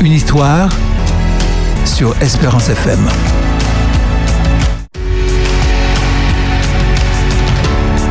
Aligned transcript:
une 0.00 0.12
histoire 0.12 0.68
sur 1.84 2.14
Espérance 2.22 2.68
FM. 2.68 3.08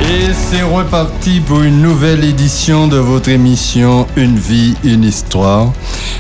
Et 0.01 0.33
c'est 0.33 0.63
reparti 0.63 1.39
pour 1.39 1.61
une 1.61 1.81
nouvelle 1.81 2.23
édition 2.23 2.87
de 2.87 2.97
votre 2.97 3.29
émission 3.29 4.05
Une 4.17 4.37
vie, 4.37 4.75
une 4.83 5.03
histoire. 5.03 5.71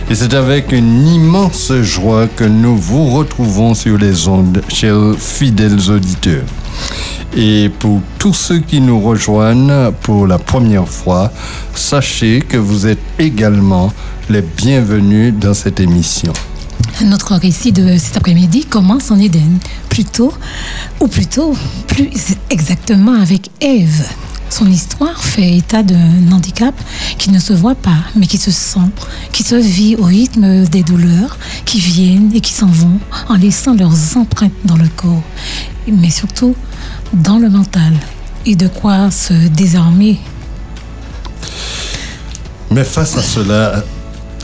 Et 0.09 0.15
c'est 0.15 0.33
avec 0.33 0.71
une 0.71 1.05
immense 1.05 1.73
joie 1.81 2.27
que 2.27 2.45
nous 2.45 2.77
vous 2.77 3.07
retrouvons 3.07 3.73
sur 3.73 3.97
les 3.97 4.27
ondes, 4.27 4.61
chers 4.69 5.15
fidèles 5.17 5.89
auditeurs. 5.89 6.45
Et 7.35 7.69
pour 7.79 8.01
tous 8.19 8.33
ceux 8.33 8.59
qui 8.59 8.79
nous 8.79 9.01
rejoignent 9.01 9.91
pour 10.01 10.27
la 10.27 10.39
première 10.39 10.87
fois, 10.87 11.31
sachez 11.73 12.39
que 12.39 12.57
vous 12.57 12.87
êtes 12.87 13.03
également 13.19 13.91
les 14.29 14.41
bienvenus 14.41 15.33
dans 15.33 15.53
cette 15.53 15.79
émission. 15.79 16.33
Notre 17.03 17.35
récit 17.35 17.71
de 17.71 17.97
cet 17.97 18.17
après-midi 18.17 18.65
commence 18.65 19.11
en 19.11 19.19
Éden, 19.19 19.59
plutôt, 19.89 20.33
ou 20.99 21.07
plutôt, 21.07 21.55
plus 21.87 22.35
exactement 22.49 23.13
avec 23.13 23.49
Ève. 23.61 24.05
Son 24.49 24.65
histoire 24.65 25.23
fait 25.23 25.57
état 25.57 25.83
d'un 25.83 26.31
handicap 26.31 26.73
qui 27.17 27.31
ne 27.31 27.39
se 27.39 27.53
voit 27.53 27.75
pas, 27.75 27.97
mais 28.15 28.27
qui 28.27 28.37
se 28.37 28.51
sent, 28.51 28.89
qui 29.31 29.43
se 29.43 29.55
vit 29.55 29.95
au 29.95 30.03
rythme 30.03 30.65
des 30.65 30.83
douleurs 30.83 31.37
qui 31.65 31.79
viennent 31.79 32.31
et 32.33 32.41
qui 32.41 32.53
s'en 32.53 32.67
vont 32.67 32.99
en 33.29 33.35
laissant 33.35 33.75
leurs 33.75 34.17
empreintes 34.17 34.51
dans 34.65 34.77
le 34.77 34.87
corps, 34.95 35.23
mais 35.87 36.09
surtout 36.09 36.55
dans 37.13 37.37
le 37.37 37.49
mental, 37.49 37.93
et 38.45 38.55
de 38.55 38.67
quoi 38.67 39.09
se 39.11 39.33
désarmer? 39.33 40.19
Mais 42.71 42.83
face 42.83 43.15
à 43.15 43.21
cela, 43.21 43.83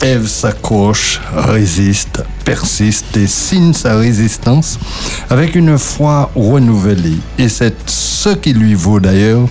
Ève 0.02 0.26
s'accroche, 0.26 1.20
résiste, 1.34 2.22
persiste 2.44 3.16
et 3.16 3.26
signe 3.26 3.72
sa 3.72 3.96
résistance 3.96 4.78
avec 5.30 5.54
une 5.54 5.78
foi 5.78 6.30
renouvelée. 6.34 7.18
Et 7.38 7.48
c'est 7.48 7.74
ce 7.86 8.30
qui 8.30 8.52
lui 8.52 8.74
vaut 8.74 9.00
d'ailleurs 9.00 9.48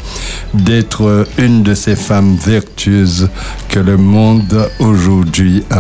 d'être 0.54 1.28
une 1.38 1.64
de 1.64 1.74
ces 1.74 1.96
femmes 1.96 2.36
vertueuses 2.36 3.30
que 3.70 3.80
le 3.80 3.98
monde 3.98 4.70
aujourd'hui 4.80 5.64
a, 5.70 5.80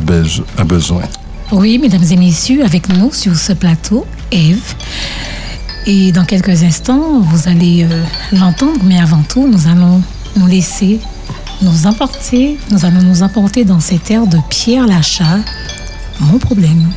besoin. 0.64 1.03
Oui, 1.52 1.78
mesdames 1.78 2.06
et 2.09 2.17
messieurs, 2.17 2.64
avec 2.64 2.89
nous 2.89 3.14
sur 3.14 3.36
ce 3.36 3.53
plateau, 3.53 4.06
Ève. 4.31 4.73
Et 5.86 6.11
dans 6.11 6.25
quelques 6.25 6.64
instants, 6.64 7.19
vous 7.19 7.50
allez 7.50 7.84
euh, 7.84 8.03
l'entendre, 8.31 8.80
mais 8.86 9.00
avant 9.00 9.22
tout, 9.22 9.47
nous 9.47 9.67
allons 9.67 10.02
nous 10.38 10.47
laisser 10.47 11.00
nous 11.64 11.88
nous 12.72 12.86
allons 12.86 13.02
nous 13.02 13.23
emporter 13.23 13.64
dans 13.64 13.80
cette 13.80 14.03
terre 14.03 14.28
de 14.28 14.38
Pierre 14.50 14.86
Lachat, 14.86 15.39
mon 16.19 16.38
problème. 16.38 16.89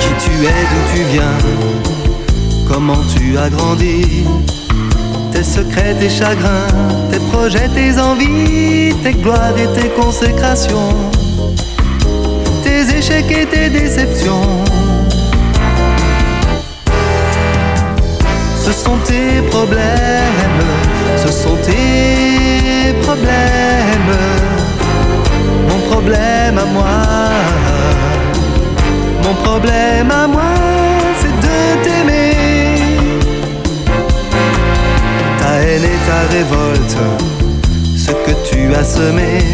Qui 0.00 0.08
tu 0.22 0.44
es, 0.44 0.64
d'où 0.70 0.82
tu 0.94 1.02
viens, 1.12 1.38
comment 2.68 3.00
tu 3.14 3.38
as 3.38 3.48
grandi? 3.48 4.04
Tes 5.38 5.44
secrets, 5.44 5.94
tes 6.00 6.10
chagrins, 6.10 6.66
tes 7.12 7.20
projets, 7.30 7.68
tes 7.68 7.96
envies, 8.00 8.92
tes 9.04 9.12
gloires 9.12 9.56
et 9.56 9.68
tes 9.80 9.88
consécrations, 9.90 10.96
tes 12.64 12.82
échecs 12.98 13.30
et 13.30 13.46
tes 13.46 13.68
déceptions. 13.68 14.64
Ce 18.64 18.72
sont 18.72 18.98
tes 19.06 19.40
problèmes, 19.52 20.64
ce 21.24 21.30
sont 21.30 21.56
tes 21.62 22.92
problèmes, 23.04 24.14
mon 25.68 25.80
problème 25.88 26.58
à 26.58 26.64
moi, 26.64 26.98
mon 29.22 29.34
problème 29.44 30.10
à 30.10 30.26
moi, 30.26 30.52
c'est 31.20 31.36
de 31.46 31.84
t'aimer. 31.84 32.07
Et 35.84 35.98
ta 36.06 36.20
révolte, 36.36 36.96
ce 37.96 38.10
que 38.10 38.34
tu 38.48 38.74
as 38.74 38.84
semé 38.84 39.44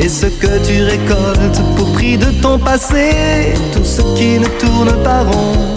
et 0.00 0.08
ce 0.08 0.26
que 0.26 0.58
tu 0.66 0.82
récoltes 0.82 1.60
pour 1.76 1.92
prix 1.92 2.18
de 2.18 2.30
ton 2.42 2.58
passé, 2.58 3.54
tout 3.72 3.84
ce 3.84 4.02
qui 4.16 4.38
ne 4.38 4.46
tourne 4.62 4.92
pas 5.02 5.22
rond 5.22 5.74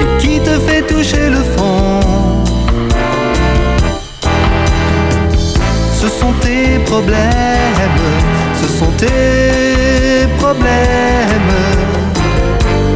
et 0.00 0.22
qui 0.22 0.40
te 0.40 0.58
fait 0.66 0.82
toucher 0.82 1.30
le 1.30 1.42
fond. 1.54 2.00
Ce 6.00 6.08
sont 6.08 6.32
tes 6.40 6.78
problèmes, 6.86 8.00
ce 8.60 8.68
sont 8.78 8.92
tes 8.96 10.26
problèmes, 10.38 11.54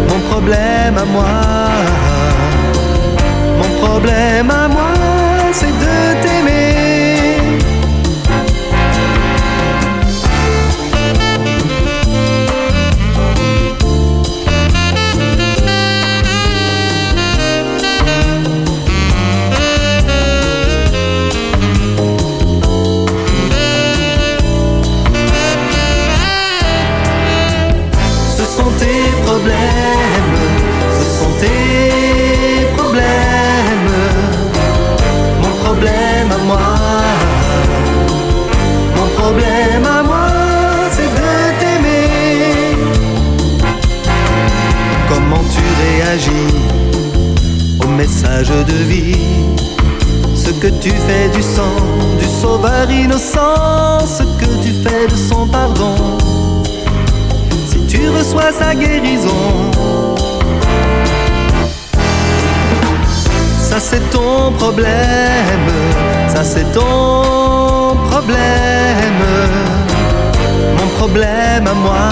mon 0.08 0.18
problème 0.30 0.98
à 0.98 1.04
moi 1.04 1.53
problème 3.94 4.50
à 4.50 4.66
moi, 4.66 4.92
c'est 5.52 5.66
de 5.66 6.22
t'aimer. 6.22 6.73
Message 48.04 48.50
de 48.72 48.78
vie. 48.90 49.16
Ce 50.34 50.50
que 50.62 50.70
tu 50.82 50.90
fais 51.06 51.28
du 51.36 51.42
sang, 51.42 51.76
du 52.18 52.28
sauveur 52.42 52.86
innocent, 52.90 54.00
ce 54.18 54.24
que 54.40 54.50
tu 54.62 54.72
fais 54.84 55.06
de 55.12 55.16
son 55.28 55.46
pardon. 55.46 55.94
Si 57.70 57.78
tu 57.92 58.00
reçois 58.10 58.52
sa 58.60 58.74
guérison. 58.74 59.46
Ça 63.68 63.78
c'est 63.80 64.04
ton 64.10 64.52
problème, 64.60 65.68
ça 66.34 66.44
c'est 66.44 66.70
ton 66.72 67.96
problème, 68.10 69.22
mon 70.78 70.88
problème 70.98 71.66
à 71.74 71.76
moi, 71.86 72.08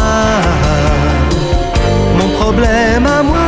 mon 2.18 2.28
problème 2.40 3.06
à 3.18 3.22
moi, 3.22 3.41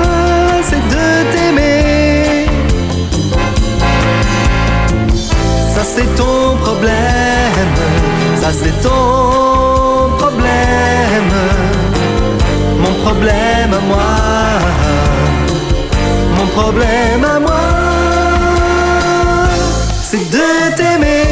c'est 5.97 6.15
ton 6.17 6.57
problème, 6.57 7.73
ça 8.41 8.51
c'est 8.53 8.83
ton 8.83 10.11
problème, 10.19 11.33
mon 12.81 12.95
problème 13.05 13.73
à 13.73 13.81
moi, 13.91 14.13
mon 16.37 16.47
problème 16.49 17.25
à 17.25 17.39
moi 17.39 17.61
c'est 20.03 20.31
de 20.31 20.77
t'aimer. 20.77 21.25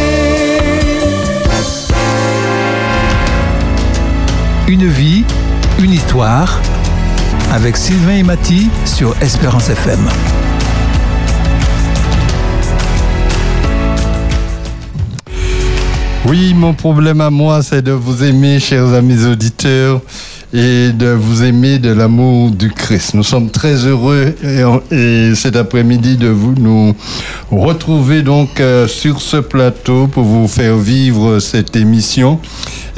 Une 4.68 4.86
vie, 4.86 5.24
une 5.80 5.92
histoire, 5.92 6.60
avec 7.52 7.76
Sylvain 7.76 8.18
et 8.18 8.22
Mathy 8.22 8.70
sur 8.84 9.14
Espérance 9.20 9.70
FM. 9.70 10.08
Oui, 16.26 16.54
mon 16.54 16.72
problème 16.72 17.20
à 17.20 17.30
moi, 17.30 17.62
c'est 17.62 17.82
de 17.82 17.90
vous 17.90 18.22
aimer, 18.22 18.60
chers 18.60 18.94
amis 18.94 19.24
auditeurs. 19.24 20.00
et 20.54 20.92
de 20.92 21.06
vous 21.08 21.42
aimer 21.42 21.78
de 21.78 21.90
l'amour 21.90 22.50
du 22.50 22.70
Christ. 22.70 23.14
Nous 23.14 23.22
sommes 23.22 23.50
très 23.50 23.86
heureux 23.86 24.34
et, 24.90 25.34
cet 25.34 25.56
après-midi 25.56 26.16
de 26.16 26.28
vous 26.28 26.54
nous 26.54 26.94
retrouver 27.50 28.20
donc 28.20 28.60
euh, 28.60 28.86
sur 28.86 29.22
ce 29.22 29.38
plateau 29.38 30.08
pour 30.08 30.24
vous 30.24 30.46
faire 30.48 30.76
vivre 30.76 31.38
cette 31.38 31.74
émission. 31.74 32.38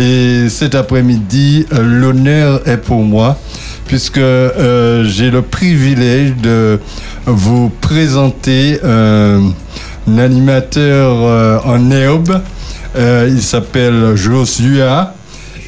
Et 0.00 0.48
cet 0.48 0.74
après-midi, 0.74 1.66
euh, 1.72 1.82
l'honneur 1.82 2.60
est 2.66 2.78
pour 2.78 3.04
moi 3.04 3.38
puisque 3.86 4.18
euh, 4.18 5.04
j'ai 5.04 5.30
le 5.30 5.42
privilège 5.42 6.34
de 6.42 6.80
vous 7.26 7.70
présenter 7.80 8.80
un 8.82 9.52
animateur 10.18 11.62
en 11.66 11.90
herbe. 12.94 13.28
il 13.28 13.42
s'appelle 13.42 14.16
Joshua. 14.16 15.14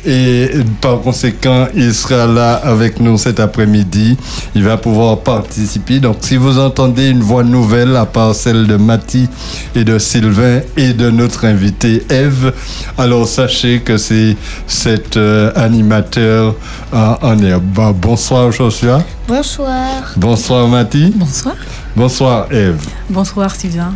Et 0.08 0.50
par 0.80 1.00
conséquent, 1.00 1.66
il 1.74 1.92
sera 1.92 2.26
là 2.26 2.54
avec 2.54 3.00
nous 3.00 3.18
cet 3.18 3.40
après-midi. 3.40 4.16
Il 4.54 4.62
va 4.62 4.76
pouvoir 4.76 5.18
participer. 5.18 5.98
Donc, 5.98 6.18
si 6.20 6.36
vous 6.36 6.60
entendez 6.60 7.08
une 7.08 7.22
voix 7.22 7.42
nouvelle, 7.42 7.96
à 7.96 8.06
part 8.06 8.32
celle 8.32 8.68
de 8.68 8.76
Mathie 8.76 9.28
et 9.74 9.82
de 9.82 9.98
Sylvain 9.98 10.60
et 10.76 10.92
de 10.92 11.10
notre 11.10 11.44
invité 11.44 12.04
Eve, 12.08 12.54
alors 12.96 13.26
sachez 13.26 13.80
que 13.80 13.96
c'est 13.96 14.36
cet 14.68 15.16
euh, 15.16 15.50
animateur 15.56 16.54
en 16.92 17.38
air. 17.40 17.60
Bah, 17.60 17.92
bonsoir 17.92 18.52
Joshua. 18.52 19.02
Bonsoir. 19.26 20.14
Bonsoir 20.16 20.68
Mathie. 20.68 21.12
Bonsoir. 21.16 21.56
Bonsoir 21.96 22.46
Eve. 22.52 22.78
Bonsoir 23.10 23.56
Sylvain. 23.56 23.92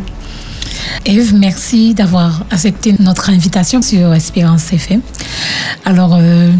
Eve, 1.05 1.33
merci 1.35 1.93
d'avoir 1.93 2.43
accepté 2.51 2.95
notre 2.99 3.29
invitation 3.29 3.81
sur 3.81 4.13
Espérance 4.13 4.71
FM. 4.71 5.01
Alors, 5.85 6.15
euh, 6.19 6.51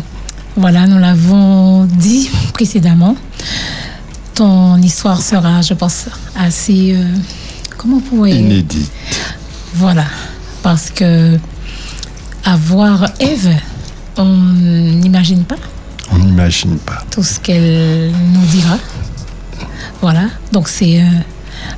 voilà, 0.57 0.87
nous 0.87 0.97
l'avons 0.97 1.85
dit 1.85 2.29
précédemment. 2.53 3.15
Ton 4.33 4.81
histoire 4.81 5.21
sera, 5.21 5.61
je 5.61 5.73
pense, 5.73 6.07
assez. 6.35 6.95
Euh, 6.95 7.03
comment 7.77 7.99
pourrait. 7.99 8.31
Inédite. 8.31 8.91
Voilà. 9.75 10.05
Parce 10.63 10.89
que 10.89 11.37
avoir 12.43 13.05
Eve, 13.19 13.55
on 14.17 14.25
n'imagine 14.25 15.43
pas. 15.43 15.57
On 16.11 16.17
n'imagine 16.17 16.77
pas. 16.79 17.03
Tout 17.11 17.23
ce 17.23 17.39
qu'elle 17.39 18.11
nous 18.33 18.45
dira. 18.47 18.77
Voilà. 20.01 20.23
Donc, 20.51 20.67
c'est 20.67 20.99
un 20.99 21.23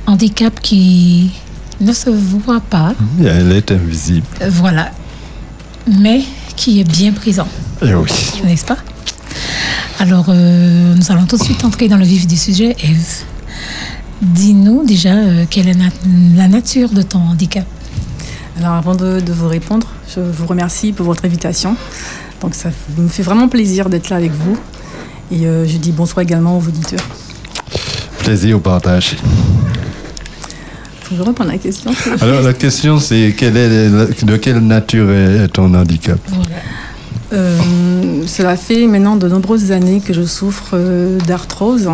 handicap 0.06 0.58
qui 0.60 1.30
ne 1.84 1.92
se 1.92 2.10
voit 2.10 2.60
pas. 2.60 2.94
Elle 3.20 3.52
est 3.52 3.70
invisible. 3.70 4.26
Voilà. 4.48 4.90
Mais 6.00 6.22
qui 6.56 6.80
est 6.80 6.84
bien 6.84 7.12
présent. 7.12 7.48
Eh 7.82 7.94
oui. 7.94 8.10
N'est-ce 8.44 8.64
pas? 8.64 8.78
Alors, 9.98 10.26
euh, 10.28 10.94
nous 10.94 11.12
allons 11.12 11.26
tout 11.26 11.36
de 11.36 11.42
suite 11.42 11.64
entrer 11.64 11.88
dans 11.88 11.96
le 11.96 12.04
vif 12.04 12.26
du 12.26 12.36
sujet. 12.36 12.76
Eve, 12.82 13.24
dis-nous 14.22 14.84
déjà 14.84 15.14
euh, 15.14 15.44
quelle 15.48 15.68
est 15.68 15.76
la 16.36 16.48
nature 16.48 16.90
de 16.90 17.02
ton 17.02 17.18
handicap. 17.18 17.66
Alors, 18.58 18.74
avant 18.74 18.94
de, 18.94 19.20
vous 19.26 19.48
répondre, 19.48 19.88
je 20.14 20.20
vous 20.20 20.46
remercie 20.46 20.92
pour 20.92 21.06
votre 21.06 21.24
invitation. 21.24 21.76
Donc, 22.40 22.54
ça 22.54 22.70
me 22.96 23.08
fait 23.08 23.22
vraiment 23.22 23.48
plaisir 23.48 23.88
d'être 23.88 24.10
là 24.10 24.16
avec 24.16 24.32
vous. 24.32 24.56
Et 25.32 25.46
euh, 25.46 25.66
je 25.66 25.76
dis 25.76 25.92
bonsoir 25.92 26.22
également 26.22 26.58
aux 26.58 26.62
auditeurs. 26.62 27.04
Plaisir 28.18 28.56
au 28.56 28.60
partage. 28.60 29.16
Je 31.10 31.42
à 31.42 31.44
la 31.44 31.58
question. 31.58 31.90
Alors 32.20 32.42
la 32.42 32.54
question 32.54 32.98
c'est 32.98 33.34
quelle 33.36 33.56
est, 33.56 34.24
de 34.24 34.36
quelle 34.36 34.58
nature 34.58 35.10
est 35.10 35.48
ton 35.48 35.72
handicap? 35.74 36.18
Euh, 37.32 37.58
Cela 38.26 38.56
fait 38.56 38.86
maintenant 38.86 39.16
de 39.16 39.28
nombreuses 39.28 39.72
années 39.72 40.00
que 40.00 40.12
je 40.12 40.22
souffre 40.22 40.70
euh, 40.74 41.18
d'arthrose. 41.26 41.90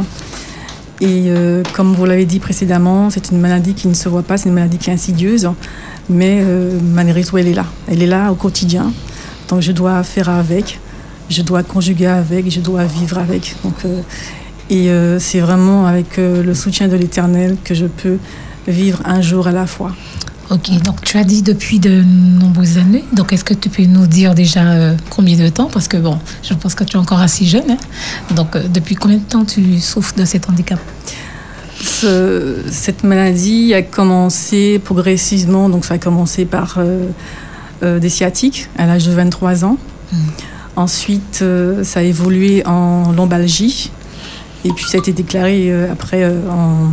Et 1.00 1.24
euh, 1.28 1.62
comme 1.72 1.94
vous 1.94 2.04
l'avez 2.04 2.26
dit 2.26 2.40
précédemment, 2.40 3.08
c'est 3.08 3.30
une 3.30 3.40
maladie 3.40 3.72
qui 3.72 3.88
ne 3.88 3.94
se 3.94 4.08
voit 4.08 4.22
pas, 4.22 4.36
c'est 4.36 4.48
une 4.50 4.54
maladie 4.54 4.76
qui 4.76 4.90
est 4.90 4.92
insidieuse. 4.92 5.48
Mais 6.08 6.44
malgré 6.92 7.22
tout, 7.22 7.38
elle 7.38 7.46
est 7.46 7.54
là. 7.54 7.66
Elle 7.88 8.02
est 8.02 8.06
là 8.06 8.32
au 8.32 8.34
quotidien. 8.34 8.92
Donc 9.48 9.60
je 9.60 9.70
dois 9.70 10.02
faire 10.02 10.28
avec, 10.28 10.80
je 11.28 11.42
dois 11.42 11.62
conjuguer 11.62 12.06
avec, 12.06 12.50
je 12.50 12.60
dois 12.60 12.84
vivre 12.84 13.18
avec. 13.18 13.54
Donc, 13.62 13.76
et 14.70 14.90
c'est 15.20 15.38
vraiment 15.38 15.86
avec 15.86 16.16
le 16.16 16.52
soutien 16.52 16.88
de 16.88 16.96
l'Éternel 16.96 17.56
que 17.62 17.74
je 17.74 17.86
peux 17.86 18.18
vivre 18.66 19.00
un 19.04 19.20
jour 19.20 19.46
à 19.48 19.52
la 19.52 19.66
fois. 19.66 19.92
Ok, 20.50 20.68
donc 20.82 21.00
tu 21.02 21.16
as 21.16 21.22
dit 21.22 21.42
depuis 21.42 21.78
de 21.78 22.02
nombreuses 22.02 22.76
années. 22.76 23.04
Donc 23.12 23.32
est-ce 23.32 23.44
que 23.44 23.54
tu 23.54 23.68
peux 23.68 23.84
nous 23.84 24.08
dire 24.08 24.34
déjà 24.34 24.64
euh, 24.64 24.96
combien 25.08 25.36
de 25.36 25.48
temps? 25.48 25.70
Parce 25.72 25.86
que 25.86 25.96
bon, 25.96 26.18
je 26.42 26.54
pense 26.54 26.74
que 26.74 26.82
tu 26.82 26.96
es 26.96 26.98
encore 26.98 27.20
assez 27.20 27.44
jeune. 27.44 27.70
Hein. 27.70 27.76
Donc 28.34 28.56
euh, 28.56 28.66
depuis 28.66 28.96
combien 28.96 29.18
de 29.18 29.22
temps 29.22 29.44
tu 29.44 29.78
souffres 29.78 30.16
de 30.16 30.24
cet 30.24 30.50
handicap? 30.50 30.80
Cette 31.80 33.04
maladie 33.04 33.74
a 33.74 33.82
commencé 33.82 34.80
progressivement. 34.84 35.68
Donc 35.68 35.84
ça 35.84 35.94
a 35.94 35.98
commencé 35.98 36.44
par 36.46 36.78
euh, 36.78 38.00
des 38.00 38.08
sciatiques 38.08 38.68
à 38.76 38.86
l'âge 38.86 39.06
de 39.06 39.12
23 39.12 39.64
ans. 39.64 39.78
Hmm. 40.12 40.16
Ensuite, 40.74 41.44
ça 41.84 42.00
a 42.00 42.02
évolué 42.02 42.66
en 42.66 43.12
lombalgie. 43.12 43.92
Et 44.64 44.70
puis 44.70 44.84
ça 44.84 44.96
a 44.96 44.98
été 44.98 45.12
déclaré 45.12 45.72
après 45.90 46.26
en 46.26 46.90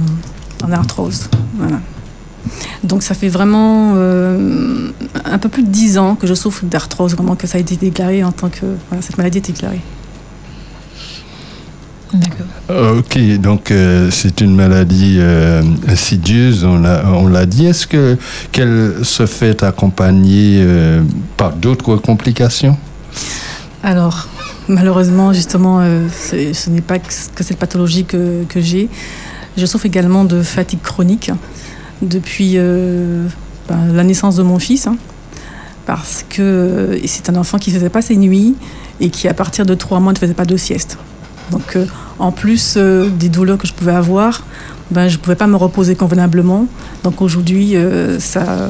en 0.63 0.71
arthrose. 0.71 1.29
Voilà. 1.55 1.79
Donc 2.83 3.03
ça 3.03 3.13
fait 3.13 3.29
vraiment 3.29 3.93
euh, 3.95 4.91
un 5.25 5.37
peu 5.37 5.49
plus 5.49 5.63
de 5.63 5.69
10 5.69 5.97
ans 5.97 6.15
que 6.15 6.27
je 6.27 6.33
souffre 6.33 6.65
d'arthrose, 6.65 7.13
vraiment 7.15 7.35
que 7.35 7.47
ça 7.47 7.57
a 7.57 7.61
été 7.61 7.75
déclaré 7.75 8.23
en 8.23 8.31
tant 8.31 8.49
que... 8.49 8.65
cette 9.01 9.17
maladie 9.17 9.39
est 9.39 9.47
déclarée. 9.47 9.81
D'accord. 12.13 12.97
Ok, 12.97 13.19
donc 13.39 13.69
euh, 13.69 14.09
c'est 14.11 14.39
une 14.39 14.55
maladie 14.55 15.17
euh, 15.19 15.61
insidieuse, 15.89 16.63
on 16.63 17.27
l'a 17.27 17.45
dit. 17.45 17.65
Est-ce 17.65 17.85
que 17.85 18.17
qu'elle 18.53 19.03
se 19.03 19.25
fait 19.25 19.61
accompagner 19.63 20.65
par 21.35 21.53
d'autres 21.53 21.97
complications? 21.97 22.77
Alors, 23.83 24.27
malheureusement, 24.69 25.33
justement, 25.33 25.81
ce 25.81 26.69
n'est 26.69 26.81
pas 26.81 26.99
que 26.99 27.43
cette 27.43 27.59
pathologie 27.59 28.05
que, 28.05 28.45
que 28.47 28.61
j'ai. 28.61 28.89
Je 29.57 29.65
souffre 29.65 29.87
également 29.87 30.23
de 30.23 30.43
fatigue 30.43 30.81
chronique 30.81 31.31
depuis 32.03 32.53
euh, 32.55 33.27
ben, 33.67 33.91
la 33.91 34.03
naissance 34.03 34.35
de 34.35 34.43
mon 34.43 34.59
fils, 34.59 34.85
hein, 34.85 34.97
parce 35.87 36.23
que 36.29 36.41
euh, 36.41 36.99
c'est 37.07 37.29
un 37.31 37.35
enfant 37.35 37.57
qui 37.57 37.71
ne 37.71 37.75
faisait 37.75 37.89
pas 37.89 38.03
ses 38.03 38.17
nuits 38.17 38.55
et 38.99 39.09
qui, 39.09 39.27
à 39.27 39.33
partir 39.33 39.65
de 39.65 39.73
trois 39.73 39.99
mois, 39.99 40.13
ne 40.13 40.17
faisait 40.19 40.35
pas 40.35 40.45
de 40.45 40.57
sieste. 40.57 40.99
Donc, 41.49 41.75
euh, 41.75 41.87
en 42.19 42.31
plus 42.31 42.77
des 42.77 43.29
douleurs 43.29 43.57
que 43.57 43.67
je 43.67 43.73
pouvais 43.73 43.93
avoir, 43.93 44.43
ben, 44.91 45.07
je 45.07 45.17
ne 45.17 45.21
pouvais 45.21 45.35
pas 45.35 45.47
me 45.47 45.55
reposer 45.55 45.95
convenablement. 45.95 46.67
Donc, 47.03 47.21
aujourd'hui, 47.21 47.75
ça, 48.19 48.69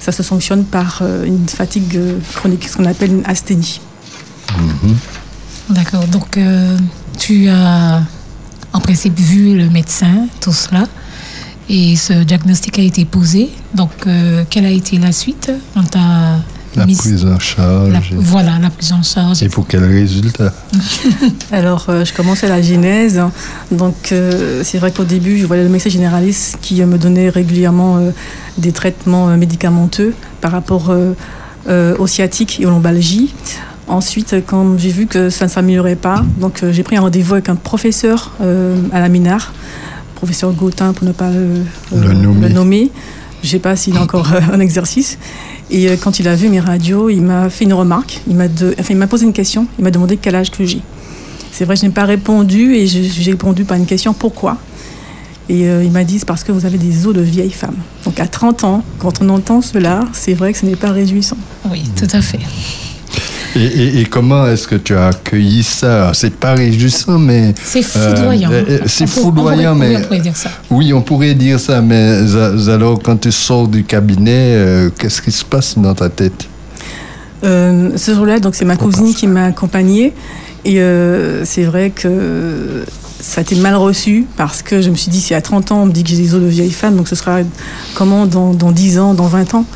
ça 0.00 0.12
se 0.12 0.22
sanctionne 0.22 0.64
par 0.64 1.02
une 1.24 1.48
fatigue 1.48 1.98
chronique, 2.34 2.68
ce 2.68 2.76
qu'on 2.76 2.86
appelle 2.86 3.12
une 3.12 3.26
asthénie. 3.26 3.80
Mm-hmm. 4.48 5.74
D'accord. 5.74 6.06
Donc, 6.06 6.38
tu 7.18 7.48
as 7.48 8.02
en 8.74 8.80
principe 8.80 9.18
vu 9.18 9.56
le 9.56 9.70
médecin, 9.70 10.26
tout 10.40 10.52
cela. 10.52 10.84
Et 11.70 11.96
ce 11.96 12.12
diagnostic 12.12 12.78
a 12.78 12.82
été 12.82 13.06
posé. 13.06 13.48
Donc, 13.72 13.90
euh, 14.06 14.44
quelle 14.50 14.66
a 14.66 14.70
été 14.70 14.98
la 14.98 15.12
suite? 15.12 15.50
La 16.76 16.82
prise 16.82 17.24
en 17.24 17.38
charge. 17.38 17.94
voilà, 18.16 18.58
la 18.58 18.68
prise 18.68 18.92
en 18.92 19.02
charge. 19.02 19.42
Et 19.44 19.48
pour 19.48 19.66
quel 19.68 19.84
résultat? 19.84 20.52
Alors, 21.52 21.86
euh, 21.88 22.04
je 22.04 22.12
commençais 22.12 22.48
la 22.48 22.60
genèse. 22.60 23.22
Donc, 23.70 24.10
euh, 24.10 24.62
c'est 24.64 24.78
vrai 24.78 24.90
qu'au 24.90 25.04
début, 25.04 25.38
je 25.38 25.46
voyais 25.46 25.62
le 25.62 25.68
médecin 25.68 25.88
généraliste 25.88 26.58
qui 26.60 26.82
me 26.82 26.98
donnait 26.98 27.28
régulièrement 27.28 28.00
des 28.58 28.72
traitements 28.72 29.28
médicamenteux 29.36 30.14
par 30.40 30.50
rapport 30.50 30.92
aux 31.68 32.06
sciatiques 32.08 32.58
et 32.60 32.66
aux 32.66 32.70
lombalgies. 32.70 33.32
Ensuite, 33.86 34.36
quand 34.46 34.78
j'ai 34.78 34.88
vu 34.88 35.06
que 35.06 35.28
ça 35.28 35.44
ne 35.44 35.50
s'améliorait 35.50 35.96
pas, 35.96 36.24
donc 36.40 36.62
euh, 36.62 36.72
j'ai 36.72 36.82
pris 36.82 36.96
un 36.96 37.02
rendez-vous 37.02 37.34
avec 37.34 37.50
un 37.50 37.56
professeur 37.56 38.32
euh, 38.40 38.80
à 38.92 39.00
la 39.00 39.10
Minard, 39.10 39.52
professeur 40.14 40.52
Gautin 40.52 40.94
pour 40.94 41.06
ne 41.06 41.12
pas 41.12 41.28
euh, 41.28 41.62
le 41.92 42.48
nommer. 42.48 42.90
Je 43.42 43.48
ne 43.48 43.50
sais 43.50 43.58
pas 43.58 43.76
s'il 43.76 43.96
est 43.96 43.98
encore 43.98 44.32
en 44.52 44.58
exercice. 44.58 45.18
Et 45.70 45.86
quand 45.98 46.18
il 46.18 46.28
a 46.28 46.34
vu 46.34 46.48
mes 46.48 46.60
radios, 46.60 47.10
il 47.10 47.20
m'a 47.20 47.50
fait 47.50 47.64
une 47.64 47.74
remarque. 47.74 48.22
Il 48.26 48.36
m'a, 48.36 48.44
enfin, 48.44 48.88
il 48.94 48.96
m'a 48.96 49.06
posé 49.06 49.26
une 49.26 49.34
question. 49.34 49.66
Il 49.78 49.84
m'a 49.84 49.90
demandé 49.90 50.16
quel 50.16 50.34
âge 50.34 50.50
que 50.50 50.64
j'ai. 50.64 50.80
C'est 51.52 51.66
vrai, 51.66 51.76
je 51.76 51.84
n'ai 51.84 51.90
pas 51.90 52.04
répondu 52.04 52.74
et 52.74 52.86
j'ai 52.86 53.30
répondu 53.30 53.64
par 53.64 53.76
une 53.76 53.84
question 53.84 54.14
pourquoi? 54.14 54.56
Et 55.50 55.60
il 55.64 55.90
m'a 55.90 56.04
dit 56.04 56.18
c'est 56.18 56.24
parce 56.24 56.42
que 56.42 56.52
vous 56.52 56.64
avez 56.64 56.78
des 56.78 57.06
os 57.06 57.14
de 57.14 57.20
vieille 57.20 57.50
femme. 57.50 57.76
Donc 58.06 58.18
à 58.18 58.26
30 58.26 58.64
ans, 58.64 58.82
quand 58.98 59.20
on 59.20 59.28
entend 59.28 59.60
cela, 59.60 60.04
c'est 60.14 60.32
vrai 60.32 60.54
que 60.54 60.58
ce 60.58 60.64
n'est 60.64 60.76
pas 60.76 60.90
réjouissant. 60.90 61.36
Oui, 61.70 61.82
tout 61.96 62.08
à 62.12 62.22
fait. 62.22 62.40
Et, 63.56 64.04
comment 64.10 64.46
est-ce 64.46 64.66
que 64.66 64.74
tu 64.74 64.96
as 64.96 65.08
accueilli 65.08 65.62
ça 65.62 66.12
C'est 66.12 66.34
pas 66.34 66.54
réjouissant, 66.54 67.18
mais. 67.18 67.54
C'est 67.62 67.82
foudroyant. 67.82 68.50
Euh, 68.50 68.64
euh, 68.68 68.78
c'est 68.86 69.06
foudroyant, 69.06 69.74
mais. 69.74 69.96
Oui, 69.96 69.96
on 69.96 70.02
pourrait 70.02 70.20
dire 70.20 70.36
ça. 70.36 70.50
Oui, 70.70 70.92
on 70.92 71.02
pourrait 71.02 71.34
dire 71.34 71.60
ça, 71.60 71.80
mais 71.80 72.18
alors, 72.68 73.00
quand 73.02 73.20
tu 73.20 73.32
sors 73.32 73.68
du 73.68 73.84
cabinet, 73.84 74.54
euh, 74.56 74.90
qu'est-ce 74.98 75.22
qui 75.22 75.32
se 75.32 75.44
passe 75.44 75.78
dans 75.78 75.94
ta 75.94 76.08
tête? 76.08 76.48
Euh, 77.44 77.90
ce 77.96 78.14
jour-là, 78.14 78.40
donc 78.40 78.54
c'est 78.54 78.64
ma 78.64 78.76
cousine 78.76 79.14
qui 79.14 79.26
m'a 79.26 79.46
accompagnée. 79.46 80.12
Et 80.64 80.80
euh, 80.80 81.44
c'est 81.44 81.64
vrai 81.64 81.90
que 81.90 82.84
ça 83.20 83.40
a 83.40 83.42
été 83.42 83.54
mal 83.56 83.76
reçu 83.76 84.26
parce 84.36 84.62
que 84.62 84.80
je 84.80 84.90
me 84.90 84.94
suis 84.94 85.10
dit, 85.10 85.20
si 85.20 85.34
à 85.34 85.42
30 85.42 85.72
ans 85.72 85.82
on 85.82 85.86
me 85.86 85.92
dit 85.92 86.02
que 86.02 86.10
j'ai 86.10 86.16
des 86.16 86.34
os 86.34 86.40
de 86.40 86.46
vieille 86.46 86.72
femme, 86.72 86.96
donc 86.96 87.08
ce 87.08 87.14
sera 87.14 87.40
comment 87.94 88.26
dans, 88.26 88.54
dans 88.54 88.72
10 88.72 88.98
ans, 88.98 89.14
dans 89.14 89.26
20 89.26 89.54
ans? 89.54 89.66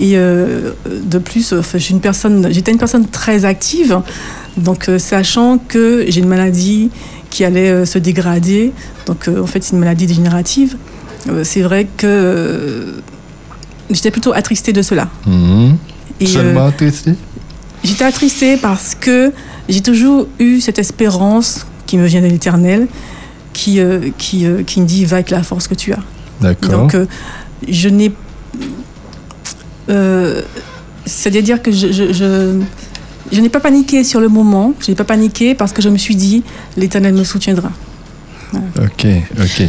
Et 0.00 0.12
euh, 0.16 0.72
de 0.86 1.18
plus, 1.18 1.52
enfin, 1.52 1.78
une 1.78 2.00
personne, 2.00 2.48
j'étais 2.52 2.70
une 2.70 2.78
personne 2.78 3.08
très 3.08 3.44
active, 3.44 4.00
donc 4.56 4.88
euh, 4.88 4.98
sachant 4.98 5.58
que 5.58 6.04
j'ai 6.08 6.20
une 6.20 6.28
maladie 6.28 6.90
qui 7.30 7.44
allait 7.44 7.70
euh, 7.70 7.84
se 7.84 7.98
dégrader, 7.98 8.72
donc 9.06 9.28
en 9.28 9.46
fait 9.46 9.62
c'est 9.64 9.72
une 9.72 9.80
maladie 9.80 10.06
dégénérative, 10.06 10.76
c'est 11.42 11.62
vrai 11.62 11.88
que 11.96 12.94
j'étais 13.90 14.12
plutôt 14.12 14.32
attristée 14.32 14.72
de 14.72 14.82
cela. 14.82 15.08
Mhm. 15.26 15.76
Et, 16.20 16.26
Seulement 16.26 16.66
attristé 16.66 17.14
J'étais 17.84 18.04
attristée 18.04 18.56
parce 18.56 18.94
que 18.94 19.32
j'ai 19.68 19.80
toujours 19.80 20.26
eu 20.38 20.60
cette 20.60 20.78
espérance 20.78 21.66
qui 21.86 21.96
me 21.98 22.06
vient 22.06 22.20
de 22.20 22.26
l'éternel, 22.26 22.86
qui, 23.52 23.80
qui, 24.16 24.46
qui 24.66 24.80
me 24.80 24.86
dit 24.86 25.04
va 25.04 25.16
avec 25.16 25.30
la 25.30 25.42
force 25.42 25.68
que 25.68 25.74
tu 25.74 25.92
as. 25.92 25.98
D'accord. 26.40 26.70
Donc, 26.70 26.96
je 27.68 27.88
n'ai. 27.88 28.12
Euh, 29.88 30.42
C'est-à-dire 31.06 31.62
que 31.62 31.70
je, 31.72 31.90
je, 31.92 32.12
je, 32.12 32.60
je 33.32 33.40
n'ai 33.40 33.48
pas 33.48 33.60
paniqué 33.60 34.04
sur 34.04 34.20
le 34.20 34.28
moment, 34.28 34.74
je 34.80 34.90
n'ai 34.90 34.94
pas 34.94 35.04
paniqué 35.04 35.54
parce 35.54 35.72
que 35.72 35.80
je 35.82 35.88
me 35.88 35.96
suis 35.98 36.16
dit 36.16 36.42
l'éternel 36.76 37.14
me 37.14 37.24
soutiendra. 37.24 37.70
Ok, 38.82 39.06
ok. 39.38 39.62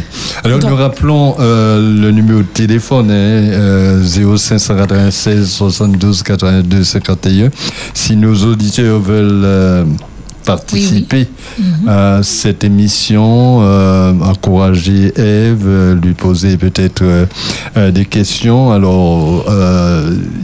Alors 0.44 0.58
Donc- 0.58 0.70
nous 0.70 0.76
rappelons 0.76 1.36
euh, 1.38 1.78
le 2.02 2.10
numéro 2.12 2.38
de 2.40 2.46
téléphone, 2.46 3.10
hein, 3.10 3.14
euh, 3.14 4.02
0596 4.02 5.46
72 5.50 6.22
82 6.22 6.82
51. 6.84 7.50
Si 7.92 8.16
nos 8.16 8.34
auditeurs 8.44 8.98
veulent 9.00 9.42
euh, 9.44 9.84
participer 10.50 11.28
à 11.86 12.20
cette 12.22 12.64
émission, 12.64 13.60
euh, 13.62 14.12
encourager 14.20 15.12
Eve, 15.16 15.64
euh, 15.66 15.94
lui 15.94 16.14
poser 16.14 16.56
peut-être 16.56 17.02
euh, 17.02 17.26
euh, 17.76 17.90
des 17.92 18.04
questions, 18.04 18.72
alors 18.72 19.44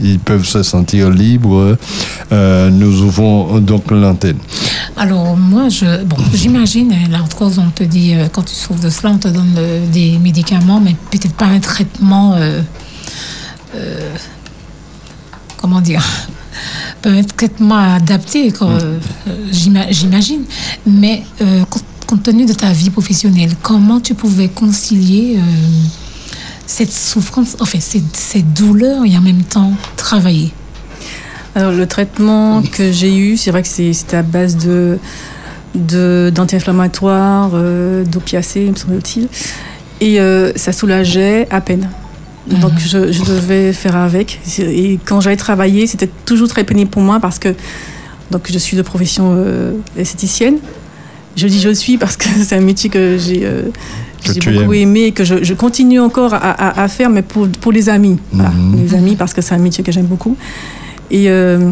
ils 0.01 0.19
peuvent 0.19 0.45
se 0.45 0.63
sentir 0.63 1.09
libres. 1.09 1.77
Nous 2.31 3.01
ouvrons 3.01 3.59
donc 3.59 3.91
l'antenne. 3.91 4.37
Alors, 4.95 5.35
moi, 5.35 5.69
je, 5.69 6.03
bon, 6.03 6.17
j'imagine, 6.33 6.93
hein, 6.93 7.23
on 7.41 7.69
te 7.69 7.83
dit, 7.83 8.13
quand 8.31 8.43
tu 8.43 8.55
souffres 8.55 8.81
de 8.81 8.89
cela, 8.89 9.11
on 9.11 9.17
te 9.17 9.27
donne 9.27 9.55
des 9.91 10.17
médicaments, 10.19 10.79
mais 10.79 10.95
peut-être 11.11 11.35
pas 11.35 11.45
un 11.45 11.59
traitement, 11.59 12.35
comment 15.57 15.81
dire, 15.81 16.03
un 17.05 17.23
traitement 17.23 17.77
adapté, 17.95 18.51
quoi, 18.51 18.67
euh, 18.69 18.97
j'ima- 19.51 19.89
j'imagine. 19.91 20.41
Mais 20.85 21.23
euh, 21.41 21.63
compte, 22.07 22.23
tenu 22.23 22.45
de 22.45 22.53
ta 22.53 22.71
vie 22.71 22.89
professionnelle, 22.89 23.51
comment 23.61 23.99
tu 23.99 24.13
pouvais 24.13 24.47
concilier 24.47 25.35
euh, 25.37 25.41
cette 26.65 26.91
souffrance, 26.91 27.55
enfin, 27.59 27.79
cette, 27.81 28.15
cette 28.15 28.53
douleur 28.53 29.05
et 29.05 29.17
en 29.17 29.21
même 29.21 29.43
temps 29.43 29.73
travailler? 29.95 30.53
Alors, 31.55 31.71
le 31.71 31.87
traitement 31.87 32.61
que 32.61 32.91
j'ai 32.91 33.15
eu, 33.17 33.35
c'est 33.37 33.51
vrai 33.51 33.61
que 33.63 33.67
c'était 33.67 34.17
à 34.17 34.23
base 34.23 34.57
de 34.57 34.99
de- 35.75 36.31
d'anti-inflammatoires, 36.33 37.51
euh, 37.53 38.03
d'opiacés, 38.05 38.69
me 38.69 38.75
semble-t-il. 38.75 39.27
Et 40.01 40.19
euh, 40.19 40.51
ça 40.55 40.71
soulageait 40.71 41.47
à 41.51 41.61
peine. 41.61 41.89
Donc 42.49 42.71
je, 42.79 43.11
je 43.11 43.23
devais 43.23 43.73
faire 43.73 43.95
avec. 43.95 44.39
Et 44.59 44.99
quand 45.05 45.19
j'allais 45.21 45.35
travailler, 45.37 45.85
c'était 45.87 46.09
toujours 46.25 46.47
très 46.47 46.63
pénible 46.63 46.89
pour 46.89 47.01
moi 47.01 47.19
parce 47.19 47.39
que 47.39 47.49
donc, 48.31 48.49
je 48.51 48.57
suis 48.57 48.75
de 48.75 48.81
profession 48.81 49.33
euh, 49.37 49.71
esthéticienne. 49.97 50.57
Je 51.37 51.47
dis 51.47 51.59
je 51.61 51.69
suis 51.73 51.97
parce 51.97 52.17
que 52.17 52.25
c'est 52.43 52.55
un 52.55 52.61
métier 52.61 52.89
que 52.89 53.17
j'ai 53.17 53.41
euh, 53.45 53.63
beaucoup 54.25 54.73
aimes. 54.73 54.89
aimé 54.89 55.01
et 55.05 55.11
que 55.11 55.23
je, 55.23 55.43
je 55.43 55.53
continue 55.53 55.99
encore 55.99 56.33
à, 56.33 56.37
à- 56.37 56.83
à 56.83 56.87
faire, 56.87 57.09
mais 57.09 57.21
pour, 57.21 57.47
pour 57.47 57.71
les 57.71 57.89
amis. 57.89 58.17
Voilà, 58.31 58.49
Mhm. 58.51 58.75
les 58.83 58.93
amis, 58.95 59.15
parce 59.15 59.33
que 59.33 59.41
c'est 59.41 59.55
un 59.55 59.59
métier 59.59 59.83
que 59.83 59.91
j'aime 59.91 60.07
beaucoup. 60.07 60.35
Et 61.11 61.29
euh, 61.29 61.71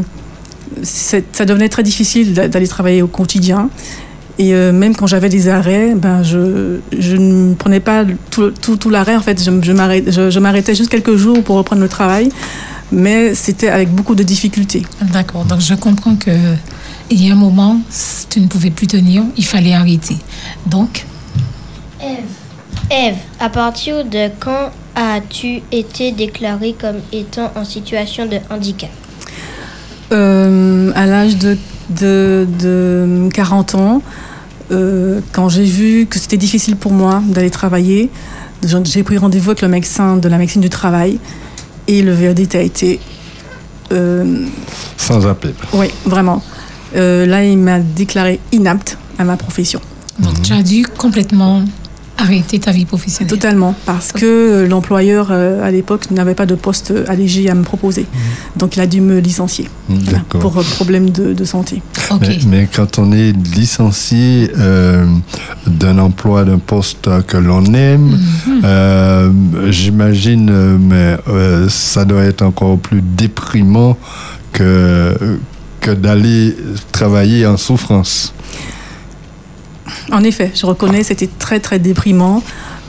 ça 0.84 1.46
devenait 1.46 1.70
très 1.70 1.84
difficile 1.84 2.34
d'a- 2.34 2.48
d'aller 2.48 2.68
travailler 2.68 3.02
au 3.02 3.08
quotidien. 3.08 3.70
Et 4.38 4.54
euh, 4.54 4.74
même 4.74 4.96
quand 4.96 5.08
j'avais 5.08 5.30
des 5.30 5.48
arrêts, 5.48 5.96
ben 5.96 6.22
je, 6.22 6.80
je 6.98 7.16
ne 7.16 7.54
prenais 7.54 7.80
pas 7.80 8.04
tout, 8.32 8.52
tout, 8.52 8.76
tout 8.76 8.90
l'arrêt. 8.90 9.16
En 9.16 9.22
fait, 9.22 9.42
je, 9.42 9.52
je 9.62 9.72
m'arrêtais 9.72 10.12
je, 10.12 10.30
je 10.30 10.40
m'arrêtais 10.40 10.76
juste 10.76 10.90
quelques 10.90 11.16
jours 11.16 11.42
pour 11.44 11.56
reprendre 11.56 11.82
le 11.82 11.90
travail. 11.90 12.30
Mais 12.92 13.34
c'était 13.34 13.70
avec 13.70 13.90
beaucoup 13.90 14.14
de 14.14 14.24
difficultés. 14.24 14.84
D'accord, 15.02 15.46
donc 15.46 15.60
je 15.60 15.74
comprends 15.74 16.16
que 16.16 16.32
il 17.10 17.24
y 17.26 17.30
a 17.30 17.34
un 17.34 17.38
moment, 17.38 17.80
si 17.90 18.28
tu 18.28 18.40
ne 18.40 18.48
pouvais 18.48 18.72
plus 18.72 18.88
tenir, 18.88 19.24
il 19.38 19.46
fallait 19.46 19.74
arrêter. 19.74 20.18
Donc, 20.66 21.06
Eve. 22.02 22.26
Eve, 22.92 23.18
à 23.40 23.50
partir 23.50 24.06
de 24.06 24.30
quand 24.40 24.72
as-tu 24.96 25.62
été 25.72 26.12
déclarée 26.12 26.76
comme 26.80 26.98
étant 27.12 27.52
en 27.56 27.66
situation 27.66 28.26
de 28.26 28.38
handicap? 28.50 28.90
Euh, 30.12 30.92
à 30.96 31.06
l'âge 31.06 31.38
de, 31.38 31.58
de, 31.90 32.48
de 32.60 33.30
40 33.34 33.76
ans, 33.76 34.02
euh, 34.72 35.20
quand 35.32 35.50
j'ai 35.50 35.64
vu 35.66 36.06
que 36.08 36.20
c'était 36.20 36.38
difficile 36.38 36.76
pour 36.76 36.92
moi 36.92 37.22
d'aller 37.28 37.50
travailler, 37.50 38.10
j'ai 38.84 39.04
pris 39.04 39.18
rendez-vous 39.18 39.52
avec 39.52 39.62
le 39.62 39.68
médecin 39.68 40.18
de 40.18 40.28
la 40.28 40.38
médecine 40.38 40.62
du 40.62 40.70
travail 40.70 41.20
et 41.88 42.02
le 42.02 42.14
verdict 42.14 42.56
a 42.56 42.62
été 42.62 43.00
euh, 43.92 44.46
Sans 44.98 45.26
appel. 45.28 45.54
oui, 45.74 45.88
vraiment. 46.06 46.42
Euh, 46.96 47.26
là, 47.26 47.44
il 47.44 47.58
m'a 47.58 47.80
déclaré 47.80 48.40
inapte 48.52 48.98
à 49.20 49.24
ma 49.24 49.38
profession. 49.38 49.82
donc 50.20 50.42
tu 50.42 50.54
as 50.54 50.64
dû 50.64 50.86
complètement 50.86 51.64
arrêter 52.18 52.60
ta 52.60 52.72
vie 52.72 52.86
professionnelle. 52.86 53.30
Totalement. 53.30 53.76
Parce 53.86 54.12
que 54.12 54.26
euh, 54.26 54.68
l'employeur, 54.68 55.28
euh, 55.32 55.64
à 55.64 55.72
l'époque, 55.72 56.12
n'avait 56.12 56.36
pas 56.36 56.46
de 56.46 56.56
poste 56.56 56.94
allégé 57.08 57.50
à 57.50 57.56
me 57.56 57.64
proposer. 57.64 58.06
Donc, 58.56 58.76
il 58.76 58.82
a 58.82 58.88
dû 58.88 59.02
me 59.02 59.20
licencier 59.20 59.70
voilà, 59.90 60.20
D'accord. 60.20 60.42
pour 60.42 60.58
euh, 60.58 60.64
problème 60.64 61.10
de, 61.10 61.34
de 61.34 61.46
santé. 61.46 61.82
Mais, 62.22 62.40
mais 62.48 62.70
quand 62.74 63.00
on 63.00 63.12
est 63.12 63.32
licencié 63.56 64.52
euh, 64.58 65.06
d'un 65.68 65.98
emploi, 66.00 66.46
d'un 66.46 66.60
poste 66.60 67.10
que 67.28 67.38
l'on 67.38 67.66
aime, 67.74 68.18
euh, 68.64 69.30
j'imagine, 69.70 70.50
euh, 70.52 70.78
mais 70.80 71.18
euh, 71.28 71.68
ça 71.70 72.06
doit 72.06 72.24
être 72.24 72.42
encore 72.42 72.78
plus 72.78 73.02
déprimant 73.02 73.98
que, 74.54 75.16
que 75.82 75.92
d'aller 75.92 76.56
travailler 76.92 77.46
en 77.46 77.58
souffrance. 77.58 78.34
En 80.12 80.24
effet, 80.24 80.52
je 80.56 80.66
reconnais, 80.66 81.04
c'était 81.04 81.30
très 81.40 81.60
très 81.60 81.80
déprimant. 81.80 82.42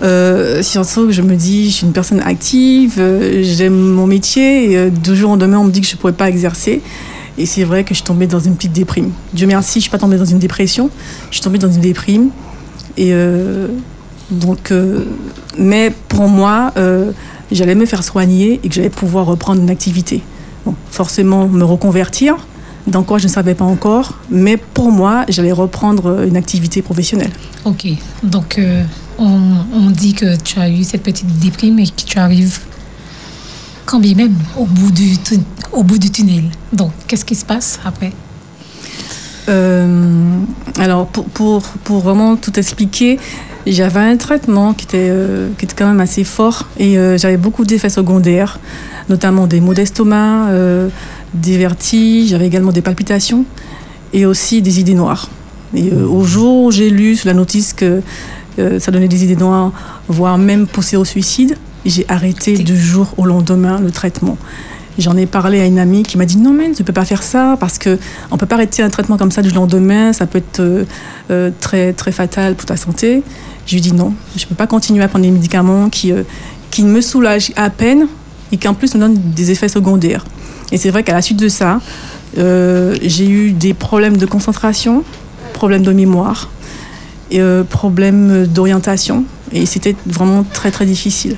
Euh, 0.03 0.63
surtout 0.63 1.07
que 1.07 1.13
je 1.13 1.23
me 1.23 1.37
dis, 1.37 1.71
je 1.71 1.77
suis 1.77 1.87
une 1.87 1.93
personne 1.93 2.21
active, 2.21 2.97
euh, 2.99 3.43
j'aime 3.43 3.79
mon 3.79 4.07
métier, 4.07 4.71
et 4.71 4.77
euh, 4.77 4.91
de 4.91 5.15
jour 5.15 5.31
en 5.31 5.37
demain, 5.37 5.59
on 5.59 5.65
me 5.65 5.71
dit 5.71 5.81
que 5.81 5.87
je 5.87 5.95
ne 5.95 5.99
pourrais 5.99 6.13
pas 6.13 6.29
exercer. 6.29 6.83
Et 7.39 7.47
c'est 7.47 7.65
vrai 7.65 7.85
que 7.85 7.91
je 7.91 7.97
suis 7.97 8.05
tombée 8.05 8.27
dans 8.27 8.41
une 8.41 8.57
petite 8.57 8.73
déprime. 8.73 9.11
Dieu 9.33 9.47
merci, 9.47 9.75
je 9.75 9.79
ne 9.79 9.83
suis 9.83 9.91
pas 9.91 9.99
tombée 9.99 10.17
dans 10.17 10.25
une 10.25 10.39
dépression, 10.39 10.91
je 11.31 11.37
suis 11.37 11.43
tombée 11.43 11.59
dans 11.59 11.71
une 11.71 11.81
déprime. 11.81 12.31
Et 12.97 13.13
euh, 13.13 13.69
donc, 14.31 14.71
euh, 14.71 15.05
mais 15.59 15.93
pour 16.09 16.29
moi, 16.29 16.73
j'allais 17.53 17.75
me 17.75 17.87
faire 17.87 18.03
soigner 18.03 18.61
et 18.63 18.69
que 18.69 18.75
j'allais 18.75 18.91
pouvoir 18.91 19.27
reprendre 19.27 19.61
une 19.61 19.71
activité. 19.71 20.23
Bon, 20.65 20.75
forcément, 20.91 21.47
me 21.47 21.65
reconvertir, 21.65 22.37
dans 22.87 23.03
quoi 23.03 23.19
je 23.19 23.25
ne 23.25 23.33
savais 23.33 23.55
pas 23.55 23.65
encore, 23.65 24.15
mais 24.31 24.57
pour 24.57 24.91
moi, 24.93 25.25
j'allais 25.29 25.53
reprendre 25.53 26.23
une 26.27 26.37
activité 26.37 26.83
professionnelle. 26.83 27.33
Ok. 27.65 27.87
Donc, 28.23 28.59
euh, 28.59 28.85
on, 29.19 29.41
on 29.75 29.91
dit 29.91 30.15
que 30.15 30.37
tu 30.37 30.59
as 30.61 30.69
eu 30.71 30.85
cette 30.85 31.03
petite 31.03 31.39
déprime 31.39 31.79
et 31.79 31.87
que 31.87 32.03
tu 32.05 32.19
arrives 32.19 32.61
quand 33.87 33.99
bien 34.01 34.15
même 34.15 34.35
au 34.59 34.67
bout 34.67 34.91
du, 34.91 35.19
tu- 35.19 35.39
au 35.73 35.83
bout 35.83 35.99
du 35.99 36.11
tunnel. 36.11 36.45
Donc, 36.73 36.93
qu'est-ce 37.07 37.25
qui 37.25 37.35
se 37.35 37.45
passe 37.45 37.79
après? 37.85 38.13
Euh, 39.49 40.41
alors, 40.79 41.07
pour, 41.07 41.25
pour, 41.27 41.63
pour 41.85 42.01
vraiment 42.01 42.37
tout 42.37 42.59
expliquer, 42.59 43.19
j'avais 43.67 44.01
un 44.01 44.17
traitement 44.17 44.75
qui 44.75 44.85
était, 44.85 45.09
euh, 45.11 45.51
qui 45.59 45.65
était 45.67 45.75
quand 45.77 45.87
même 45.87 46.01
assez 46.01 46.25
fort 46.25 46.67
et 46.79 46.99
euh, 46.99 47.17
j'avais 47.17 47.37
beaucoup 47.37 47.65
d'effets 47.65 47.89
secondaires, 47.91 48.59
notamment 49.09 49.47
des 49.47 49.61
maux 49.61 49.75
d'estomac, 49.75 50.49
euh, 50.49 50.89
des 51.35 51.59
vertiges, 51.59 52.31
j'avais 52.31 52.47
également 52.47 52.73
des 52.73 52.83
palpitations 52.83 53.45
et 54.13 54.27
aussi 54.27 54.63
des 54.63 54.81
idées 54.81 54.95
noires. 54.95 55.29
Et 55.75 55.93
euh, 55.93 56.07
au 56.07 56.25
jour 56.25 56.65
où 56.65 56.71
j'ai 56.71 56.91
lu 56.91 57.17
sur 57.17 57.29
la 57.29 57.35
notice 57.35 57.73
que 57.73 58.03
euh, 58.59 58.81
ça 58.81 58.91
donnait 58.91 59.09
des 59.09 59.25
idées 59.25 59.37
noires, 59.37 59.73
voire 60.09 60.39
même 60.39 60.67
poussé 60.67 60.97
au 60.97 61.05
suicide, 61.05 61.57
j'ai 61.85 62.07
arrêté 62.09 62.57
du 62.59 62.79
jour 62.79 63.13
au 63.17 63.25
lendemain 63.25 63.81
le 63.81 63.91
traitement. 63.91 64.39
J'en 64.99 65.17
ai 65.17 65.27
parlé 65.27 65.61
à 65.61 65.67
une 65.67 65.79
amie 65.79 66.03
qui 66.03 66.17
m'a 66.17 66.25
dit 66.25 66.39
non 66.39 66.53
mais 66.55 66.73
tu 66.73 66.83
peux 66.83 66.95
pas 66.95 67.05
faire 67.05 67.23
ça 67.23 67.59
parce 67.61 67.77
que 67.77 67.99
on 68.31 68.39
peut 68.39 68.47
pas 68.47 68.55
arrêter 68.55 68.83
un 68.83 68.89
traitement 68.89 69.19
comme 69.19 69.31
ça 69.31 69.43
du 69.43 69.51
lendemain, 69.51 70.15
ça 70.15 70.27
peut 70.27 70.39
être 70.39 70.63
euh, 71.31 71.51
très 71.61 71.93
très 71.93 72.13
fatal 72.13 72.55
pour 72.55 72.65
ta 72.65 72.79
santé. 72.79 73.23
Je 73.67 73.73
lui 73.73 73.79
ai 73.79 73.81
dit 73.83 73.93
non, 73.93 74.15
je 74.37 74.47
peux 74.47 74.55
pas 74.55 74.67
continuer 74.67 75.05
à 75.05 75.09
prendre 75.09 75.25
des 75.25 75.31
médicaments 75.31 75.91
qui 75.91 76.13
qui 76.71 76.83
me 76.83 77.03
soulagent 77.03 77.53
à 77.57 77.69
peine 77.69 78.07
et 78.53 78.57
qui 78.57 78.69
en 78.69 78.75
plus 78.75 78.95
me 78.95 79.01
donnent 79.01 79.21
des 79.35 79.51
effets 79.51 79.69
secondaires. 79.69 80.25
Et 80.73 80.79
c'est 80.79 80.91
vrai 80.91 81.03
qu'à 81.03 81.15
la 81.15 81.23
suite 81.23 81.39
de 81.39 81.49
ça, 81.49 81.81
Euh, 82.39 82.95
j'ai 83.03 83.29
eu 83.29 83.53
des 83.53 83.73
problèmes 83.73 84.17
de 84.17 84.27
concentration, 84.27 85.05
problèmes 85.55 85.83
de 85.83 85.93
mémoire, 85.93 86.51
euh, 87.35 87.65
problèmes 87.65 88.47
d'orientation. 88.47 89.25
Et 89.53 89.65
c'était 89.65 89.97
vraiment 90.07 90.45
très 90.53 90.71
très 90.71 90.87
difficile. 90.87 91.37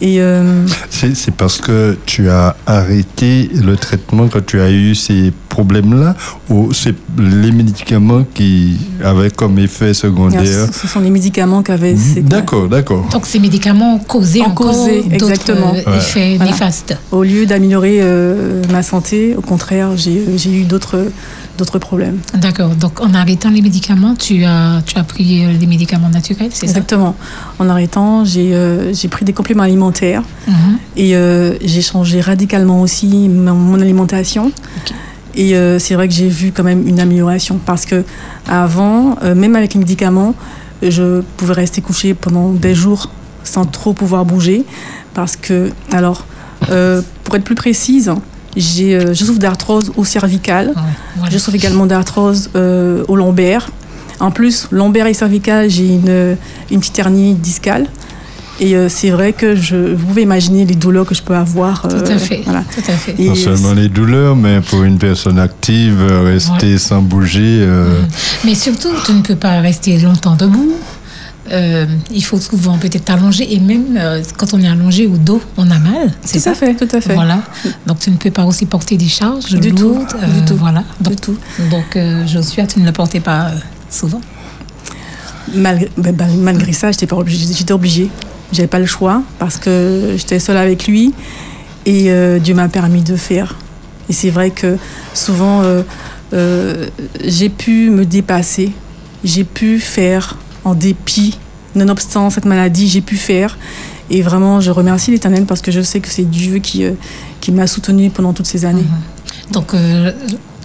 Et 0.00 0.20
euh, 0.20 0.66
c'est 0.90 1.34
parce 1.34 1.60
que 1.60 1.96
tu 2.06 2.28
as 2.28 2.54
arrêté 2.66 3.50
le 3.52 3.76
traitement 3.76 4.28
quand 4.28 4.44
tu 4.44 4.60
as 4.60 4.70
eu 4.70 4.94
ces 4.94 5.32
problèmes-là 5.48 6.14
ou 6.48 6.72
c'est 6.72 6.94
les 7.18 7.50
médicaments 7.50 8.24
qui 8.32 8.78
avaient 9.02 9.30
comme 9.30 9.58
effet 9.58 9.94
secondaire? 9.94 10.68
Ce 10.72 10.86
sont 10.86 11.00
les 11.00 11.10
médicaments 11.10 11.62
qui 11.62 11.72
avaient. 11.72 11.94
Mhm. 11.94 12.22
D'accord, 12.22 12.68
d'accord. 12.68 13.08
Donc 13.10 13.26
ces 13.26 13.40
médicaments 13.40 13.98
causaient 13.98 14.42
encore 14.42 14.88
exactement. 15.10 15.72
d'autres 15.72 15.96
effets 15.96 16.38
néfastes. 16.38 16.96
Au 17.10 17.24
lieu 17.24 17.46
d'améliorer 17.46 17.98
euh, 18.00 18.62
ma 18.70 18.84
santé, 18.84 19.34
au 19.36 19.40
contraire, 19.40 19.96
j'ai 19.96 20.50
eu 20.50 20.64
d'autres 20.64 21.10
d'autres 21.58 21.78
problèmes. 21.78 22.18
D'accord. 22.34 22.74
Donc, 22.74 23.00
en 23.00 23.12
arrêtant 23.12 23.50
les 23.50 23.60
médicaments, 23.60 24.14
tu 24.14 24.44
as, 24.44 24.80
tu 24.86 24.96
as 24.96 25.04
pris 25.04 25.44
euh, 25.44 25.58
des 25.58 25.66
médicaments 25.66 26.08
naturels, 26.08 26.50
c'est 26.52 26.66
ça? 26.66 26.72
Exactement. 26.72 27.14
En 27.58 27.68
arrêtant, 27.68 28.24
j'ai 28.24 28.54
euh, 28.54 28.94
j'ai 28.94 29.08
pris 29.08 29.24
des 29.24 29.34
compléments 29.34 29.64
alimentaires 29.64 30.22
mhm. 30.46 30.78
et 30.96 31.16
euh, 31.16 31.56
j'ai 31.62 31.82
changé 31.82 32.20
radicalement 32.20 32.80
aussi 32.80 33.28
mon, 33.28 33.80
alimentation. 33.80 34.52
Et 35.34 35.54
c'est 35.78 35.94
vrai 35.94 36.08
que 36.08 36.14
j'ai 36.14 36.28
vu 36.28 36.50
quand 36.50 36.64
même 36.64 36.88
une 36.88 36.98
amélioration 36.98 37.60
parce 37.64 37.84
que 37.84 38.02
avant, 38.48 39.16
même 39.36 39.54
avec 39.54 39.74
les 39.74 39.78
médicaments, 39.78 40.34
je 40.82 41.20
pouvais 41.36 41.52
rester 41.52 41.80
couché 41.80 42.12
pendant 42.14 42.50
des 42.50 42.74
jours 42.74 43.08
sans 43.44 43.64
trop 43.64 43.92
pouvoir 43.92 44.24
bouger 44.24 44.64
parce 45.14 45.36
que, 45.36 45.70
alors, 45.92 46.26
pour 47.22 47.36
être 47.36 47.44
plus 47.44 47.54
précise, 47.54 48.08
euh, 48.08 48.14
je 48.56 49.12
souffre 49.14 49.38
d'arthrose 49.38 49.92
au 49.96 50.04
cervical. 50.04 50.72
Je 51.30 51.38
souffre 51.38 51.56
également 51.56 51.86
d'arthrose 51.86 52.50
euh, 52.56 53.04
au 53.08 53.16
lombaire. 53.16 53.68
En 54.20 54.30
plus, 54.30 54.66
lombaire 54.70 55.06
et 55.06 55.14
cervical, 55.14 55.70
j'ai 55.70 55.86
une, 55.86 56.36
une 56.70 56.80
petite 56.80 56.98
hernie 56.98 57.34
discale. 57.34 57.86
Et 58.60 58.74
euh, 58.74 58.88
c'est 58.88 59.10
vrai 59.10 59.32
que 59.32 59.54
je, 59.54 59.76
vous 59.94 60.06
pouvez 60.06 60.22
imaginer 60.22 60.66
les 60.66 60.74
douleurs 60.74 61.06
que 61.06 61.14
je 61.14 61.22
peux 61.22 61.36
avoir. 61.36 61.82
tout 61.82 61.94
à 61.96 62.18
fait. 62.18 62.42
Tout 62.42 62.90
à 62.90 62.96
fait. 62.96 63.14
non 63.16 63.36
seulement 63.36 63.72
les 63.72 63.88
douleurs, 63.88 64.34
mais 64.34 64.60
pour 64.60 64.82
une 64.82 64.98
personne 64.98 65.38
active, 65.38 66.02
rester 66.24 66.78
sans 66.78 67.00
bouger. 67.00 67.64
Mais 68.44 68.56
surtout, 68.56 68.90
tu 69.06 69.12
ne 69.12 69.22
peux 69.22 69.36
pas 69.36 69.60
rester 69.60 69.98
longtemps 69.98 70.34
debout. 70.34 70.72
Euh, 71.50 71.86
il 72.10 72.22
faut 72.22 72.38
souvent 72.38 72.76
peut-être 72.78 73.08
allonger 73.10 73.54
et 73.54 73.58
même 73.58 73.96
euh, 73.96 74.22
quand 74.36 74.52
on 74.52 74.60
est 74.60 74.68
allongé 74.68 75.06
au 75.06 75.16
dos, 75.16 75.40
on 75.56 75.70
a 75.70 75.78
mal. 75.78 76.12
C'est 76.22 76.40
ça 76.40 76.54
fait, 76.54 76.74
tout 76.74 76.88
à 76.94 77.00
fait. 77.00 77.14
Voilà. 77.14 77.40
Donc 77.86 78.00
tu 78.00 78.10
ne 78.10 78.16
peux 78.16 78.30
pas 78.30 78.44
aussi 78.44 78.66
porter 78.66 78.96
des 78.96 79.08
charges 79.08 79.54
du 79.54 79.70
lourdes. 79.70 80.08
Tout, 80.08 80.18
du 80.18 80.44
tout. 80.44 80.56
Voilà. 80.56 80.84
Donc, 81.00 81.14
du 81.14 81.20
tout. 81.20 81.38
Donc 81.70 81.98
Joshua, 82.26 82.66
tu 82.66 82.80
ne 82.80 82.86
le 82.86 82.92
portais 82.92 83.20
pas 83.20 83.50
souvent. 83.90 84.20
Malgré, 85.54 85.90
ben, 85.96 86.14
ben, 86.14 86.28
malgré 86.38 86.72
ça, 86.72 86.92
j'étais 86.92 87.08
j'étais 87.26 87.72
obligée. 87.72 88.10
J'avais 88.52 88.68
pas 88.68 88.78
le 88.78 88.86
choix 88.86 89.22
parce 89.38 89.56
que 89.56 90.14
j'étais 90.16 90.38
seule 90.38 90.56
avec 90.56 90.86
lui 90.86 91.14
et 91.86 92.10
euh, 92.10 92.38
Dieu 92.38 92.54
m'a 92.54 92.68
permis 92.68 93.02
de 93.02 93.16
faire. 93.16 93.56
Et 94.10 94.12
c'est 94.12 94.30
vrai 94.30 94.50
que 94.50 94.76
souvent 95.14 95.62
j'ai 96.32 97.48
pu 97.48 97.88
me 97.90 98.04
dépasser, 98.04 98.72
j'ai 99.24 99.44
pu 99.44 99.78
faire 99.80 100.36
en 100.64 100.74
dépit, 100.74 101.38
nonobstant 101.74 102.30
cette 102.30 102.44
maladie, 102.44 102.88
j'ai 102.88 103.00
pu 103.00 103.16
faire. 103.16 103.58
Et 104.10 104.22
vraiment, 104.22 104.60
je 104.60 104.70
remercie 104.70 105.10
l'Éternel 105.10 105.44
parce 105.44 105.60
que 105.60 105.70
je 105.70 105.80
sais 105.80 106.00
que 106.00 106.08
c'est 106.08 106.24
Dieu 106.24 106.58
qui, 106.58 106.84
euh, 106.84 106.92
qui 107.40 107.52
m'a 107.52 107.66
soutenu 107.66 108.10
pendant 108.10 108.32
toutes 108.32 108.46
ces 108.46 108.64
années. 108.64 108.82
Mhm. 108.82 109.52
Donc, 109.52 109.74
euh, 109.74 110.12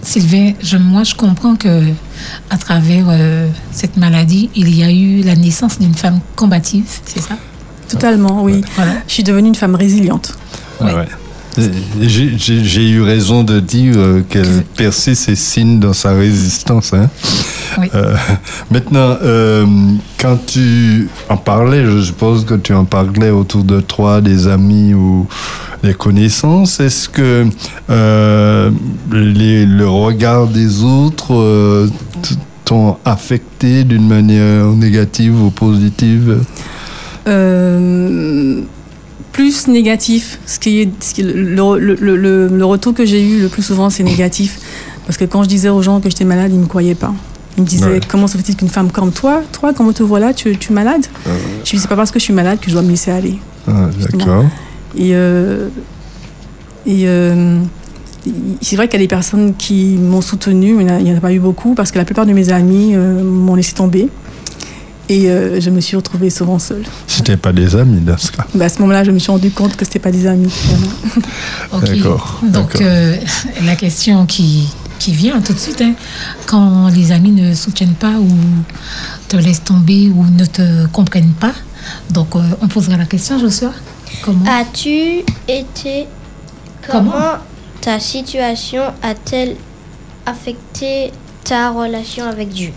Sylvain, 0.02 0.52
je, 0.62 0.76
moi, 0.76 1.04
je 1.04 1.14
comprends 1.14 1.56
que 1.56 1.82
à 2.50 2.58
travers 2.58 3.06
euh, 3.08 3.48
cette 3.72 3.96
maladie, 3.96 4.50
il 4.54 4.74
y 4.74 4.82
a 4.82 4.90
eu 4.90 5.22
la 5.22 5.34
naissance 5.34 5.78
d'une 5.78 5.94
femme 5.94 6.20
combative, 6.36 6.84
c'est 7.06 7.20
ça? 7.20 7.36
Totalement, 7.88 8.42
oui. 8.42 8.62
Je 9.06 9.12
suis 9.12 9.22
devenue 9.22 9.48
une 9.48 9.54
femme 9.54 9.74
résiliente. 9.74 10.36
Ouais. 10.80 10.92
J'ai 12.00 12.88
eu 12.88 13.02
raison 13.02 13.44
de 13.44 13.60
dire 13.60 13.94
euh, 13.96 14.22
qu'elle 14.28 14.64
perçait 14.76 15.14
ses 15.14 15.36
signes 15.36 15.78
dans 15.78 15.92
sa 15.92 16.12
résistance. 16.12 16.92
Hein. 16.92 17.08
Euh, 17.94 18.14
maintenant, 18.70 19.16
euh, 19.22 19.66
quand 20.18 20.38
tu 20.46 21.08
en 21.28 21.36
parlais, 21.36 21.84
je 21.84 22.02
suppose 22.02 22.44
que 22.44 22.54
tu 22.54 22.72
en 22.72 22.84
parlais 22.84 23.30
autour 23.30 23.64
de 23.64 23.80
toi, 23.80 24.20
des 24.20 24.48
amis 24.48 24.94
ou 24.94 25.26
des 25.82 25.94
connaissances. 25.94 26.80
Est-ce 26.80 27.08
que 27.08 27.46
le 27.88 29.84
regard 29.84 30.46
des 30.48 30.82
autres 30.82 31.88
t'ont 32.64 32.96
affecté 33.04 33.84
d'une 33.84 34.08
manière 34.08 34.66
négative 34.66 35.40
ou 35.40 35.50
positive? 35.50 36.40
Plus 39.34 39.66
négatif. 39.66 40.38
Ce 40.46 40.58
qui 40.58 40.80
est, 40.80 41.18
le, 41.18 41.78
le, 41.78 42.48
le, 42.48 42.64
retour 42.64 42.94
que 42.94 43.04
j'ai 43.04 43.20
eu 43.20 43.42
le 43.42 43.48
plus 43.48 43.62
souvent, 43.62 43.90
c'est 43.90 44.04
négatif. 44.04 44.58
Parce 45.06 45.18
que 45.18 45.24
quand 45.24 45.42
je 45.42 45.48
disais 45.48 45.68
aux 45.68 45.82
gens 45.82 46.00
que 46.00 46.08
j'étais 46.08 46.24
malade, 46.24 46.52
ils 46.52 46.56
ne 46.56 46.62
me 46.62 46.68
croyaient 46.68 46.94
pas. 46.94 47.12
Ils 47.58 47.64
me 47.64 47.66
disaient 47.66 48.00
Comment 48.08 48.28
se 48.28 48.38
fait-il 48.38 48.56
qu'une 48.56 48.68
femme 48.68 48.90
comme 48.90 49.12
toi, 49.12 49.42
toi, 49.52 49.74
comment 49.74 49.92
te 49.92 50.04
vois 50.04 50.20
là, 50.20 50.32
tu, 50.32 50.56
tu 50.56 50.70
es 50.70 50.74
malade? 50.74 51.04
Je 51.64 51.70
dis 51.70 51.78
C'est 51.78 51.88
pas 51.88 51.96
parce 51.96 52.12
que 52.12 52.20
je 52.20 52.24
suis 52.24 52.32
malade 52.32 52.60
que 52.60 52.68
je 52.68 52.72
dois 52.72 52.82
me 52.82 52.90
laisser 52.90 53.10
aller. 53.10 53.38
Ah, 53.68 53.88
D'accord. 54.12 54.44
Et, 54.96 55.10
euh, 55.14 55.68
et 56.86 57.08
euh, 57.08 57.58
c'est 58.62 58.76
vrai 58.76 58.86
qu'il 58.86 59.00
y 59.00 59.02
a 59.02 59.04
des 59.04 59.08
personnes 59.08 59.54
qui 59.56 59.96
m'ont 60.00 60.20
soutenu, 60.20 60.74
mais 60.74 60.84
il 61.00 61.04
n'y 61.04 61.12
en 61.12 61.16
a 61.16 61.20
pas 61.20 61.32
eu 61.32 61.40
beaucoup 61.40 61.74
parce 61.74 61.90
que 61.90 61.98
la 61.98 62.04
plupart 62.04 62.24
de 62.24 62.32
mes 62.32 62.50
amis 62.50 62.92
euh, 62.94 63.24
m'ont 63.24 63.56
laissé 63.56 63.74
tomber. 63.74 64.08
Et 65.08 65.28
euh, 65.28 65.60
je 65.60 65.70
me 65.70 65.80
suis 65.80 65.96
retrouvée 65.96 66.30
souvent 66.30 66.58
seule. 66.58 66.84
C'était 67.06 67.36
pas 67.36 67.52
des 67.52 67.76
amis 67.76 68.00
dans 68.00 68.16
ce 68.16 68.32
cas 68.32 68.46
bah, 68.54 68.64
À 68.64 68.68
ce 68.68 68.80
moment-là, 68.80 69.04
je 69.04 69.10
me 69.10 69.18
suis 69.18 69.30
rendu 69.30 69.50
compte 69.50 69.76
que 69.76 69.84
c'était 69.84 69.98
pas 69.98 70.10
des 70.10 70.26
amis. 70.26 70.52
D'accord. 71.72 72.40
Donc, 72.42 72.80
euh, 72.80 73.16
la 73.64 73.76
question 73.76 74.24
qui, 74.24 74.68
qui 74.98 75.12
vient 75.12 75.40
tout 75.40 75.52
de 75.52 75.58
suite, 75.58 75.82
hein, 75.82 75.92
quand 76.46 76.88
les 76.88 77.12
amis 77.12 77.32
ne 77.32 77.54
soutiennent 77.54 77.94
pas 77.94 78.12
ou 78.18 78.28
te 79.28 79.36
laissent 79.36 79.64
tomber 79.64 80.08
ou 80.08 80.24
ne 80.24 80.46
te 80.46 80.86
comprennent 80.86 81.34
pas, 81.38 81.52
donc 82.10 82.34
euh, 82.36 82.40
on 82.62 82.68
posera 82.68 82.96
la 82.96 83.04
question, 83.04 83.38
Joshua. 83.38 83.72
Comment 84.24 84.44
As-tu 84.46 85.22
été. 85.48 86.06
Comment, 86.90 87.10
comment 87.10 87.38
ta 87.80 88.00
situation 88.00 88.82
a-t-elle 89.02 89.56
affecté 90.24 91.12
ta 91.44 91.70
relation 91.70 92.24
avec 92.24 92.48
Dieu? 92.48 92.72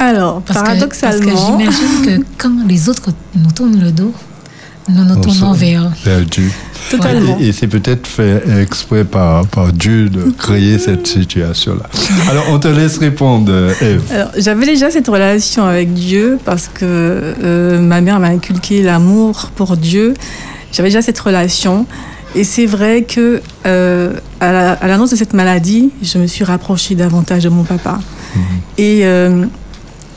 Alors, 0.00 0.40
paradoxalement. 0.40 1.26
parce 1.26 1.34
que 1.34 1.46
j'imagine 1.46 2.20
que 2.20 2.24
quand 2.38 2.66
les 2.66 2.88
autres 2.88 3.10
nous 3.36 3.50
tournent 3.50 3.78
le 3.78 3.92
dos, 3.92 4.14
nous 4.88 5.04
nous 5.04 5.20
tournons 5.20 5.52
vers, 5.52 5.90
Dieu. 6.30 6.50
Totalement. 6.90 7.36
Et, 7.38 7.52
c'est 7.52 7.68
peut-être 7.68 8.06
fait 8.06 8.42
exprès 8.60 9.04
par, 9.04 9.46
par 9.46 9.72
Dieu 9.72 10.08
de 10.08 10.32
créer 10.36 10.78
cette 10.78 11.06
situation-là. 11.06 11.84
Alors, 12.28 12.46
on 12.48 12.58
te 12.58 12.66
laisse 12.66 12.98
répondre, 12.98 13.52
Eve. 13.80 14.02
Alors, 14.10 14.30
j'avais 14.36 14.66
déjà 14.66 14.90
cette 14.90 15.06
relation 15.06 15.64
avec 15.64 15.92
Dieu 15.92 16.38
parce 16.44 16.68
que 16.68 16.80
euh, 16.82 17.80
ma 17.80 18.00
mère 18.00 18.18
m'a 18.18 18.28
inculqué 18.28 18.82
l'amour 18.82 19.50
pour 19.54 19.76
Dieu. 19.76 20.14
J'avais 20.72 20.88
déjà 20.88 21.02
cette 21.02 21.18
relation. 21.18 21.86
Et 22.34 22.44
c'est 22.44 22.66
vrai 22.66 23.02
que 23.02 23.42
euh, 23.66 24.12
à 24.40 24.86
l'annonce 24.86 25.10
de 25.10 25.16
cette 25.16 25.34
maladie, 25.34 25.90
je 26.02 26.18
me 26.18 26.26
suis 26.26 26.44
rapprochée 26.44 26.94
davantage 26.94 27.44
de 27.44 27.48
mon 27.48 27.64
papa. 27.64 28.00
Mhm. 28.34 28.42
Et 28.78 29.00
euh, 29.02 29.44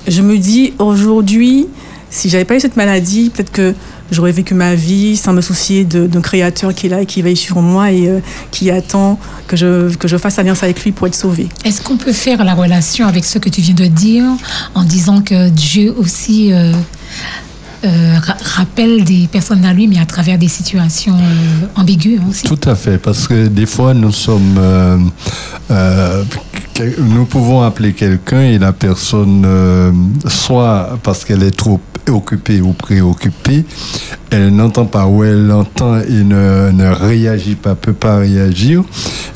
je 0.08 0.22
me 0.22 0.38
dis 0.38 0.74
aujourd'hui, 0.80 1.68
si 2.10 2.30
j'avais 2.30 2.46
pas 2.46 2.56
eu 2.56 2.60
cette 2.60 2.76
maladie, 2.76 3.32
peut-être 3.34 3.52
que 3.52 3.74
j'aurais 4.12 4.32
vécu 4.32 4.54
ma 4.54 4.76
vie 4.76 5.18
sans 5.18 5.34
me 5.34 5.42
soucier 5.42 5.86
d'un 5.86 6.22
créateur 6.22 6.74
qui 6.74 6.88
est 6.88 6.90
là 6.90 7.02
et 7.02 7.06
qui 7.06 7.22
veille 7.22 7.38
sur 7.38 7.62
moi 7.62 7.92
et 7.92 8.08
euh, 8.08 8.20
qui 8.52 8.70
attend 8.70 9.20
que 9.48 9.58
je, 9.58 9.94
que 9.96 10.08
je 10.08 10.18
fasse 10.18 10.38
alliance 10.40 10.64
avec 10.64 10.84
lui 10.84 10.92
pour 10.92 11.08
être 11.08 11.16
sauvé. 11.16 11.48
Est-ce 11.66 11.82
qu'on 11.82 11.98
peut 11.98 12.14
faire 12.14 12.44
la 12.44 12.54
relation 12.54 13.08
avec 13.08 13.26
ce 13.26 13.40
que 13.40 13.50
tu 13.50 13.62
viens 13.62 13.74
de 13.74 13.86
dire 13.86 14.26
en 14.76 14.84
disant 14.84 15.22
que 15.22 15.50
Dieu 15.50 15.94
aussi 15.98 16.54
euh, 16.54 16.72
euh, 17.86 18.18
rappelle 18.56 19.04
des 19.04 19.28
personnes 19.32 19.66
à 19.66 19.74
lui, 19.74 19.88
mais 19.88 20.00
à 20.00 20.06
travers 20.06 20.38
des 20.38 20.48
situations 20.48 21.18
ambiguës 21.76 22.22
aussi? 22.30 22.44
Tout 22.44 22.70
à 22.70 22.76
fait, 22.76 22.98
parce 22.98 23.28
que 23.28 23.48
des 23.48 23.66
fois 23.66 23.94
nous 23.94 24.12
sommes 24.12 24.60
nous 26.98 27.26
pouvons 27.26 27.62
appeler 27.62 27.94
quelqu'un 27.94 28.42
et 28.42 28.58
la 28.58 28.74
personne, 28.74 29.44
euh, 29.46 29.92
soit 30.28 30.98
parce 31.04 31.26
qu'elle 31.26 31.44
est 31.44 31.56
trop 31.56 31.80
occupée 32.12 32.62
ou 32.62 32.74
préoccupée, 32.74 33.66
elle 34.30 34.50
n'entend 34.50 34.86
pas 34.86 35.06
ou 35.06 35.24
elle 35.24 35.52
entend 35.52 36.00
et 36.00 36.24
ne, 36.24 36.72
ne 36.72 36.88
réagit 36.88 37.56
pas, 37.56 37.76
peut 37.76 37.94
pas 37.94 38.18
réagir. 38.18 38.84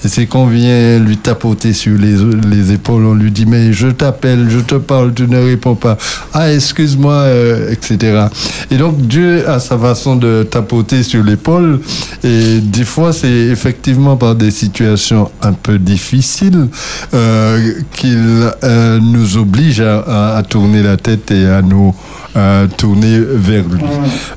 Et 0.04 0.08
c'est 0.08 0.26
qu'on 0.26 0.48
vient 0.48 1.00
lui 1.00 1.18
tapoter 1.18 1.74
sur 1.74 1.98
les, 1.98 2.16
les 2.50 2.72
épaules, 2.72 3.06
on 3.06 3.14
lui 3.14 3.32
dit 3.32 3.46
mais 3.46 3.74
je 3.74 3.88
t'appelle, 3.88 4.48
je 4.50 4.60
te 4.60 4.76
parle, 4.76 5.14
tu 5.14 5.28
ne 5.28 5.38
réponds 5.38 5.76
pas. 5.76 5.98
Ah 6.34 6.52
excuse-moi, 6.52 7.14
euh, 7.14 7.72
etc. 7.72 8.28
Et 8.72 8.78
donc 8.78 9.00
Dieu 9.02 9.48
a 9.48 9.60
sa 9.60 9.78
façon 9.78 10.16
de 10.16 10.44
tapoter 10.44 11.04
sur 11.04 11.24
l'épaule 11.24 11.80
et 12.24 12.60
des 12.60 12.86
fois 12.86 13.14
c'est 13.14 13.28
effectivement 13.28 14.18
par 14.18 14.36
des 14.36 14.52
situations 14.52 15.32
un 15.42 15.54
peu 15.54 15.80
difficiles 15.80 16.68
euh, 17.14 17.74
qu'il 17.94 18.50
euh, 18.64 19.00
nous 19.00 19.38
oblige 19.38 19.82
à 19.82 20.42
tourner 20.48 20.82
la 20.82 20.98
tête 20.98 21.32
et 21.32 21.46
à 21.46 21.62
nous 21.62 21.94
euh, 22.38 22.68
tourner 22.68 23.20
vers 23.20 23.68
lui. 23.68 23.84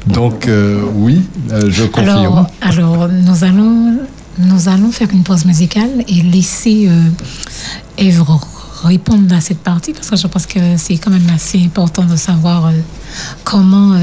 Donc 0.07 0.49
euh, 0.49 0.83
oui, 0.95 1.23
euh, 1.53 1.69
je 1.69 1.85
confirme. 1.85 2.09
Alors, 2.09 2.47
alors 2.61 3.09
nous, 3.09 3.45
allons, 3.45 3.99
nous 4.39 4.69
allons 4.69 4.91
faire 4.91 5.09
une 5.13 5.23
pause 5.23 5.45
musicale 5.45 5.91
et 6.09 6.23
laisser 6.23 6.89
euh, 6.89 7.03
Eve 7.99 8.23
répondre 8.83 9.35
à 9.35 9.41
cette 9.41 9.59
partie 9.59 9.93
parce 9.93 10.09
que 10.09 10.17
je 10.17 10.27
pense 10.27 10.47
que 10.47 10.59
c'est 10.77 10.97
quand 10.97 11.11
même 11.11 11.31
assez 11.35 11.63
important 11.63 12.05
de 12.05 12.17
savoir 12.17 12.73
comment, 13.45 13.95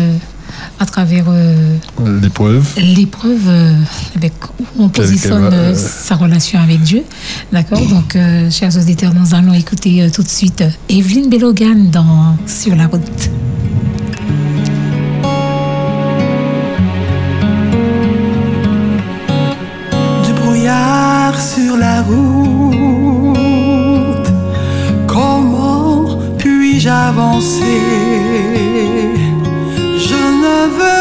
à 0.79 0.85
travers 0.85 1.25
euh, 1.29 1.75
L'épreuve. 2.21 2.65
l'épreuve, 2.77 3.47
euh, 3.47 3.73
avec 4.15 4.33
où 4.59 4.83
on 4.83 4.89
positionne 4.89 5.41
va- 5.41 5.47
euh, 5.53 5.73
euh, 5.73 5.75
sa 5.75 6.15
relation 6.15 6.59
avec 6.59 6.81
Dieu. 6.81 7.03
D'accord? 7.51 7.81
Donc, 7.87 8.15
euh, 8.15 8.49
chers 8.51 8.75
auditeurs, 8.77 9.13
nous 9.13 9.33
allons 9.35 9.53
écouter 9.53 10.03
euh, 10.03 10.09
tout 10.09 10.23
de 10.23 10.27
suite 10.29 10.63
Evelyne 10.89 11.29
Belogan 11.29 11.89
dans 11.89 12.35
Sur 12.45 12.75
la 12.75 12.87
route. 12.87 13.29
du 20.25 20.33
brouillard 20.33 21.39
sur 21.39 21.77
la 21.77 22.01
route. 22.03 23.37
Comment 25.07 26.19
puis-je 26.37 26.89
avancer? 26.89 27.81
Je 30.57 30.96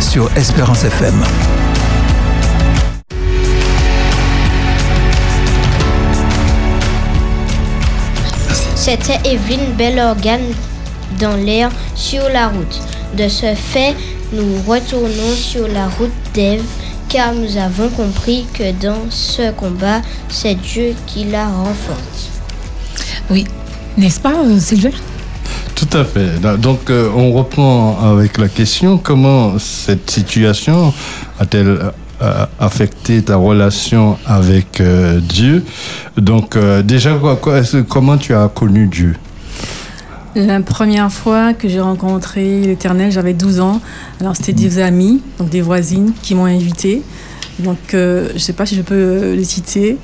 sur 0.00 0.30
Espérance 0.36 0.84
FM. 0.84 1.14
C'était 8.74 9.18
Evelyne 9.24 9.72
Bellorgan 9.78 10.40
dans 11.18 11.36
l'air 11.36 11.70
sur 11.94 12.28
la 12.28 12.48
route. 12.48 12.80
De 13.16 13.28
ce 13.28 13.54
fait, 13.54 13.94
nous 14.34 14.60
retournons 14.66 15.34
sur 15.34 15.66
la 15.66 15.88
route 15.88 16.12
d'Ève 16.34 16.64
car 17.08 17.32
nous 17.32 17.56
avons 17.56 17.88
compris 17.88 18.46
que 18.52 18.72
dans 18.72 19.10
ce 19.10 19.52
combat, 19.52 20.02
c'est 20.28 20.56
Dieu 20.56 20.94
qui 21.06 21.24
la 21.24 21.46
renforce. 21.46 22.28
Oui, 23.30 23.46
n'est-ce 23.96 24.20
pas, 24.20 24.34
euh, 24.34 24.60
Sylvain? 24.60 24.90
Donc, 26.58 26.90
euh, 26.90 27.08
on 27.14 27.32
reprend 27.32 27.98
avec 28.12 28.38
la 28.38 28.48
question 28.48 28.98
comment 28.98 29.58
cette 29.58 30.10
situation 30.10 30.92
a-t-elle 31.38 31.78
a 32.20 32.48
affecté 32.58 33.22
ta 33.22 33.36
relation 33.36 34.16
avec 34.26 34.80
euh, 34.80 35.20
Dieu? 35.20 35.64
Donc, 36.16 36.56
euh, 36.56 36.82
déjà, 36.82 37.14
quoi- 37.14 37.36
quoi- 37.36 37.60
comment 37.88 38.16
tu 38.16 38.34
as 38.34 38.48
connu 38.48 38.86
Dieu? 38.88 39.14
La 40.36 40.60
première 40.60 41.12
fois 41.12 41.54
que 41.54 41.68
j'ai 41.68 41.80
rencontré 41.80 42.62
l'Éternel, 42.62 43.12
j'avais 43.12 43.34
12 43.34 43.60
ans. 43.60 43.80
Alors, 44.20 44.34
c'était 44.34 44.52
des 44.52 44.80
amis, 44.80 45.22
donc 45.38 45.48
des 45.48 45.60
voisines, 45.60 46.12
qui 46.22 46.34
m'ont 46.34 46.46
invité. 46.46 47.02
Donc, 47.60 47.78
euh, 47.94 48.28
je 48.30 48.34
ne 48.34 48.38
sais 48.38 48.52
pas 48.52 48.66
si 48.66 48.74
je 48.74 48.82
peux 48.82 48.94
euh, 48.94 49.36
les 49.36 49.44
citer. 49.44 49.96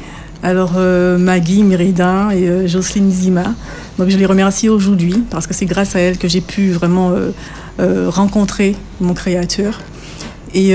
Alors, 0.43 0.73
euh, 0.77 1.19
Maggie, 1.19 1.63
Mérida 1.63 2.31
et 2.35 2.49
euh, 2.49 2.67
Jocelyne 2.67 3.11
Zima. 3.11 3.55
Donc, 3.99 4.09
je 4.09 4.17
les 4.17 4.25
remercie 4.25 4.71
aujourd'hui 4.71 5.23
parce 5.31 5.47
que 5.47 5.53
c'est 5.53 5.67
grâce 5.67 5.97
à 5.97 6.01
elles 6.01 6.17
que 6.17 6.29
j'ai 6.29 6.41
pu 6.41 6.71
vraiment 6.71 7.13
euh, 7.13 8.09
rencontrer 8.09 8.75
mon 9.01 9.13
Créateur. 9.13 9.81
Et 10.55 10.75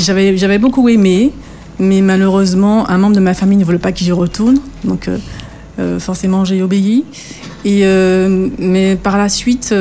j'avais 0.00 0.58
beaucoup 0.58 0.88
aimé, 0.88 1.32
mais 1.78 2.00
malheureusement, 2.00 2.88
un 2.88 2.96
membre 2.96 3.16
de 3.16 3.20
ma 3.20 3.34
famille 3.34 3.58
ne 3.58 3.64
voulait 3.64 3.78
pas 3.78 3.92
que 3.92 3.98
j'y 3.98 4.12
retourne. 4.12 4.58
Donc, 4.84 5.10
forcément, 5.98 6.46
j'ai 6.46 6.62
obéi. 6.62 7.04
Et, 7.66 7.84
mais 8.58 8.96
par 8.96 9.18
la 9.18 9.28
suite, 9.28 9.74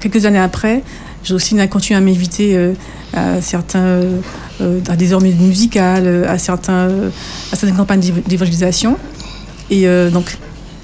quelques 0.00 0.24
années 0.24 0.38
après, 0.38 0.84
Jocelyne 1.24 1.60
a 1.60 1.66
continué 1.66 1.98
à 1.98 2.00
m'inviter 2.00 2.56
euh, 2.56 2.72
à 3.14 3.40
certains, 3.42 3.80
euh, 4.60 4.80
à 4.88 4.96
des 4.96 5.12
heures 5.12 5.20
musicales, 5.22 6.24
à, 6.28 6.38
certains, 6.38 6.88
à 7.52 7.56
certaines 7.56 7.76
campagnes 7.76 8.00
d'év- 8.00 8.22
d'évangélisation. 8.26 8.96
Et 9.70 9.86
euh, 9.88 10.10
donc, 10.10 10.36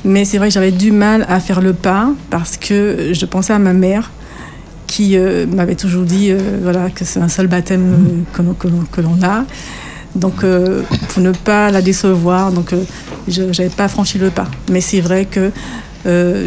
mais 0.05 0.25
c'est 0.25 0.39
vrai 0.39 0.49
que 0.49 0.55
j'avais 0.55 0.71
du 0.73 0.93
mal 0.93 1.27
à 1.29 1.41
faire 1.41 1.61
le 1.61 1.73
pas 1.73 2.11
parce 2.31 2.57
que 2.57 3.11
je 3.13 3.27
pensais 3.27 3.53
à 3.53 3.59
ma 3.59 3.73
mère 3.73 4.11
qui 4.87 5.17
euh, 5.17 5.47
m'avait 5.47 5.75
toujours 5.75 6.05
dit 6.05 6.31
euh, 6.31 6.39
voilà, 6.63 6.91
que 6.91 7.05
c'est 7.05 7.19
un 7.21 7.29
seul 7.29 7.49
baptême 7.49 7.93
euh, 7.93 8.23
que 8.33 8.43
l'on- 8.43 8.55
que 8.55 8.69
l'on- 8.69 8.85
que 8.91 9.01
l'on 9.01 9.23
a. 9.23 9.45
Donc, 10.15 10.37
pour 11.09 11.23
ne 11.23 11.33
pas 11.33 11.71
la 11.71 11.83
décevoir, 11.83 12.51
donc 12.51 12.73
je 13.29 13.43
n'avais 13.43 13.69
pas 13.69 13.87
franchi 13.87 14.17
le 14.17 14.31
pas. 14.31 14.47
Mais 14.71 14.81
c'est 14.81 15.03
vrai 15.03 15.27
que 15.27 15.51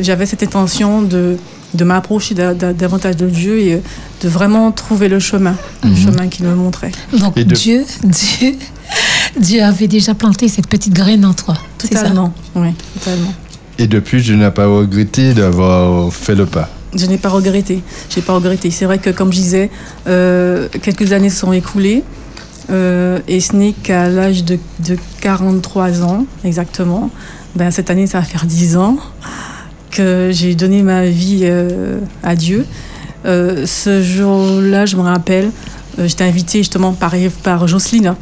j'avais 0.01 0.25
cette 0.25 0.41
intention 0.41 1.03
de, 1.03 1.37
de 1.73 1.83
m'approcher 1.83 2.33
da- 2.35 2.53
da- 2.53 2.73
davantage 2.73 3.15
de 3.17 3.27
Dieu 3.29 3.59
et 3.59 3.73
euh, 3.75 3.79
de 4.21 4.29
vraiment 4.29 4.71
trouver 4.71 5.07
le 5.07 5.19
chemin, 5.19 5.55
le 5.83 5.95
chemin 5.95 6.27
qu'il 6.27 6.45
me 6.45 6.55
montrait. 6.55 6.91
Donc 7.19 7.35
de- 7.35 7.43
Dieu, 7.43 7.85
Dieu, 8.03 8.55
Dieu 9.39 9.63
avait 9.63 9.87
déjà 9.87 10.13
planté 10.15 10.47
cette 10.47 10.67
petite 10.67 10.93
graine 10.93 11.23
en 11.25 11.33
toi. 11.33 11.55
Totalement, 11.77 12.33
oui, 12.55 12.69
totalement. 12.95 13.33
Et 13.77 13.87
depuis, 13.87 14.19
je 14.21 14.33
n'ai 14.33 14.49
pas 14.51 14.65
regretté 14.67 15.33
d'avoir 15.33 16.11
fait 16.13 16.35
le 16.35 16.45
pas. 16.45 16.69
Je 16.95 17.05
n'ai 17.05 17.17
pas 17.19 17.29
regretté. 17.29 17.81
J'ai 18.09 18.21
pas 18.21 18.33
regretté. 18.33 18.71
C'est 18.71 18.85
vrai 18.85 18.97
que, 18.97 19.11
comme 19.11 19.31
je 19.31 19.37
disais, 19.37 19.69
euh, 20.07 20.67
quelques 20.81 21.13
années 21.13 21.29
sont 21.29 21.53
écoulées. 21.53 22.03
euh, 22.71 23.19
et 23.27 23.39
ce 23.39 23.55
n'est 23.55 23.73
qu'à 23.73 24.09
l'âge 24.09 24.43
de, 24.43 24.57
de 24.79 24.97
43 25.21 26.01
ans, 26.03 26.25
exactement. 26.43 27.09
Ben, 27.55 27.71
cette 27.71 27.89
année, 27.89 28.05
ça 28.07 28.19
va 28.19 28.25
faire 28.25 28.45
10 28.45 28.75
ans 28.77 28.97
que 29.91 30.29
j'ai 30.31 30.55
donné 30.55 30.81
ma 30.83 31.05
vie 31.05 31.41
euh, 31.43 31.99
à 32.23 32.35
Dieu. 32.35 32.65
Euh, 33.25 33.65
ce 33.65 34.01
jour-là, 34.01 34.85
je 34.85 34.95
me 34.95 35.01
rappelle, 35.01 35.51
euh, 35.99 36.07
j'étais 36.07 36.23
invitée 36.23 36.59
justement 36.59 36.93
par, 36.93 37.13
par 37.43 37.67
Jocelyne 37.67 38.15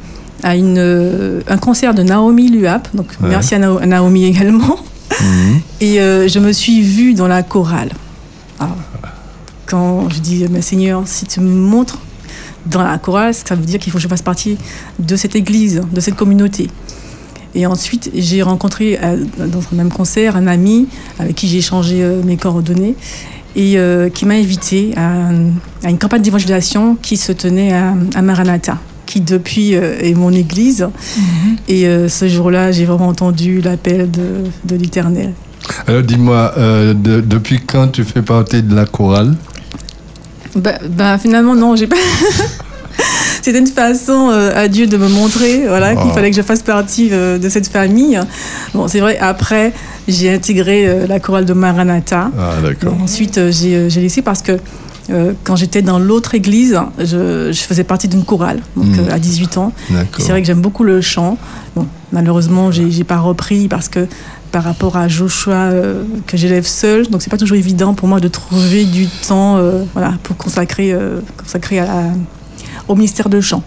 à 0.43 0.55
une, 0.55 1.41
un 1.47 1.57
concert 1.57 1.93
de 1.93 2.03
Naomi 2.03 2.49
Luap. 2.49 2.87
Donc, 2.95 3.07
Ouais. 3.21 3.29
merci 3.29 3.55
à, 3.55 3.59
Nao- 3.59 3.77
à 3.79 3.85
Naomi 3.85 4.25
également. 4.25 4.77
Mhm. 5.21 5.59
Et 5.81 5.95
je 5.97 6.39
me 6.39 6.51
suis 6.51 6.81
vue 6.81 7.13
dans 7.13 7.27
la 7.27 7.43
chorale. 7.43 7.89
Alors, 8.59 8.75
quand 9.65 10.09
je 10.09 10.19
dis, 10.19 10.45
mais 10.49 10.61
Seigneur, 10.61 11.03
si 11.05 11.25
tu 11.25 11.39
me 11.41 11.49
montres 11.49 11.99
dans 12.65 12.83
la 12.83 12.97
chorale, 12.97 13.33
ça 13.33 13.55
veut 13.55 13.65
dire 13.65 13.79
qu'il 13.79 13.91
faut 13.91 13.97
que 13.97 14.03
je 14.03 14.07
fasse 14.07 14.21
partie 14.21 14.57
de 14.99 15.15
cette 15.15 15.35
église, 15.35 15.81
de 15.91 15.99
cette 16.01 16.15
communauté. 16.15 16.69
Et 17.55 17.65
ensuite, 17.65 18.11
j'ai 18.15 18.41
rencontré 18.41 18.99
euh, 19.01 19.17
dans 19.39 19.61
ce 19.61 19.73
même 19.73 19.89
concert 19.91 20.35
un 20.35 20.47
ami 20.47 20.87
avec 21.19 21.35
qui 21.35 21.47
j'ai 21.47 21.57
échangé 21.57 22.03
euh, 22.03 22.21
mes 22.23 22.37
coordonnées 22.37 22.95
et 23.55 23.77
euh, 23.79 24.09
qui 24.09 24.25
m'a 24.25 24.35
invité 24.35 24.93
à, 24.95 25.29
à 25.83 25.89
une 25.89 25.97
campagne 25.97 26.21
d'évangélisation 26.21 26.95
qui 27.01 27.17
se 27.17 27.31
tenait 27.31 27.73
à, 27.73 27.93
à 28.13 28.21
Maranatha, 28.21 28.77
qui 29.07 29.21
depuis 29.21 29.75
euh, 29.75 29.97
est 29.99 30.13
mon 30.13 30.31
église. 30.31 30.87
Et 31.67 31.87
euh, 31.87 32.07
ce 32.09 32.27
jour-là, 32.27 32.71
j'ai 32.71 32.85
vraiment 32.85 33.07
entendu 33.07 33.61
l'appel 33.61 34.11
de, 34.11 34.43
de 34.65 34.75
l'Éternel. 34.75 35.33
Alors, 35.87 36.03
dis-moi, 36.03 36.53
euh, 36.57 36.93
de- 36.93 37.21
depuis 37.21 37.59
quand 37.65 37.87
tu 37.87 38.03
fais 38.03 38.21
partie 38.21 38.61
de 38.61 38.75
la 38.75 38.85
chorale? 38.85 39.35
Bah, 40.55 40.73
bah, 40.89 41.17
finalement, 41.17 41.55
non, 41.55 41.75
j'ai 41.75 41.87
pas. 41.87 41.95
C'était 43.47 43.59
une 43.59 43.67
façon 43.67 44.27
euh, 44.29 44.51
à 44.53 44.67
Dieu 44.67 44.87
de 44.87 44.97
me 44.97 45.07
montrer 45.07 45.67
voilà, 45.69 45.95
qu'il 45.95 46.11
fallait 46.11 46.31
que 46.31 46.35
je 46.35 46.41
fasse 46.41 46.61
partie 46.63 47.07
euh, 47.13 47.37
de 47.37 47.47
cette 47.47 47.69
famille. 47.69 48.19
Bon, 48.73 48.89
c'est 48.89 48.99
vrai, 48.99 49.17
après, 49.19 49.71
j'ai 50.05 50.33
intégré 50.33 50.85
euh, 50.85 51.07
la 51.07 51.21
chorale 51.21 51.45
de 51.45 51.53
Maranatha. 51.53 52.29
Ah, 52.37 52.55
d'accord. 52.61 52.93
Ensuite, 53.01 53.39
j'ai 53.51 53.87
laissé 54.01 54.21
parce 54.21 54.41
que 54.41 54.57
quand 55.45 55.55
j'étais 55.55 55.81
dans 55.81 55.97
l'autre 55.97 56.35
église, 56.35 56.77
je, 56.99 57.49
je 57.53 57.59
faisais 57.61 57.85
partie 57.85 58.09
d'une 58.09 58.25
chorale, 58.25 58.59
donc 58.75 58.87
Mm. 58.87 58.99
euh, 59.07 59.13
à 59.13 59.17
18 59.19 59.57
ans. 59.57 59.71
C'est 60.17 60.27
vrai 60.31 60.41
que 60.41 60.47
j'aime 60.47 60.59
beaucoup 60.59 60.83
le 60.83 60.99
chant. 60.99 61.37
Bon, 61.73 61.87
malheureusement, 62.11 62.69
j'ai 62.73 63.05
pas 63.05 63.19
repris 63.19 63.69
parce 63.69 63.87
que 63.87 64.07
par 64.51 64.65
rapport 64.65 64.97
à 64.97 65.07
Joshua 65.07 65.53
euh, 65.71 66.03
que 66.25 66.35
j'élève 66.35 66.65
seul, 66.67 67.07
donc 67.07 67.21
c'est 67.21 67.29
pas 67.29 67.37
toujours 67.37 67.55
évident 67.55 67.93
pour 67.93 68.09
moi 68.09 68.19
de 68.19 68.27
trouver 68.27 68.83
du 68.83 69.07
temps, 69.07 69.55
euh, 69.55 69.83
voilà, 69.93 70.15
pour 70.23 70.35
consacrer, 70.35 70.91
euh, 70.91 71.21
consacrer 71.37 71.79
à 71.79 71.85
la- 71.85 72.11
au 72.87 72.95
ministère 72.95 73.29
de 73.29 73.41
chant. 73.41 73.63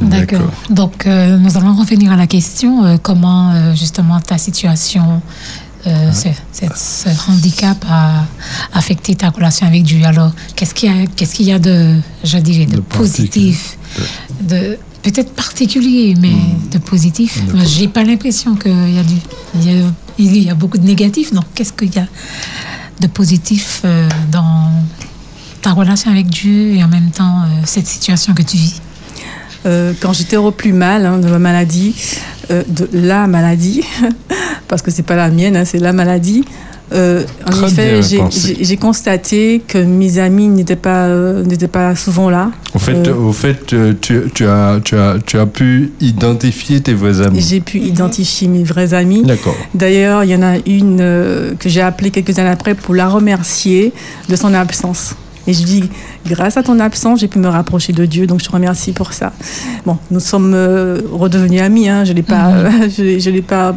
D'accord. 0.00 0.50
Donc, 0.70 1.06
euh, 1.06 1.36
nous 1.38 1.56
allons 1.56 1.74
revenir 1.74 2.12
à 2.12 2.16
la 2.16 2.26
question 2.26 2.84
euh, 2.84 2.96
comment 3.02 3.50
euh, 3.50 3.74
justement 3.74 4.20
ta 4.20 4.38
situation, 4.38 5.20
euh, 5.86 6.12
ce, 6.12 6.28
cette- 6.52 6.76
ce 6.76 7.08
handicap 7.30 7.84
a 7.90 8.24
affecté 8.72 9.14
ta 9.16 9.30
relation 9.30 9.66
avec 9.66 9.82
Dieu. 9.82 10.04
Alors, 10.04 10.32
qu'est-ce 10.54 10.74
qu'il 10.74 10.88
y 10.90 11.02
a, 11.02 11.06
qu'est-ce 11.06 11.34
qu'il 11.34 11.46
y 11.46 11.52
a 11.52 11.58
de, 11.58 11.96
je 12.24 12.38
dirais, 12.38 12.66
de, 12.66 12.76
De 12.76 12.80
positif, 12.80 13.76
de 14.40 14.78
peut-être 15.02 15.32
particulier, 15.34 16.14
mais 16.20 16.36
de 16.70 16.78
positif 16.78 17.42
Moi, 17.52 17.64
J'ai 17.64 17.88
pas 17.88 18.04
l'impression 18.04 18.54
qu'il 18.54 18.94
y 18.94 18.98
a 18.98 19.02
du, 19.02 19.14
il 19.56 19.64
y 19.64 19.82
a, 19.82 19.84
il 20.18 20.42
y 20.44 20.50
a 20.50 20.54
beaucoup 20.54 20.78
de 20.78 20.86
négatifs. 20.86 21.32
Donc, 21.34 21.44
qu'est-ce 21.54 21.72
qu'il 21.72 21.92
y 21.94 21.98
a 21.98 22.06
de 23.00 23.06
positif 23.08 23.80
euh, 23.84 24.08
dans 24.30 24.70
ta 25.62 25.72
relation 25.72 26.10
avec 26.10 26.26
Dieu 26.26 26.74
et 26.74 26.84
en 26.84 26.88
même 26.88 27.10
temps 27.10 27.42
euh, 27.42 27.46
cette 27.64 27.86
situation 27.86 28.34
que 28.34 28.42
tu 28.42 28.56
vis? 28.56 28.80
Euh, 29.64 29.92
quand 30.00 30.12
j'étais 30.12 30.36
au 30.36 30.50
plus 30.50 30.72
mal 30.72 31.06
hein, 31.06 31.18
de 31.18 31.28
ma 31.28 31.38
maladie, 31.38 31.94
euh, 32.50 32.62
de 32.68 32.88
la 32.92 33.26
maladie, 33.28 33.82
parce 34.68 34.82
que 34.82 34.90
c'est 34.90 35.04
pas 35.04 35.14
la 35.16 35.30
mienne, 35.30 35.56
hein, 35.56 35.64
c'est 35.64 35.78
la 35.78 35.92
maladie. 35.92 36.44
euh, 36.92 37.22
en 37.46 37.50
Très 37.52 37.66
effet, 38.00 38.02
j'ai- 38.60 38.76
constaté 38.76 39.62
que 39.66 39.78
mes 39.78 40.18
amis 40.18 40.48
n'étaient 40.48 40.74
pas, 40.76 41.06
euh, 41.06 41.44
n'étaient 41.44 41.68
pas 41.68 41.94
souvent 41.94 42.28
là. 42.28 42.50
Au 42.74 42.78
fait, 42.80 43.06
Euh, 43.06 43.14
au 43.14 43.32
fait 43.32 43.72
euh, 43.72 43.94
tu, 44.00 44.20
tu 44.34 44.46
as, 44.48 44.80
tu, 44.84 44.96
as, 44.96 45.16
tu 45.24 45.38
as 45.38 45.46
pu 45.46 45.92
identifier 46.00 46.80
tes 46.80 46.92
vrais 46.94 47.20
amis. 47.20 47.40
J'ai 47.40 47.60
pu 47.60 47.78
identifier 47.78 48.48
mes 48.48 48.64
vrais 48.64 48.92
amis. 48.94 49.22
D'accord. 49.22 49.56
D'ailleurs, 49.74 50.24
il 50.24 50.30
y 50.30 50.34
en 50.34 50.42
a 50.42 50.56
une 50.66 50.98
euh, 51.00 51.54
que 51.56 51.68
j'ai 51.68 51.82
appelée 51.82 52.10
quelques 52.10 52.36
années 52.40 52.50
après 52.50 52.74
pour 52.74 52.94
la 52.96 53.08
remercier 53.08 53.92
de 54.28 54.34
son 54.36 54.52
absence. 54.54 55.14
Et 55.46 55.52
je 55.52 55.64
dis, 55.64 55.90
grâce 56.26 56.56
à 56.56 56.62
ton 56.62 56.78
absence, 56.78 57.20
j'ai 57.20 57.28
pu 57.28 57.38
me 57.38 57.48
rapprocher 57.48 57.92
de 57.92 58.04
Dieu, 58.06 58.26
donc 58.26 58.40
je 58.40 58.46
te 58.46 58.52
remercie 58.52 58.92
pour 58.92 59.12
ça. 59.12 59.32
Bon, 59.84 59.98
nous 60.10 60.20
sommes 60.20 60.52
euh, 60.54 61.00
redevenus 61.10 61.60
amis, 61.60 61.88
hein, 61.88 62.04
je 62.04 62.12
l'ai 62.12 62.22
pas, 62.22 62.50
Mhm. 62.52 62.90
je, 62.96 63.18
je 63.18 63.30
l'ai 63.30 63.42
pas, 63.42 63.74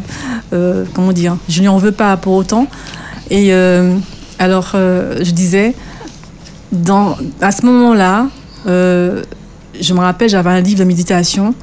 euh, 0.53 0.85
comment 0.93 1.11
dire, 1.11 1.37
je 1.49 1.61
lui 1.61 1.67
en 1.67 1.77
veux 1.77 1.91
pas 1.91 2.17
pour 2.17 2.33
autant. 2.33 2.67
Et 3.31 3.53
euh, 3.53 3.95
alors, 4.37 4.73
euh, 4.75 5.17
je 5.23 5.31
disais, 5.31 5.73
dans, 6.71 7.17
à 7.41 7.51
ce 7.51 7.65
moment-là, 7.65 8.27
je 8.67 9.93
me 9.93 9.99
rappelle, 9.99 10.29
j'avais 10.29 10.49
un 10.51 10.61
livre 10.61 10.79
de 10.79 10.83
méditation 10.85 11.53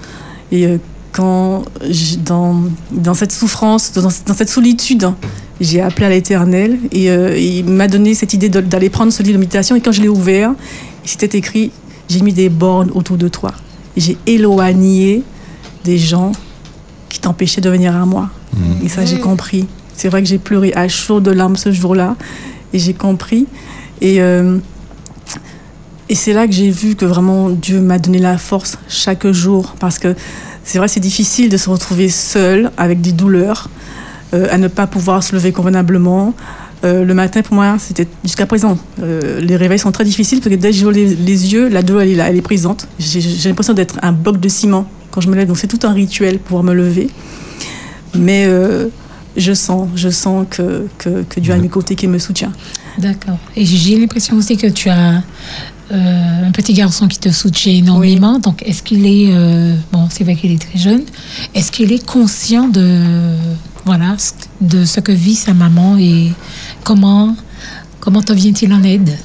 et 0.51 0.79
quand 1.13 1.65
dans, 2.25 2.63
dans 2.91 3.15
cette 3.15 3.33
souffrance, 3.33 3.93
dans, 3.93 4.09
dans 4.27 4.35
cette 4.35 4.49
solitude, 4.49 5.11
j'ai 5.63 5.81
appelé 5.81 6.07
à 6.07 6.11
l'Éternel 6.11 6.79
et 6.91 7.11
euh, 7.11 7.39
il 7.39 7.65
m'a 7.65 7.89
donné 7.89 8.15
cette 8.15 8.35
idée 8.35 8.49
d'aller 8.49 8.91
prendre 8.91 9.13
ce 9.13 9.23
livre 9.23 9.35
de 9.35 9.41
méditation. 9.41 9.77
Et 9.77 9.81
quand 9.81 9.93
je 9.93 10.03
l'ai 10.03 10.09
ouvert, 10.09 10.53
il 11.05 11.09
s'était 11.09 11.39
écrit 11.39 11.71
J'ai 12.09 12.21
mis 12.21 12.33
des 12.33 12.49
bornes 12.49 12.91
autour 12.95 13.17
de 13.17 13.29
toi. 13.29 13.53
J'ai 13.97 14.19
éloigné 14.27 15.23
des 15.85 15.99
gens 15.99 16.33
qui 17.09 17.21
t'empêchaient 17.21 17.61
de 17.61 17.71
venir 17.71 17.95
à 17.95 18.05
moi. 18.07 18.31
Et 18.85 18.89
ça, 18.89 19.05
j'ai 19.05 19.19
compris. 19.19 19.67
C'est 19.95 20.09
vrai 20.09 20.23
que 20.23 20.29
j'ai 20.29 20.39
pleuré 20.39 20.73
à 20.75 20.89
chaud 20.89 21.21
de 21.21 21.31
larmes 21.31 21.57
ce 21.57 21.73
jour-là. 21.73 22.17
Et 22.73 22.79
j'ai 22.79 22.95
compris. 22.95 23.47
Et, 24.01 24.21
euh, 24.21 24.59
et 26.09 26.15
c'est 26.15 26.33
là 26.33 26.47
que 26.47 26.53
j'ai 26.53 26.71
vu 26.71 26.97
que 26.97 27.05
vraiment 27.05 27.51
Dieu 27.51 27.81
m'a 27.81 27.99
donné 27.99 28.19
la 28.19 28.37
force 28.37 28.79
chaque 28.89 29.31
jour. 29.31 29.75
Parce 29.79 29.99
que 29.99 30.15
c'est 30.65 30.79
vrai, 30.79 30.89
c'est 30.89 31.01
difficile 31.01 31.49
de 31.49 31.57
se 31.57 31.71
retrouver 31.71 32.09
seul 32.09 32.71
avec 32.77 33.01
des 33.01 33.13
douleurs, 33.13 33.69
à 34.33 34.59
ne 34.59 34.69
pas 34.69 34.87
pouvoir 34.87 35.23
se 35.23 35.35
lever 35.35 35.53
convenablement, 35.53 36.35
Euh, 36.85 37.05
le 37.05 37.15
matin, 37.15 37.43
pour 37.43 37.55
moi, 37.55 37.77
c'était 37.79 38.09
jusqu'à 38.25 38.45
présent. 38.45 38.77
euh, 39.01 39.41
les 39.41 39.57
réveils 39.57 39.79
sont 39.79 39.93
très 39.93 40.05
difficiles 40.05 40.41
parce 40.41 40.51
que 40.53 40.61
dès 40.61 40.71
que 40.73 40.77
j'ouvre 40.77 40.91
les, 40.91 41.15
les 41.15 41.53
yeux, 41.53 41.69
la 41.69 41.81
douleur, 41.81 42.03
elle 42.03 42.11
est 42.11 42.17
là, 42.17 42.29
elle 42.29 42.37
est 42.37 42.43
présente. 42.43 42.89
J'ai 42.99 43.49
l'impression 43.49 43.73
d'être 43.73 43.97
un 44.03 44.11
bloc 44.11 44.41
de 44.41 44.49
ciment 44.49 44.85
quand 45.13 45.21
je 45.21 45.29
me 45.31 45.37
lève. 45.37 45.47
Donc, 45.47 45.59
c'est 45.59 45.69
tout 45.69 45.87
un 45.87 45.93
rituel 45.93 46.39
pour 46.39 46.59
pouvoir 46.59 46.65
me 46.65 46.75
lever. 46.75 47.09
Mais 48.17 48.47
euh, 48.47 48.89
je 49.37 49.53
sens, 49.55 49.91
je 49.95 50.09
sens 50.11 50.45
que, 50.51 50.89
que, 50.99 51.23
que 51.23 51.39
Dieu 51.39 51.53
est 51.53 51.57
à 51.57 51.61
mes 51.61 51.69
côtés, 51.69 51.95
qui 51.95 52.09
me 52.09 52.19
soutient. 52.19 52.53
D'accord. 52.99 53.39
Et 53.55 53.65
j'ai 53.65 53.97
l'impression 53.97 54.35
aussi 54.37 54.57
que 54.57 54.67
tu 54.67 54.89
as 54.89 55.23
euh, 55.93 56.49
un 56.49 56.51
petit 56.51 56.73
garçon 56.75 57.07
qui 57.07 57.19
te 57.21 57.31
soutient 57.31 57.75
énormément. 57.75 58.41
Donc, 58.41 58.61
est-ce 58.67 58.83
qu'il 58.83 59.07
est, 59.07 59.29
euh, 59.31 59.77
bon, 59.93 60.09
c'est 60.11 60.25
vrai 60.25 60.35
qu'il 60.35 60.51
est 60.51 60.61
très 60.69 60.79
jeune, 60.81 61.03
est-ce 61.55 61.71
qu'il 61.71 61.93
est 61.93 62.05
conscient 62.05 62.67
de, 62.67 63.37
voilà, 63.85 64.17
de 64.61 64.85
ce 64.85 65.01
que 65.01 65.13
vit 65.13 65.35
sa 65.35 65.55
maman 65.55 65.97
et 65.99 66.33
comment, 66.85 67.37
comment 68.01 68.23
te 68.23 68.33
vient-il 68.33 68.73
en 68.73 68.83
aide? 68.83 69.17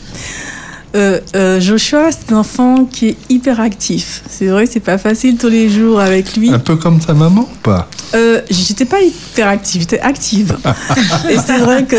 Euh, 0.96 1.20
euh, 1.36 1.60
Joshua, 1.60 2.10
c'est 2.12 2.32
un 2.34 2.38
enfant 2.38 2.86
qui 2.86 3.10
est 3.10 3.18
hyper 3.30 3.60
actif. 3.60 4.24
C'est 4.30 4.48
vrai, 4.48 4.66
c'est 4.66 4.80
pas 4.80 4.98
facile 4.98 5.38
tous 5.38 5.50
les 5.50 5.70
jours 5.70 6.00
avec 6.00 6.36
lui. 6.38 6.50
Un 6.50 6.60
peu 6.60 6.76
comme 6.78 7.00
ta 7.00 7.14
maman 7.14 7.42
ou 7.42 7.58
pas 7.62 7.90
Euh, 8.16 8.42
j'étais 8.50 8.86
pas 8.86 9.02
hyper 9.02 9.48
active, 9.50 9.82
j'étais 9.82 10.00
active. 10.00 10.58
et 11.30 11.36
c'est 11.46 11.58
vrai 11.58 11.84
que, 11.84 11.96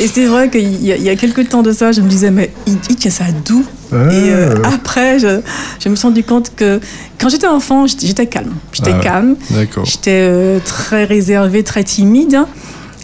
et 0.00 0.06
c'est 0.06 0.26
vrai 0.26 0.48
qu'il 0.50 0.82
y, 0.84 0.92
a- 0.92 0.96
il 0.96 1.02
y 1.02 1.08
a 1.10 1.16
quelques 1.16 1.48
temps 1.48 1.62
de 1.62 1.72
ça, 1.72 1.90
je 1.90 2.00
me 2.00 2.08
disais 2.08 2.30
mais 2.30 2.52
il, 2.66 2.76
il 2.90 2.96
tient 2.96 3.10
ça 3.10 3.24
d'où 3.44 3.64
Et 3.92 3.96
euh, 3.96 4.54
après, 4.72 5.18
je, 5.18 5.40
je 5.82 5.88
me 5.88 5.96
suis 5.96 6.06
rendu 6.06 6.22
compte 6.22 6.52
que 6.54 6.80
quand 7.20 7.28
j'étais 7.28 7.48
enfant, 7.48 7.86
j'étais 7.88 8.26
calme. 8.26 8.52
J'étais 8.72 8.92
Ah 8.94 9.02
calme. 9.02 9.34
D'accord. 9.50 9.84
J'étais 9.84 10.20
euh, 10.30 10.58
très 10.64 11.04
réservée, 11.04 11.64
très 11.64 11.82
timide. 11.84 12.38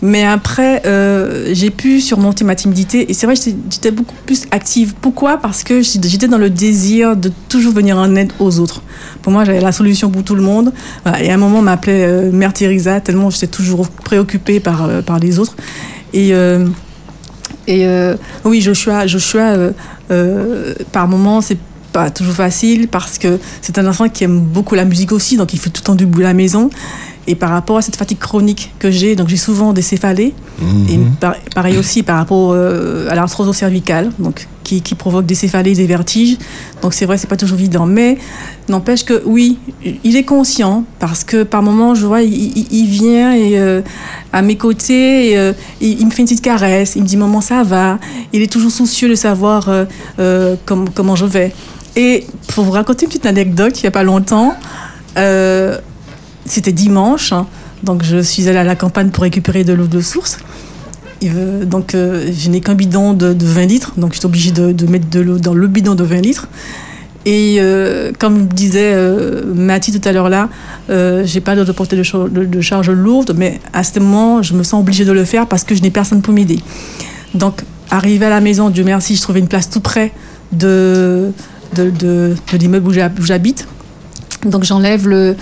Mais 0.02 0.24
après, 0.24 0.82
euh, 0.86 1.50
j'ai 1.52 1.70
pu 1.70 2.00
surmonter 2.00 2.44
ma 2.44 2.54
timidité. 2.54 3.10
Et 3.10 3.14
c'est 3.14 3.26
vrai, 3.26 3.34
j'étais 3.36 3.90
beaucoup 3.90 4.14
plus 4.26 4.46
active. 4.50 4.94
Pourquoi? 5.00 5.38
Parce 5.38 5.64
que 5.64 5.82
j'étais 5.82 6.28
dans 6.28 6.38
le 6.38 6.50
désir 6.50 7.16
de 7.16 7.32
toujours 7.48 7.72
venir 7.72 7.96
en 7.96 8.14
aide 8.14 8.32
aux 8.38 8.58
autres. 8.60 8.82
Pour 9.22 9.32
moi, 9.32 9.44
j'avais 9.44 9.60
la 9.60 9.72
solution 9.72 10.10
pour 10.10 10.22
tout 10.22 10.34
le 10.34 10.42
monde. 10.42 10.72
Et 11.20 11.30
à 11.30 11.34
un 11.34 11.36
moment, 11.36 11.58
on 11.58 11.62
m'appelait 11.62 12.04
euh, 12.04 12.30
Mère 12.32 12.52
Teresa, 12.52 13.00
tellement 13.00 13.30
j'étais 13.30 13.48
toujours 13.48 13.88
préoccupée 13.88 14.60
par, 14.60 14.84
euh, 14.84 15.02
par 15.02 15.18
les 15.18 15.38
autres. 15.38 15.56
Et, 16.12 16.32
et 17.66 17.86
oui, 18.44 18.62
Joshua, 18.62 19.06
Joshua 19.06 19.72
par 20.90 21.06
moments, 21.06 21.42
c'est 21.42 21.58
pas 21.92 22.10
toujours 22.10 22.34
facile 22.34 22.88
parce 22.88 23.18
que 23.18 23.38
c'est 23.60 23.78
un 23.78 23.86
enfant 23.86 24.08
qui 24.08 24.24
aime 24.24 24.40
beaucoup 24.40 24.74
la 24.74 24.84
musique 24.84 25.12
aussi, 25.12 25.36
donc 25.36 25.52
il 25.52 25.58
fait 25.58 25.70
tout 25.70 25.82
le 25.82 25.86
temps 25.86 25.94
du 25.94 26.06
bruit 26.06 26.24
à 26.24 26.28
la 26.28 26.34
maison. 26.34 26.70
Et 27.30 27.34
par 27.34 27.50
rapport 27.50 27.76
à 27.76 27.82
cette 27.82 27.96
fatigue 27.96 28.18
chronique 28.18 28.72
que 28.78 28.90
j'ai, 28.90 29.14
donc 29.14 29.28
j'ai 29.28 29.36
souvent 29.36 29.72
des 29.74 29.82
céphalées. 29.82 30.32
Et 30.88 30.98
par- 31.20 31.36
pareil 31.54 31.76
aussi 31.76 32.02
par 32.02 32.16
rapport 32.16 32.52
euh, 32.52 33.06
à 33.10 33.14
l'arthrose 33.14 33.54
cervicale, 33.54 34.10
donc 34.18 34.48
qui, 34.64 34.80
qui 34.82 34.94
provoque 34.94 35.26
des 35.26 35.34
céphalées, 35.34 35.74
des 35.74 35.86
vertiges. 35.86 36.38
Donc 36.82 36.94
c'est 36.94 37.04
vrai, 37.06 37.18
c'est 37.18 37.26
pas 37.28 37.36
toujours 37.36 37.58
évident. 37.58 37.84
Mais 37.84 38.16
n'empêche 38.70 39.04
que 39.04 39.22
oui, 39.26 39.58
il 40.04 40.16
est 40.16 40.24
conscient 40.24 40.84
parce 41.00 41.22
que 41.22 41.42
par 41.42 41.62
moments, 41.62 41.94
je 41.94 42.06
vois, 42.06 42.22
il, 42.22 42.32
il- 42.56 42.66
il 42.72 42.86
vient 42.86 43.32
et, 43.34 43.58
euh, 43.58 43.82
à 44.32 44.40
mes 44.40 44.56
côtés, 44.56 45.30
et, 45.32 45.38
euh, 45.38 45.52
il, 45.82 46.00
il 46.00 46.06
me 46.06 46.10
fait 46.10 46.22
une 46.22 46.28
petite 46.28 46.42
caresse, 46.42 46.96
il 46.96 47.02
me 47.02 47.06
dit 47.06 47.18
maman 47.18 47.40
ça 47.42 47.62
va. 47.62 47.98
Il 48.32 48.40
est 48.40 48.50
toujours 48.50 48.72
soucieux 48.72 49.08
de 49.10 49.14
savoir 49.14 49.68
euh, 49.68 50.56
comme- 50.64 50.88
comment 50.94 51.14
je 51.14 51.26
vais. 51.26 51.52
Et 51.94 52.26
pour 52.54 52.64
vous 52.64 52.70
raconter 52.72 53.04
une 53.04 53.08
petite 53.10 53.26
anecdote, 53.26 53.78
il 53.78 53.82
n'y 53.84 53.88
a 53.88 53.90
pas 53.90 54.02
longtemps, 54.02 54.54
c'était 56.50 56.72
dimanche, 56.72 57.32
hein, 57.32 57.46
donc 57.82 58.02
je 58.02 58.18
suis 58.22 58.48
allée 58.48 58.58
à 58.58 58.64
la 58.64 58.76
campagne 58.76 59.10
pour 59.10 59.22
récupérer 59.22 59.64
de 59.64 59.72
l'eau 59.72 59.86
de 59.86 60.00
source. 60.00 60.38
Donc 61.64 61.94
euh, 61.94 62.30
je 62.32 62.48
n'ai 62.48 62.60
qu'un 62.60 62.74
bidon 62.74 63.12
de, 63.12 63.32
de 63.32 63.44
20 63.44 63.64
litres, 63.66 63.92
donc 63.96 64.12
j'étais 64.14 64.26
obligée 64.26 64.52
de, 64.52 64.86
mettre 64.86 65.08
de 65.10 65.20
l'eau 65.20 65.38
dans 65.38 65.54
le 65.54 65.66
bidon 65.66 65.94
de 65.94 66.04
20 66.04 66.20
litres. 66.20 66.48
Et 67.26 67.56
euh, 67.58 68.12
comme 68.18 68.46
disait 68.46 68.92
euh, 68.94 69.42
Mathie 69.52 69.98
tout 69.98 70.08
à 70.08 70.12
l'heure 70.12 70.28
là, 70.28 70.48
j'ai 70.88 71.40
pas 71.40 71.56
de 71.56 71.72
portée 71.72 71.96
de, 71.96 72.02
cha- 72.04 72.28
de- 72.30 72.60
charge 72.60 72.90
lourde, 72.90 73.34
mais 73.36 73.60
à 73.72 73.82
ce 73.82 73.98
moment, 73.98 74.42
je 74.42 74.54
me 74.54 74.62
sens 74.62 74.80
obligée 74.80 75.04
de 75.04 75.12
le 75.12 75.24
faire 75.24 75.46
parce 75.46 75.64
que 75.64 75.74
je 75.74 75.82
n'ai 75.82 75.90
personne 75.90 76.22
pour 76.22 76.32
m'aider. 76.32 76.60
Donc, 77.34 77.62
arrivé 77.90 78.26
à 78.26 78.30
la 78.30 78.40
maison, 78.40 78.70
Dieu 78.70 78.84
merci, 78.84 79.16
je 79.16 79.20
trouvais 79.22 79.40
une 79.40 79.48
place 79.48 79.68
tout 79.68 79.80
près 79.80 80.12
de, 80.52 81.32
de, 81.74 82.34
l'immeuble 82.58 82.88
où 82.88 83.24
j'habite. 83.24 83.66
Donc, 84.44 84.64
j'enlève 84.64 85.08
le, 85.08 85.36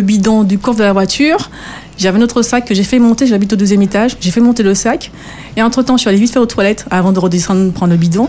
bidon 0.00 0.42
du 0.44 0.58
coffre 0.58 0.78
de 0.78 0.84
la 0.84 0.92
voiture. 0.92 1.50
J'avais 1.98 2.18
un 2.18 2.22
autre 2.22 2.42
sac 2.42 2.64
que 2.64 2.74
j'ai 2.74 2.84
fait 2.84 2.98
monter, 2.98 3.26
j'habite 3.26 3.52
au 3.52 3.56
deuxième 3.56 3.82
étage. 3.82 4.16
J'ai 4.20 4.30
fait 4.30 4.40
monter 4.40 4.62
le 4.62 4.74
sac. 4.74 5.10
Et 5.56 5.62
entre-temps, 5.62 5.96
je 5.96 6.02
suis 6.02 6.08
allée 6.08 6.18
vite 6.18 6.32
faire 6.32 6.42
aux 6.42 6.46
toilettes 6.46 6.86
avant 6.90 7.12
de 7.12 7.18
redescendre 7.18 7.72
prendre 7.72 7.92
le 7.92 7.98
bidon. 7.98 8.28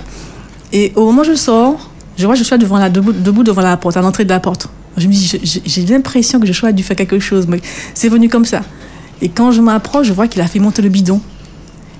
Et 0.73 0.91
au 0.95 1.05
moment 1.05 1.21
où 1.21 1.25
je 1.25 1.35
sors, 1.35 1.89
je 2.17 2.25
vois 2.25 2.35
Joshua 2.35 2.57
devant 2.57 2.77
la, 2.77 2.89
debout, 2.89 3.43
devant 3.43 3.61
la 3.61 3.77
porte, 3.77 3.95
à 3.97 4.01
l'entrée 4.01 4.25
de 4.25 4.29
la 4.29 4.39
porte. 4.39 4.67
Je 4.97 5.07
me 5.07 5.13
dis, 5.13 5.25
je- 5.27 5.37
je- 5.45 5.59
j'ai 5.65 5.85
l'impression 5.85 6.39
que 6.39 6.45
Joshua 6.47 6.69
a 6.69 6.71
dû 6.71 6.83
faire 6.83 6.95
quelque 6.97 7.19
chose, 7.19 7.47
c'est 7.93 8.09
venu 8.09 8.27
comme 8.27 8.45
ça. 8.45 8.61
Et 9.21 9.29
quand 9.29 9.51
je 9.51 9.61
m'approche, 9.61 10.07
je 10.07 10.13
vois 10.13 10.27
qu'il 10.27 10.41
a 10.41 10.47
fait 10.47 10.59
monter 10.59 10.81
le 10.81 10.89
bidon. 10.89 11.21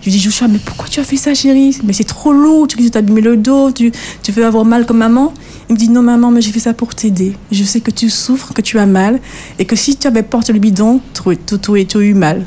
Je 0.02 0.06
lui 0.06 0.12
dis, 0.12 0.20
Joshua, 0.20 0.48
mais 0.48 0.60
pourquoi 0.64 0.88
tu 0.88 1.00
as 1.00 1.04
fait 1.04 1.18
ça, 1.18 1.34
chérie? 1.34 1.78
Mais 1.84 1.94
c'est 1.94 2.06
trop 2.06 2.32
lourd, 2.32 2.68
tu 2.68 2.78
risques 2.78 2.90
de 2.90 2.94
t'abîmer 2.94 3.22
le 3.22 3.36
dos, 3.36 3.72
tu, 3.72 3.92
veux 4.30 4.46
avoir 4.46 4.64
mal 4.64 4.86
comme 4.86 4.98
maman? 5.00 5.34
Il 5.70 5.74
me 5.74 5.78
dit, 5.78 5.90
non, 5.90 6.02
maman, 6.02 6.32
mais 6.32 6.42
j'ai 6.42 6.52
fait 6.52 6.60
ça 6.60 6.74
pour 6.74 6.96
t'aider. 6.96 7.36
Je 7.52 7.64
sais 7.64 7.82
que 7.82 7.92
tu 7.92 8.10
souffres, 8.10 8.54
que 8.54 8.62
tu 8.62 8.80
as 8.80 8.86
mal, 8.86 9.20
et 9.60 9.66
que 9.66 9.76
si 9.76 9.98
tu 9.98 10.08
avais 10.08 10.24
porté 10.24 10.54
le 10.54 10.60
bidon, 10.60 11.02
tu 11.14 11.22
aurais- 11.70 12.08
eu 12.08 12.14
mal. 12.14 12.46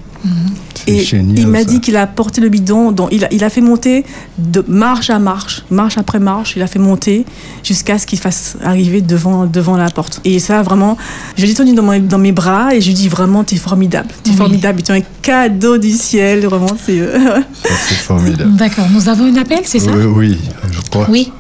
C'est 0.71 0.71
Et 0.86 1.00
génial, 1.04 1.38
il 1.38 1.46
m'a 1.46 1.64
dit 1.64 1.80
qu'il 1.80 1.96
a 1.96 2.06
porté 2.06 2.40
le 2.40 2.48
bidon, 2.48 2.92
donc 2.92 3.08
il 3.12 3.24
a, 3.24 3.32
il 3.32 3.42
a 3.44 3.50
fait 3.50 3.60
monter 3.60 4.04
de 4.38 4.64
marche 4.68 5.10
à 5.10 5.18
marche, 5.18 5.62
marche 5.70 5.98
après 5.98 6.18
marche, 6.18 6.54
il 6.56 6.62
a 6.62 6.66
fait 6.66 6.78
monter 6.78 7.24
jusqu'à 7.62 7.98
ce 7.98 8.06
qu'il 8.06 8.18
fasse 8.18 8.56
arriver 8.64 9.00
devant, 9.00 9.46
devant 9.46 9.76
la 9.76 9.90
porte. 9.90 10.20
Et 10.24 10.38
ça, 10.38 10.62
vraiment, 10.62 10.96
je 11.36 11.46
l'ai 11.46 11.54
tenu 11.54 11.74
dans, 11.74 11.82
mon- 11.82 11.98
dans 12.00 12.18
mes 12.18 12.32
bras 12.32 12.74
et 12.74 12.80
je 12.80 12.88
lui 12.88 12.94
dis 12.94 13.08
vraiment, 13.08 13.44
t'es 13.44 13.56
formidable, 13.56 14.08
t'es 14.22 14.30
Oui. 14.30 14.36
formidable, 14.36 14.82
tu 14.82 14.92
es 14.92 14.96
un 14.98 15.02
cadeau 15.22 15.78
du 15.78 15.90
ciel, 15.92 16.46
vraiment, 16.46 16.76
c'est... 16.84 16.98
euh, 17.00 17.40
c'est 17.64 17.94
formidable. 17.94 18.52
D'accord. 18.56 18.86
Nous 18.92 19.08
avons 19.08 19.24
un 19.24 19.36
appel, 19.36 19.60
c'est 19.64 19.78
ça? 19.78 19.90
Oui, 19.92 20.04
oui, 20.04 20.38
je 20.72 20.80
crois. 20.90 21.06
Oui. 21.08 21.30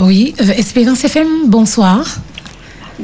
Oui. 0.00 0.34
Euh, 0.40 0.44
Espérance 0.58 1.02
FM, 1.04 1.26
bonsoir. 1.46 2.04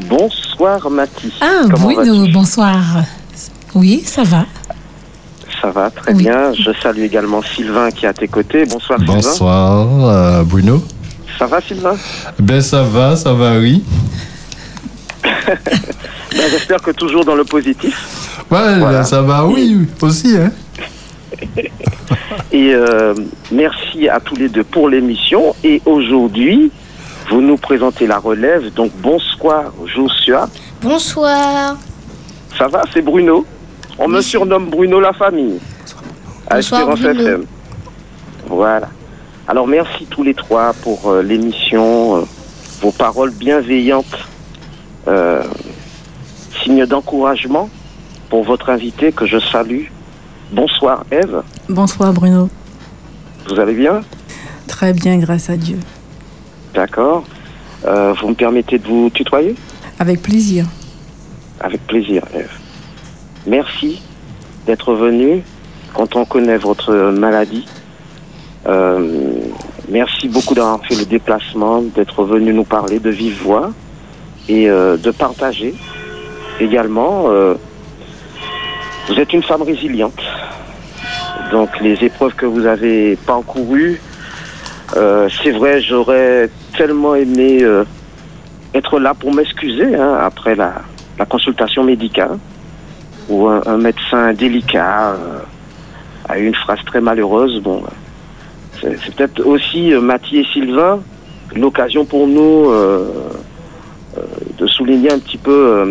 Bonsoir 0.08 0.90
Mathis. 0.90 1.32
Ah, 1.40 1.64
Comment 1.70 1.92
Bruno, 1.92 2.26
bonsoir. 2.32 2.80
Oui, 3.74 4.02
ça 4.04 4.22
va. 4.22 4.46
Ça 5.62 5.70
va 5.70 5.90
très 5.90 6.12
Oui. 6.12 6.24
bien. 6.24 6.52
Je 6.52 6.70
salue 6.82 7.02
également 7.02 7.40
Sylvain 7.40 7.90
qui 7.92 8.04
est 8.04 8.08
à 8.08 8.12
tes 8.12 8.26
côtés. 8.28 8.64
Bonsoir, 8.66 8.98
Sylvain. 8.98 9.14
Bonsoir, 9.14 9.86
euh, 10.08 10.42
Bruno. 10.42 10.82
Ça 11.38 11.46
va 11.46 11.60
Sylvain? 11.60 11.96
Ben 12.38 12.60
ça 12.60 12.82
va, 12.82 13.14
ça 13.16 13.32
varie. 13.32 13.82
Ben, 16.34 16.48
J'espère 16.50 16.80
que 16.80 16.90
toujours 16.92 17.24
dans 17.26 17.34
le 17.34 17.44
positif. 17.44 18.40
Ouais, 18.50 18.78
Voilà. 18.78 19.04
ça 19.04 19.20
va, 19.22 19.44
oui, 19.46 19.86
aussi. 20.00 20.34
Hein. 20.36 20.50
Et 22.50 22.72
euh, 22.74 23.14
merci 23.50 24.08
à 24.08 24.18
tous 24.18 24.34
les 24.36 24.48
deux 24.48 24.64
pour 24.64 24.88
l'émission. 24.88 25.54
Et 25.62 25.80
aujourd'hui, 25.84 26.70
vous 27.30 27.40
nous 27.42 27.56
présentez 27.58 28.06
la 28.06 28.18
relève. 28.18 28.72
Donc 28.74 28.92
bonsoir 29.02 29.72
Joshua. 29.86 30.48
Bonsoir. 30.82 31.76
Ça 32.58 32.66
va, 32.68 32.82
c'est 32.92 33.02
Bruno? 33.02 33.44
On 33.98 34.08
me 34.08 34.20
surnomme 34.20 34.70
Bruno 34.70 35.00
la 35.00 35.12
famille. 35.12 35.58
À 36.48 36.56
Bonsoir, 36.56 36.92
Espérance. 36.92 37.16
FM. 37.18 37.44
Voilà. 38.48 38.88
Alors 39.48 39.66
merci 39.66 40.06
tous 40.06 40.22
les 40.22 40.34
trois 40.34 40.72
pour 40.72 41.08
euh, 41.10 41.22
l'émission, 41.22 42.16
euh, 42.18 42.20
vos 42.80 42.92
paroles 42.92 43.32
bienveillantes, 43.32 44.18
euh, 45.08 45.42
signe 46.62 46.86
d'encouragement 46.86 47.68
pour 48.30 48.44
votre 48.44 48.70
invité 48.70 49.12
que 49.12 49.26
je 49.26 49.38
salue. 49.38 49.86
Bonsoir 50.52 51.04
Eve, 51.10 51.42
Bonsoir 51.68 52.12
Bruno, 52.12 52.48
vous 53.48 53.58
allez 53.58 53.72
bien? 53.72 54.02
Très 54.68 54.92
bien, 54.92 55.16
grâce 55.18 55.48
à 55.48 55.56
Dieu. 55.56 55.78
D'accord. 56.74 57.24
Vous 57.84 58.28
me 58.28 58.34
permettez 58.34 58.78
de 58.78 58.86
vous 58.86 59.10
tutoyer? 59.10 59.56
Avec 59.98 60.22
plaisir. 60.22 60.66
Avec 61.58 61.84
plaisir, 61.86 62.22
Eve. 62.34 62.50
Merci 63.46 64.00
d'être 64.66 64.94
venu 64.94 65.42
quand 65.94 66.16
on 66.16 66.24
connaît 66.24 66.58
votre 66.58 66.92
maladie. 67.10 67.66
Euh, 68.66 69.40
merci 69.88 70.28
beaucoup 70.28 70.54
d'avoir 70.54 70.84
fait 70.86 70.94
le 70.94 71.04
déplacement, 71.04 71.82
d'être 71.82 72.24
venu 72.24 72.52
nous 72.52 72.64
parler 72.64 73.00
de 73.00 73.10
vive 73.10 73.42
voix 73.42 73.70
et 74.48 74.70
euh, 74.70 74.96
de 74.96 75.10
partager 75.10 75.74
également. 76.60 77.24
euh, 77.28 77.54
vous 79.08 79.14
êtes 79.18 79.32
une 79.32 79.42
femme 79.42 79.62
résiliente. 79.62 80.22
Donc 81.50 81.68
les 81.80 82.04
épreuves 82.04 82.34
que 82.34 82.46
vous 82.46 82.66
avez 82.66 83.16
parcourues, 83.26 84.00
euh, 84.96 85.28
c'est 85.42 85.50
vrai, 85.50 85.80
j'aurais 85.80 86.48
tellement 86.76 87.16
aimé 87.16 87.58
euh, 87.62 87.84
être 88.74 89.00
là 89.00 89.14
pour 89.14 89.34
m'excuser 89.34 89.96
hein, 89.96 90.18
après 90.20 90.54
la, 90.54 90.74
la 91.18 91.26
consultation 91.26 91.82
médicale, 91.82 92.38
où 93.28 93.48
un, 93.48 93.76
médecin 93.76 94.32
délicat 94.32 95.12
euh, 95.12 95.38
a 96.28 96.38
eu 96.38 96.46
une 96.46 96.54
phrase 96.54 96.80
très 96.86 97.00
malheureuse. 97.00 97.60
Bon, 97.62 97.82
c'est 98.80 99.14
peut-être 99.14 99.46
aussi 99.46 99.92
euh, 99.92 100.00
Mathie 100.00 100.38
et 100.38 100.46
Sylvain 100.52 101.00
l'occasion 101.54 102.04
pour 102.04 102.26
nous 102.26 102.70
euh, 102.70 103.10
de 104.58 104.66
souligner 104.66 105.12
un 105.12 105.18
petit 105.18 105.38
peu 105.38 105.86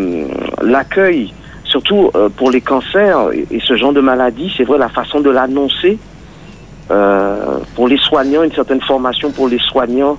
l'accueil, 0.60 1.32
surtout 1.64 2.10
pour 2.36 2.50
les 2.50 2.60
cancers 2.60 3.32
et, 3.32 3.46
et 3.50 3.60
ce 3.60 3.76
genre 3.76 3.92
de 3.92 4.00
maladie. 4.00 4.52
C'est 4.56 4.64
vrai 4.64 4.78
la 4.78 4.88
façon 4.88 5.20
de 5.20 5.30
l'annoncer 5.30 5.98
euh, 6.92 7.58
pour 7.74 7.88
les 7.88 7.96
soignants, 7.96 8.42
une 8.42 8.52
certaine 8.52 8.80
formation 8.80 9.30
pour 9.30 9.48
les 9.48 9.58
soignants 9.58 10.18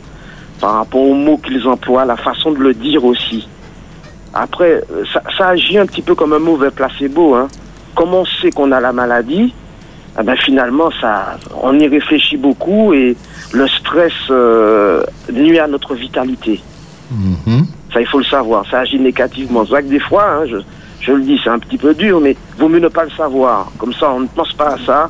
par 0.59 0.75
rapport 0.75 1.01
aux 1.01 1.13
mots 1.13 1.37
qu'ils 1.37 1.67
emploient, 1.67 2.05
la 2.05 2.15
façon 2.15 2.51
de 2.51 2.57
le 2.57 2.73
dire 2.73 3.03
aussi. 3.03 3.47
Après, 4.33 4.83
ça, 5.13 5.21
ça 5.37 5.47
agit 5.49 5.77
un 5.77 5.85
petit 5.85 6.01
peu 6.01 6.15
comme 6.15 6.33
un 6.33 6.39
mauvais 6.39 6.71
placebo. 6.71 7.35
Hein. 7.35 7.47
Comme 7.95 8.13
on 8.13 8.25
sait 8.25 8.49
qu'on 8.49 8.71
a 8.71 8.79
la 8.79 8.91
maladie, 8.91 9.53
eh 10.19 10.23
ben 10.23 10.35
finalement, 10.35 10.89
ça, 10.99 11.37
on 11.61 11.77
y 11.79 11.87
réfléchit 11.87 12.37
beaucoup 12.37 12.93
et 12.93 13.15
le 13.51 13.67
stress 13.67 14.13
euh, 14.29 15.03
nuit 15.31 15.59
à 15.59 15.67
notre 15.67 15.95
vitalité. 15.95 16.61
Mhm. 17.11 17.65
Ça, 17.93 18.01
il 18.01 18.07
faut 18.07 18.19
le 18.19 18.25
savoir. 18.25 18.65
Ça 18.69 18.79
agit 18.79 18.99
négativement. 18.99 19.63
C'est 19.65 19.71
vrai 19.71 19.83
que 19.83 19.89
des 19.89 19.99
fois, 19.99 20.25
hein, 20.27 20.45
je, 20.47 20.57
je 21.01 21.11
le 21.11 21.21
dis, 21.21 21.39
c'est 21.43 21.49
un 21.49 21.59
petit 21.59 21.77
peu 21.77 21.93
dur, 21.93 22.19
mais 22.19 22.35
vaut 22.57 22.69
mieux 22.69 22.79
ne 22.79 22.87
pas 22.87 23.03
le 23.03 23.11
savoir. 23.11 23.71
Comme 23.77 23.93
ça, 23.93 24.11
on 24.11 24.21
ne 24.21 24.27
pense 24.27 24.53
pas 24.53 24.73
à 24.73 24.77
ça 24.85 25.09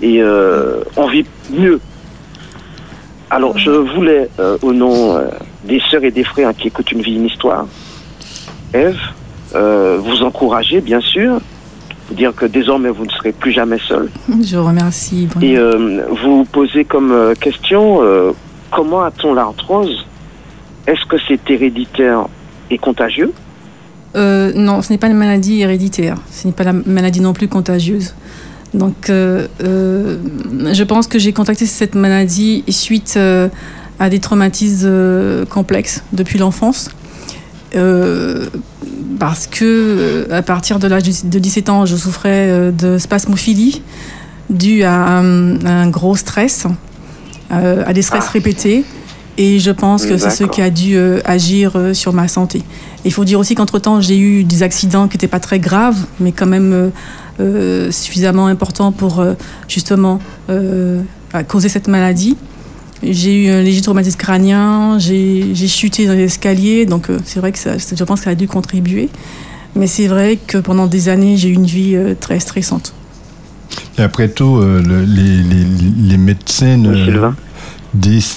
et 0.00 0.22
euh, 0.22 0.80
on 0.96 1.06
vit 1.06 1.26
mieux. 1.50 1.80
Alors, 3.30 3.58
je 3.58 3.70
voulais, 3.70 4.28
euh, 4.38 4.56
au 4.62 4.72
nom 4.72 5.18
des 5.64 5.80
sœurs 5.90 6.04
et 6.04 6.10
des 6.10 6.24
frères 6.24 6.54
qui 6.54 6.68
écoutent 6.68 6.92
une 6.92 7.02
vie, 7.02 7.16
une 7.16 7.26
histoire, 7.26 7.66
Ève, 8.74 8.98
euh, 9.54 9.98
vous 10.02 10.22
encourager, 10.22 10.80
bien 10.80 11.00
sûr, 11.00 11.40
vous 12.08 12.14
dire 12.14 12.34
que 12.34 12.44
désormais, 12.44 12.90
vous 12.90 13.06
ne 13.06 13.10
serez 13.10 13.32
plus 13.32 13.52
jamais 13.52 13.78
seul. 13.86 14.10
Je 14.42 14.56
vous 14.56 14.66
remercie. 14.66 15.26
Bruno. 15.26 15.46
Et 15.46 15.56
euh, 15.56 16.02
vous 16.22 16.44
posez 16.44 16.84
comme 16.84 17.12
euh, 17.12 17.34
question 17.34 18.02
euh, 18.02 18.32
comment 18.70 19.02
a-t-on 19.02 19.32
l'arthrose? 19.32 20.04
Est-ce 20.86 21.04
que 21.08 21.16
c'est 21.28 21.48
héréditaire 21.48 22.26
et 22.70 22.78
contagieux? 22.78 23.32
Euh, 24.16 24.52
non, 24.54 24.82
ce 24.82 24.92
n'est 24.92 24.98
pas 24.98 25.06
une 25.06 25.16
maladie 25.16 25.62
héréditaire. 25.62 26.16
Ce 26.30 26.46
n'est 26.46 26.52
pas 26.52 26.64
la 26.64 26.72
maladie 26.72 27.20
non 27.20 27.32
plus 27.32 27.48
contagieuse. 27.48 28.14
Donc, 28.74 29.06
je 29.08 30.82
pense 30.82 31.06
que 31.06 31.20
j'ai 31.20 31.32
contacté 31.32 31.64
cette 31.64 31.94
maladie 31.94 32.64
suite 32.68 33.16
à 34.00 34.10
des 34.10 34.18
traumatismes 34.18 35.46
complexes 35.46 36.02
depuis 36.12 36.40
l'enfance. 36.40 36.90
Euh, 37.74 38.46
parce 39.18 39.46
que 39.46 39.64
euh, 39.64 40.26
à 40.30 40.42
partir 40.42 40.78
de 40.78 40.86
l'âge 40.86 41.02
de 41.02 41.38
17 41.38 41.68
ans, 41.68 41.86
je 41.86 41.96
souffrais 41.96 42.48
euh, 42.48 42.70
de 42.70 42.98
spasmophilie 42.98 43.82
due 44.50 44.82
à 44.82 44.94
un, 44.94 45.64
à 45.64 45.70
un 45.70 45.88
gros 45.88 46.16
stress, 46.16 46.66
à 47.50 47.92
des 47.92 48.02
stress 48.02 48.24
Ah. 48.28 48.32
répétés. 48.32 48.84
Et 49.36 49.58
je 49.58 49.70
pense 49.70 50.06
que 50.06 50.16
c'est 50.16 50.30
ce 50.30 50.44
qui 50.44 50.62
a 50.62 50.70
dû 50.70 50.96
euh, 50.96 51.20
agir 51.24 51.72
euh, 51.74 51.92
sur 51.92 52.12
ma 52.12 52.28
santé. 52.28 52.62
Il 53.04 53.12
faut 53.12 53.24
dire 53.24 53.40
aussi 53.40 53.54
qu'entre-temps, 53.54 54.00
j'ai 54.00 54.18
eu 54.18 54.44
des 54.44 54.62
accidents 54.62 55.08
qui 55.08 55.16
n'étaient 55.16 55.28
pas 55.28 55.40
très 55.40 55.58
graves, 55.58 56.06
mais 56.20 56.30
quand 56.30 56.46
même 56.46 56.92
euh, 57.40 57.90
suffisamment 57.90 58.46
importants 58.46 58.92
pour 58.92 59.24
justement 59.68 60.20
causer 61.48 61.68
cette 61.68 61.88
maladie. 61.88 62.36
J'ai 63.10 63.44
eu 63.44 63.48
un 63.50 63.62
léger 63.62 63.80
traumatisme 63.82 64.16
crânien, 64.18 64.98
j'ai 64.98 65.54
j'ai 65.54 65.68
chuté 65.68 66.06
dans 66.06 66.12
l'escalier, 66.14 66.86
donc 66.86 67.10
euh, 67.10 67.18
c'est 67.24 67.40
vrai 67.40 67.52
que 67.52 67.58
ça, 67.58 67.72
je 67.78 68.04
pense 68.04 68.20
que 68.20 68.24
ça 68.24 68.30
a 68.30 68.34
dû 68.34 68.46
contribuer. 68.48 69.08
Mais 69.76 69.86
c'est 69.88 70.06
vrai 70.06 70.38
que 70.46 70.58
pendant 70.58 70.86
des 70.86 71.08
années, 71.08 71.36
j'ai 71.36 71.48
eu 71.48 71.54
une 71.54 71.66
vie 71.66 71.96
euh, 71.96 72.14
très 72.18 72.38
stressante. 72.40 72.94
Et 73.98 74.02
après 74.02 74.28
tout, 74.28 74.58
euh, 74.58 74.80
le- 74.82 75.04
les, 75.04 75.36
les, 75.42 75.64
les 76.10 76.16
médecins 76.16 76.76
ne 76.76 76.94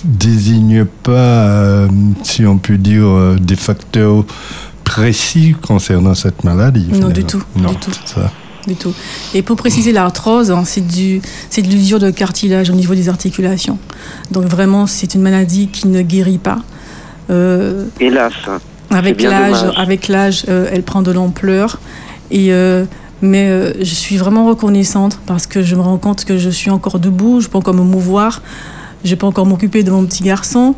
désignent 0.03 0.85
pas, 1.03 1.11
euh, 1.47 1.87
si 2.23 2.45
on 2.45 2.57
peut 2.57 2.77
dire, 2.77 3.05
euh, 3.07 3.37
des 3.39 3.55
facteurs 3.55 4.25
précis 4.83 5.55
concernant 5.61 6.15
cette 6.15 6.43
maladie. 6.43 6.87
Non, 6.87 6.93
finalement. 6.93 7.13
du 7.13 7.23
tout, 7.23 7.43
Non, 7.55 7.69
du 7.69 7.75
tout. 7.77 7.91
ça. 8.05 8.31
Tout. 8.75 8.93
Et 9.33 9.41
pour 9.41 9.55
préciser, 9.55 9.91
l'arthrose, 9.91 10.51
hein, 10.51 10.63
c'est 10.65 10.85
du, 10.85 11.21
c'est 11.49 11.61
de 11.61 11.67
l'usure 11.67 11.99
de 11.99 12.11
cartilage 12.11 12.69
au 12.69 12.73
niveau 12.73 12.95
des 12.95 13.09
articulations. 13.09 13.77
Donc 14.31 14.45
vraiment, 14.45 14.87
c'est 14.87 15.15
une 15.15 15.21
maladie 15.21 15.67
qui 15.67 15.87
ne 15.87 16.01
guérit 16.01 16.37
pas. 16.37 16.59
Euh, 17.29 17.85
Hélas. 17.99 18.33
avec 18.89 19.21
l'âge, 19.21 19.65
avec 19.75 20.07
l'âge, 20.07 20.45
euh, 20.49 20.69
elle 20.71 20.83
prend 20.83 21.01
de 21.01 21.11
l'ampleur. 21.11 21.79
Et 22.31 22.51
euh, 22.51 22.85
mais 23.21 23.49
euh, 23.49 23.73
je 23.79 23.95
suis 23.95 24.17
vraiment 24.17 24.45
reconnaissante 24.45 25.19
parce 25.25 25.47
que 25.47 25.61
je 25.61 25.75
me 25.75 25.81
rends 25.81 25.97
compte 25.97 26.25
que 26.25 26.37
je 26.37 26.49
suis 26.49 26.69
encore 26.69 26.99
debout, 26.99 27.41
je 27.41 27.47
peux 27.47 27.57
encore 27.57 27.73
me 27.73 27.81
mouvoir, 27.81 28.41
je 29.03 29.15
peux 29.15 29.25
encore 29.25 29.45
m'occuper 29.45 29.83
de 29.83 29.91
mon 29.91 30.05
petit 30.05 30.23
garçon. 30.23 30.75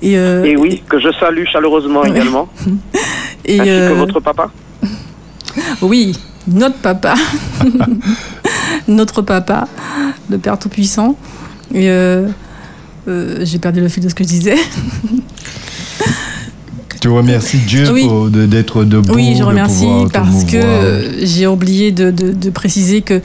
Et, 0.00 0.18
euh, 0.18 0.44
Et 0.44 0.56
oui, 0.56 0.82
que 0.88 0.98
je 0.98 1.08
salue 1.20 1.44
chaleureusement 1.50 2.00
Ouais. 2.00 2.10
également, 2.10 2.48
et, 3.44 3.60
ainsi 3.60 3.68
que 3.70 3.92
votre 3.94 4.20
papa. 4.20 4.50
Oui, 5.82 6.18
notre 6.46 6.76
papa. 6.76 7.14
notre 8.88 9.22
papa, 9.22 9.66
le 10.30 10.38
Père 10.38 10.58
Tout-Puissant. 10.58 11.16
Et 11.72 11.88
euh, 11.90 12.28
euh, 13.08 13.38
j'ai 13.44 13.58
perdu 13.58 13.80
le 13.80 13.88
fil 13.88 14.02
de 14.02 14.08
ce 14.08 14.14
que 14.14 14.24
je 14.24 14.28
disais. 14.28 14.56
Tu 17.00 17.08
remercies 17.08 17.58
Dieu 17.58 17.90
Oui. 17.92 18.08
d'être 18.48 18.84
debout. 18.84 19.12
oui, 19.14 19.34
je 19.36 19.42
remercie 19.42 19.84
parce 20.10 20.44
que 20.44 21.18
j'ai 21.22 21.46
oublié 21.46 21.92
de, 21.92 22.10
de- 22.10 22.32
de 22.32 22.50
préciser 22.50 23.02
que 23.02 23.20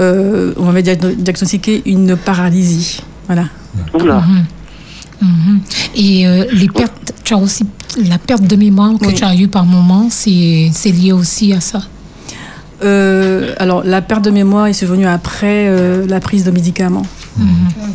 euh, 0.00 0.52
on 0.56 0.64
m'avait 0.64 0.82
diagno- 0.82 1.14
diagnostiqué 1.14 1.82
une 1.86 2.16
paralysie. 2.16 2.98
Voilà. 3.26 3.44
Oula. 3.94 4.24
Mhm. 4.26 4.44
Mhm. 5.28 5.60
Et 5.94 6.26
euh, 6.26 6.46
les 6.52 6.66
pertes, 6.66 7.12
tu 7.22 7.34
as 7.34 7.38
aussi 7.38 7.64
la 8.08 8.18
perte 8.18 8.42
de 8.42 8.56
mémoire 8.56 8.98
que 8.98 9.06
Oui. 9.06 9.14
tu 9.14 9.22
as 9.22 9.36
eue 9.36 9.46
par 9.46 9.66
moment, 9.66 10.08
c'est 10.10 10.70
c'est 10.74 10.90
lié 10.90 11.12
aussi 11.12 11.52
à 11.52 11.60
ça? 11.60 11.82
Euh, 12.84 13.54
alors, 13.58 13.82
la 13.84 14.02
perte 14.02 14.24
de 14.24 14.30
mémoire 14.30 14.66
est 14.66 14.72
survenue 14.72 15.06
après 15.06 15.66
euh, 15.68 16.04
la 16.06 16.20
prise 16.20 16.44
de 16.44 16.50
médicaments. 16.50 17.02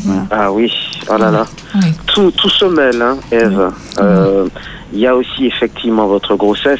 Voilà. 0.05 0.25
Ah 0.31 0.51
oui, 0.51 0.71
oh 1.09 1.17
là 1.17 1.29
là. 1.31 1.45
Oui. 1.75 1.87
Tout, 2.07 2.31
tout 2.31 2.49
se 2.49 2.65
mêle, 2.65 3.01
hein, 3.01 3.17
Eve. 3.31 3.69
Euh, 3.99 4.47
Il 4.93 4.99
y 4.99 5.07
a 5.07 5.15
aussi 5.15 5.45
effectivement 5.45 6.07
votre 6.07 6.35
grossesse. 6.35 6.79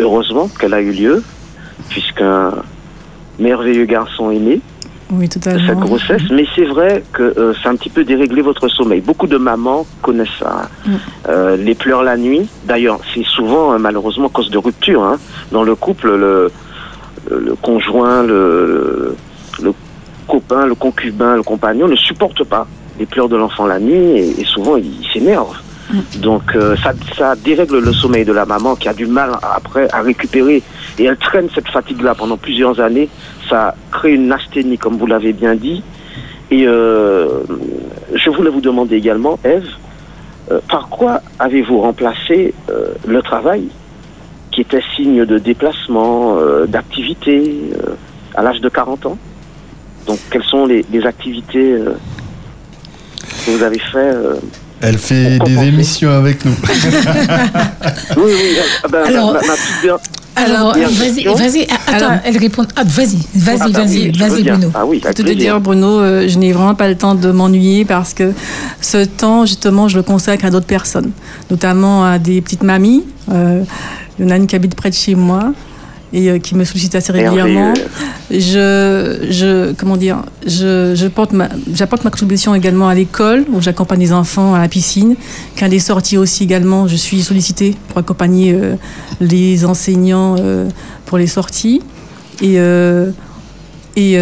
Heureusement 0.00 0.48
qu'elle 0.58 0.74
a 0.74 0.80
eu 0.80 0.90
lieu, 0.92 1.22
puisqu'un 1.90 2.52
merveilleux 3.38 3.84
garçon 3.84 4.30
est 4.30 4.38
né 4.38 4.60
Oui, 5.10 5.28
de 5.28 5.34
totalement. 5.34 5.66
cette 5.68 5.78
grossesse. 5.78 6.22
Mais 6.32 6.46
c'est 6.56 6.64
vrai 6.64 7.02
que 7.12 7.22
euh, 7.22 7.52
c'est 7.62 7.68
un 7.68 7.76
petit 7.76 7.90
peu 7.90 8.02
déréglé 8.04 8.40
votre 8.42 8.68
sommeil. 8.68 9.00
Beaucoup 9.00 9.26
de 9.26 9.36
mamans 9.36 9.86
connaissent 10.00 10.38
ça. 10.40 10.62
hein. 10.64 10.68
Mm. 10.86 10.90
Euh, 11.28 11.56
les 11.56 11.74
pleurs 11.74 12.02
la 12.02 12.16
nuit. 12.16 12.48
D'ailleurs, 12.64 12.98
c'est 13.14 13.24
souvent 13.24 13.74
euh, 13.74 13.78
malheureusement 13.78 14.28
cause 14.30 14.50
de 14.50 14.58
rupture. 14.58 15.02
hein. 15.04 15.18
Dans 15.52 15.62
le 15.62 15.74
couple, 15.76 16.08
le, 16.16 16.50
le, 17.38 17.54
conjoint, 17.54 18.22
le, 18.22 19.16
le 19.62 19.72
copain, 20.26 20.66
le 20.66 20.74
concubin, 20.74 21.36
le 21.36 21.42
compagnon 21.42 21.88
ne 21.88 21.96
supporte 21.96 22.44
pas 22.44 22.66
les 22.98 23.06
pleurs 23.06 23.28
de 23.28 23.36
l'enfant 23.36 23.66
la 23.66 23.78
nuit 23.78 23.94
et, 23.94 24.40
et 24.40 24.44
souvent 24.44 24.76
il, 24.76 24.86
il 25.00 25.08
s'énerve. 25.12 25.56
Donc 26.16 26.54
euh, 26.54 26.74
ça, 26.76 26.92
ça 27.18 27.34
dérègle 27.36 27.78
le 27.78 27.92
sommeil 27.92 28.24
de 28.24 28.32
la 28.32 28.46
maman 28.46 28.76
qui 28.76 28.88
a 28.88 28.94
du 28.94 29.06
mal 29.06 29.32
après 29.42 29.88
à 29.92 30.00
récupérer 30.00 30.62
et 30.98 31.04
elle 31.04 31.18
traîne 31.18 31.48
cette 31.54 31.68
fatigue-là 31.68 32.14
pendant 32.14 32.36
plusieurs 32.38 32.80
années. 32.80 33.08
Ça 33.50 33.74
crée 33.90 34.14
une 34.14 34.32
asthénie 34.32 34.78
comme 34.78 34.96
vous 34.96 35.06
l'avez 35.06 35.32
bien 35.32 35.54
dit. 35.54 35.82
Et 36.50 36.66
euh, 36.66 37.40
je 38.14 38.30
voulais 38.30 38.50
vous 38.50 38.60
demander 38.60 38.96
également, 38.96 39.38
Eve, 39.44 39.68
euh, 40.50 40.60
par 40.70 40.88
quoi 40.88 41.20
avez-vous 41.38 41.80
remplacé 41.80 42.54
le 43.06 43.22
travail? 43.22 43.68
Qui 44.52 44.60
était 44.60 44.82
signe 44.96 45.24
de 45.24 45.38
déplacement, 45.38 46.36
euh, 46.38 46.66
d'activité 46.66 47.70
euh, 47.74 47.94
à 48.34 48.42
l'âge 48.42 48.60
de 48.60 48.68
40 48.68 49.06
ans 49.06 49.18
Donc 50.06 50.18
quelles 50.30 50.44
sont 50.44 50.66
les, 50.66 50.84
les 50.92 51.04
activités 51.06 51.72
euh, 51.72 51.94
que 53.46 53.50
vous 53.52 53.62
avez 53.62 53.78
fait 53.78 53.98
euh, 53.98 54.34
Elle 54.80 54.98
fait 54.98 55.38
des 55.38 55.58
émissions 55.64 56.10
avec 56.10 56.44
nous. 56.44 56.54
Oui, 58.16 58.24
oui, 58.26 58.56
ben, 58.90 59.02
Alors- 59.06 59.32
ma, 59.32 59.40
ma 59.40 59.54
petite 59.54 59.82
der- 59.82 59.98
Alors, 60.34 60.72
Dernière 60.72 60.90
vas-y, 60.98 61.24
vas-y, 61.24 61.62
attends, 61.64 62.06
Alors- 62.06 62.12
elle 62.24 62.38
répond. 62.38 62.64
Ah, 62.76 62.84
vas-y, 62.86 63.18
vas-y, 63.34 63.58
Ah, 63.60 63.68
bah 63.68 63.80
vas-y, 63.84 64.10
vas-y. 64.12 64.42
Bruno. 64.44 64.70
Ah 64.74 64.86
oui, 64.86 65.00
avec 65.04 65.16
te 65.16 65.22
dire, 65.32 65.60
Bruno, 65.60 66.00
euh, 66.00 66.26
je 66.28 66.38
n'ai 66.38 66.52
vraiment 66.52 66.74
pas 66.74 66.88
le 66.88 66.96
temps 66.96 67.14
de 67.14 67.30
m'ennuyer 67.30 67.84
parce 67.84 68.14
que 68.14 68.32
ce 68.80 69.04
temps, 69.04 69.44
justement, 69.44 69.88
je 69.88 69.96
le 69.98 70.02
consacre 70.02 70.44
à 70.46 70.50
d'autres 70.50 70.66
personnes, 70.66 71.10
notamment 71.50 72.04
à 72.04 72.18
des 72.18 72.40
petites 72.40 72.62
mamies. 72.62 73.04
Euh, 73.30 73.62
il 74.22 74.28
y 74.28 74.30
en 74.30 74.34
a 74.34 74.38
une 74.38 74.46
qui 74.46 74.56
habite 74.56 74.74
près 74.74 74.88
de 74.88 74.94
chez 74.94 75.14
moi 75.14 75.52
et 76.14 76.30
euh, 76.30 76.38
qui 76.38 76.54
me 76.54 76.64
sollicite 76.64 76.94
assez 76.94 77.10
régulièrement. 77.12 77.72
Je, 78.30 79.26
je, 79.30 79.72
comment 79.72 79.96
dire, 79.96 80.18
je, 80.46 80.94
je 80.94 81.06
porte 81.08 81.32
ma, 81.32 81.48
j'apporte 81.74 82.04
ma 82.04 82.10
contribution 82.10 82.54
également 82.54 82.88
à 82.88 82.94
l'école 82.94 83.44
où 83.52 83.60
j'accompagne 83.60 84.00
les 84.00 84.12
enfants 84.12 84.54
à 84.54 84.60
la 84.60 84.68
piscine. 84.68 85.16
Quand 85.58 85.68
des 85.68 85.78
sorties 85.80 86.16
aussi 86.18 86.44
également, 86.44 86.86
je 86.88 86.96
suis 86.96 87.22
sollicitée 87.22 87.74
pour 87.88 87.98
accompagner 87.98 88.52
euh, 88.54 88.74
les 89.20 89.64
enseignants 89.64 90.36
euh, 90.38 90.68
pour 91.06 91.18
les 91.18 91.26
sorties. 91.26 91.80
Et, 92.42 92.56
et, 93.96 94.14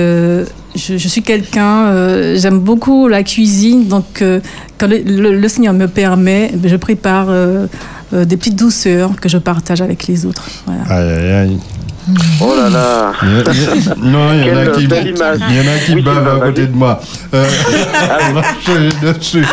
je, 0.76 0.96
je 0.98 1.08
suis 1.08 1.22
quelqu'un, 1.22 1.86
euh, 1.86 2.36
j'aime 2.38 2.60
beaucoup 2.60 3.08
la 3.08 3.22
cuisine, 3.24 3.88
donc 3.88 4.22
euh, 4.22 4.38
quand 4.78 4.86
le, 4.88 4.98
le- 4.98 5.36
le 5.36 5.48
Seigneur 5.48 5.72
me 5.74 5.86
permet, 5.88 6.52
je 6.64 6.76
prépare 6.76 7.26
euh, 7.28 7.66
euh, 8.12 8.24
des 8.24 8.36
petites 8.36 8.56
douceurs 8.56 9.10
que 9.20 9.28
je 9.28 9.38
partage 9.38 9.80
avec 9.82 10.06
les 10.06 10.26
autres. 10.26 10.42
Voilà. 10.66 10.82
Aïe, 10.90 11.10
aïe, 11.18 11.32
aïe. 11.32 11.58
Oh 12.40 12.54
là 12.56 12.68
là. 12.70 13.12
Non, 13.98 14.32
il 14.32 14.46
y 14.46 14.50
en 14.50 14.56
a 14.56 14.64
Quelle 14.64 14.72
qui, 14.72 14.86
belle 14.88 15.06
image. 15.08 15.38
il 15.48 15.56
y 15.56 15.60
en 15.60 15.72
a 15.72 15.78
qui 15.78 15.94
Oui, 15.94 16.02
bavent 16.02 16.28
à 16.42 16.46
côté 16.46 16.66
de 16.66 16.74
moi. 16.74 17.00
Euh, 17.34 17.46
je 18.66 18.72
suis 18.72 19.00
dessus. 19.00 19.46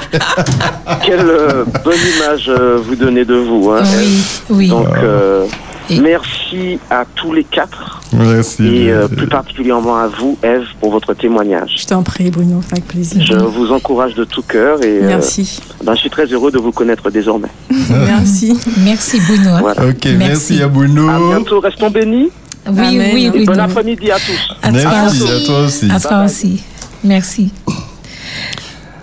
Quelle 1.05 1.19
euh, 1.27 1.65
bonne 1.83 1.93
image 2.17 2.49
euh, 2.49 2.79
vous 2.83 2.95
donnez 2.95 3.25
de 3.25 3.35
vous. 3.35 3.69
Hein, 3.71 3.83
Oui, 3.99 4.23
oui. 4.49 4.67
Donc, 4.69 4.87
euh, 4.97 5.45
Et- 5.89 5.99
merci 5.99 6.79
à 6.89 7.03
tous 7.15 7.33
les 7.33 7.43
quatre 7.43 7.96
Merci. 8.13 8.63
et 8.65 8.91
euh, 8.91 9.07
plus 9.07 9.27
particulièrement 9.27 9.97
à 9.97 10.07
vous, 10.07 10.37
Eve, 10.43 10.65
pour 10.79 10.91
votre 10.91 11.13
témoignage. 11.13 11.75
Je 11.77 11.85
t'en 11.85 12.03
prie, 12.03 12.29
Bruno, 12.31 12.61
avec 12.71 12.87
plaisir. 12.87 13.21
Je 13.25 13.35
vous 13.37 13.71
encourage 13.71 14.13
de 14.15 14.23
tout 14.23 14.41
cœur 14.41 14.81
et 14.83 14.99
euh, 15.03 15.07
Merci. 15.07 15.59
ben, 15.83 15.93
je 15.93 15.99
suis 15.99 16.09
très 16.09 16.25
heureux 16.25 16.51
de 16.51 16.57
vous 16.57 16.71
connaître 16.71 17.09
désormais. 17.11 17.49
Merci. 17.89 18.57
Merci, 18.83 19.19
Bruno. 19.27 19.57
Voilà. 19.59 19.87
Ok, 19.87 20.05
merci, 20.05 20.17
Merci. 20.17 20.61
à 20.63 20.67
Bruno. 20.67 21.09
À 21.09 21.19
bientôt, 21.35 21.59
restons 21.59 21.89
bénis 21.89 22.29
Oui, 22.69 22.79
Amen. 22.79 23.11
oui, 23.13 23.31
oui. 23.33 23.45
bon 23.45 23.59
après-midi 23.59 24.11
à 24.11 24.17
tous. 24.17 24.55
À 24.61 24.71
toi 24.71 24.81
Merci 24.83 25.21
aussi. 25.23 25.31
à 25.31 25.45
toi 25.45 25.59
aussi. 25.65 25.91
À 25.91 25.99
toi 25.99 26.23
aussi. 26.25 26.63
Merci. 27.03 27.51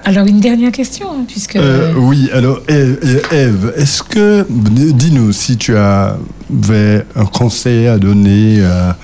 Alors, 0.06 0.26
une 0.26 0.40
dernière 0.40 0.70
question, 0.70 1.06
hein, 1.10 1.24
puisque... 1.26 1.56
Euh, 1.56 1.94
oui, 1.96 2.28
alors 2.32 2.60
Ève, 2.68 3.22
Ève, 3.32 3.72
est-ce 3.76 4.02
que, 4.02 4.46
dis-nous, 4.50 5.32
si 5.32 5.56
tu 5.56 5.74
avais 5.76 7.06
un 7.16 7.24
conseil 7.24 7.86
à 7.86 7.96
donner 7.98 8.62
à 8.62 8.98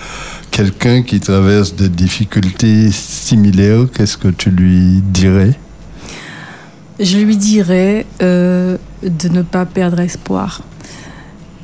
quelqu'un 0.51 1.03
qui 1.03 1.19
traverse 1.19 1.75
des 1.75 1.89
difficultés 1.89 2.91
similaires, 2.91 3.87
qu'est-ce 3.95 4.19
que 4.19 4.29
tu 4.29 4.51
lui 4.51 5.01
dirais? 5.03 5.55
Je 6.99 7.17
lui 7.17 7.39
dirais 7.39 8.05
euh, 8.21 8.77
de 9.03 9.29
ne 9.31 9.41
pas 9.41 9.65
perdre 9.65 10.01
espoir. 10.01 10.63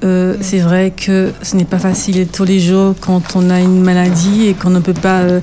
Euh, 0.03 0.37
C'est 0.41 0.61
vrai 0.61 0.95
que 0.97 1.33
ce 1.43 1.57
n'est 1.57 1.65
pas 1.67 1.79
facile 1.79 2.27
tous 2.27 2.45
les 2.45 2.61
jours 2.61 2.95
quand 3.01 3.37
on 3.37 3.51
a 3.51 3.61
une 3.61 3.83
maladie 3.83 4.47
et 4.47 4.55
qu'on 4.55 4.71
ne 4.71 4.81
peut 4.81 4.95
pas, 4.95 5.21
euh, 5.21 5.41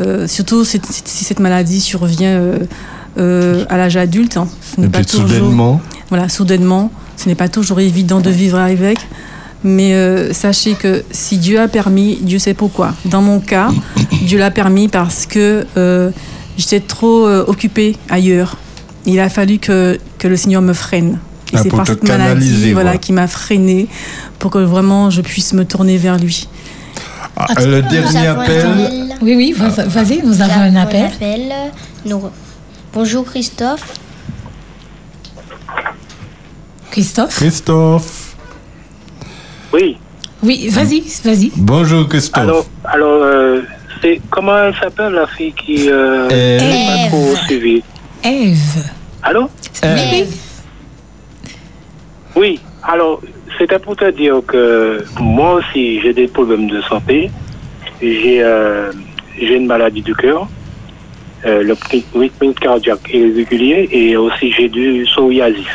euh, 0.00 0.26
surtout 0.26 0.64
si, 0.64 0.80
si 1.04 1.24
cette 1.24 1.38
maladie 1.40 1.80
survient 1.80 2.42
euh, 3.18 3.64
à 3.68 3.76
l'âge 3.76 3.96
adulte. 3.96 4.36
hein. 4.36 4.48
Ce 4.74 4.80
n'est 4.80 4.86
Et 4.86 4.90
pas 4.90 4.98
puis 4.98 5.06
toujours- 5.06 5.28
soudainement, 5.28 5.80
voilà, 6.10 6.28
soudainement. 6.28 6.90
Ce 7.16 7.28
n'est 7.28 7.34
pas 7.34 7.48
toujours 7.48 7.80
évident 7.80 8.20
de 8.20 8.30
vivre 8.30 8.58
avec. 8.58 8.98
Mais 9.64 9.92
euh, 9.94 10.32
sachez 10.32 10.74
que 10.74 11.02
si 11.10 11.36
Dieu 11.38 11.58
a 11.60 11.66
permis, 11.66 12.18
Dieu 12.22 12.38
sait 12.38 12.54
pourquoi. 12.54 12.94
Dans 13.06 13.22
mon 13.22 13.40
cas, 13.40 13.70
Dieu 14.22 14.38
l'a 14.38 14.52
permis 14.52 14.86
parce 14.86 15.26
que 15.26 15.66
euh, 15.76 16.10
j'étais 16.56 16.78
trop 16.80 17.26
euh, 17.26 17.44
occupée 17.48 17.96
ailleurs. 18.08 18.56
Il 19.04 19.18
a 19.18 19.28
fallu 19.28 19.58
que, 19.58 19.98
que 20.18 20.28
le 20.28 20.36
Seigneur 20.36 20.62
me 20.62 20.72
freine. 20.74 21.18
Et 21.52 21.56
Ah, 21.56 21.60
c'est 21.62 21.70
par 21.70 21.82
te 21.84 21.92
cette 21.92 22.04
canaliser, 22.04 22.50
maladie 22.52 22.72
voilà, 22.72 22.98
qui 22.98 23.12
m'a 23.12 23.26
freinée 23.26 23.88
pour 24.38 24.50
que 24.52 24.58
vraiment 24.58 25.10
je 25.10 25.22
puisse 25.22 25.52
me 25.54 25.64
tourner 25.64 25.96
vers 25.96 26.18
lui. 26.18 26.46
Ah, 27.36 27.46
le 27.64 27.82
dernier 27.82 28.26
appel, 28.28 28.60
appel? 28.66 29.14
Oui, 29.22 29.34
oui, 29.36 29.54
vas- 29.56 29.86
vas-y, 29.86 30.20
nous 30.24 30.40
avons 30.40 30.60
un 30.60 30.76
appel. 30.76 31.10
Nous- 32.06 32.20
Bonjour 32.92 33.24
Christophe. 33.24 33.94
Christophe 36.90 37.36
Christophe. 37.36 38.36
Oui. 39.72 39.98
Oui, 40.42 40.68
vas-y, 40.70 41.02
vas-y. 41.24 41.52
Bonjour 41.56 42.08
Christophe. 42.08 42.42
Alors, 42.42 42.66
alors 42.84 43.22
euh, 43.22 43.62
c'est 44.00 44.20
comment 44.30 44.56
elle 44.56 44.74
s'appelle 44.76 45.12
la 45.12 45.26
fille 45.26 45.52
qui 45.52 45.88
euh, 45.90 46.28
Ève. 46.28 46.62
n'est 46.62 46.86
pas 46.86 46.96
Ève. 47.04 47.08
trop 47.10 47.36
suivie? 47.46 47.82
Ève. 48.24 48.84
Allô? 49.22 49.50
Oui, 49.82 49.90
oui. 50.12 50.24
Oui. 52.36 52.60
Alors, 52.82 53.20
c'était 53.58 53.78
pour 53.78 53.96
te 53.96 54.10
dire 54.10 54.40
que 54.46 55.04
moi 55.20 55.54
aussi 55.54 56.00
j'ai 56.00 56.14
des 56.14 56.28
problèmes 56.28 56.68
de 56.68 56.80
santé. 56.82 57.30
J'ai 58.00 58.42
euh, 58.42 58.92
j'ai 59.40 59.56
une 59.56 59.66
maladie 59.66 60.02
du 60.02 60.14
cœur, 60.14 60.48
euh, 61.46 61.62
le 61.62 61.76
rythme 62.14 62.52
cardiaque 62.54 63.08
irrégulier 63.12 63.88
et 63.92 64.16
aussi 64.16 64.50
j'ai 64.52 64.68
du 64.68 65.04
psoriasis. 65.04 65.66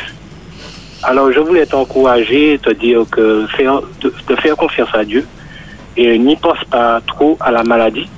Alors, 1.02 1.30
je 1.32 1.40
voulais 1.40 1.66
t'encourager, 1.66 2.58
te 2.62 2.70
dire 2.72 3.04
que 3.10 3.46
faire, 3.56 3.80
de, 4.00 4.12
de 4.28 4.36
faire 4.36 4.56
confiance 4.56 4.88
à 4.94 5.04
Dieu 5.04 5.26
et 5.96 6.18
n'y 6.18 6.36
pense 6.36 6.62
pas 6.70 7.00
trop 7.06 7.36
à 7.40 7.50
la 7.50 7.62
maladie 7.62 8.08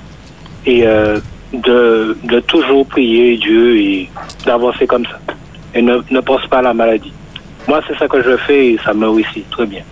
et 0.65 0.85
euh, 0.87 1.19
de, 1.53 2.17
de 2.23 2.39
toujours 2.41 2.85
prier 2.87 3.37
Dieu 3.37 3.77
et 3.77 4.09
d'avancer 4.45 4.87
comme 4.87 5.05
ça. 5.05 5.19
Et 5.73 5.81
ne, 5.81 5.97
ne 6.09 6.19
pense 6.21 6.45
pas 6.47 6.59
à 6.59 6.61
la 6.61 6.73
maladie. 6.73 7.11
Moi, 7.67 7.81
c'est 7.87 7.97
ça 7.97 8.07
que 8.07 8.21
je 8.23 8.37
fais 8.37 8.67
et 8.69 8.79
ça 8.83 8.93
me 8.93 9.07
réussit 9.09 9.49
très 9.49 9.65
bien. 9.65 9.83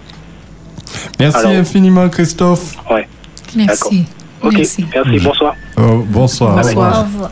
Merci 1.19 1.37
Alors- 1.37 1.51
infiniment 1.51 2.07
Christophe. 2.09 2.75
Ouais. 2.89 3.07
Merci. 3.55 4.05
Ok, 4.43 4.53
Merci. 4.57 4.85
merci, 4.93 5.19
bonsoir. 5.23 5.55
Oh, 5.77 6.03
bonsoir. 6.07 6.55
Bonsoir. 6.55 6.99
Au 6.99 7.03
revoir. 7.03 7.31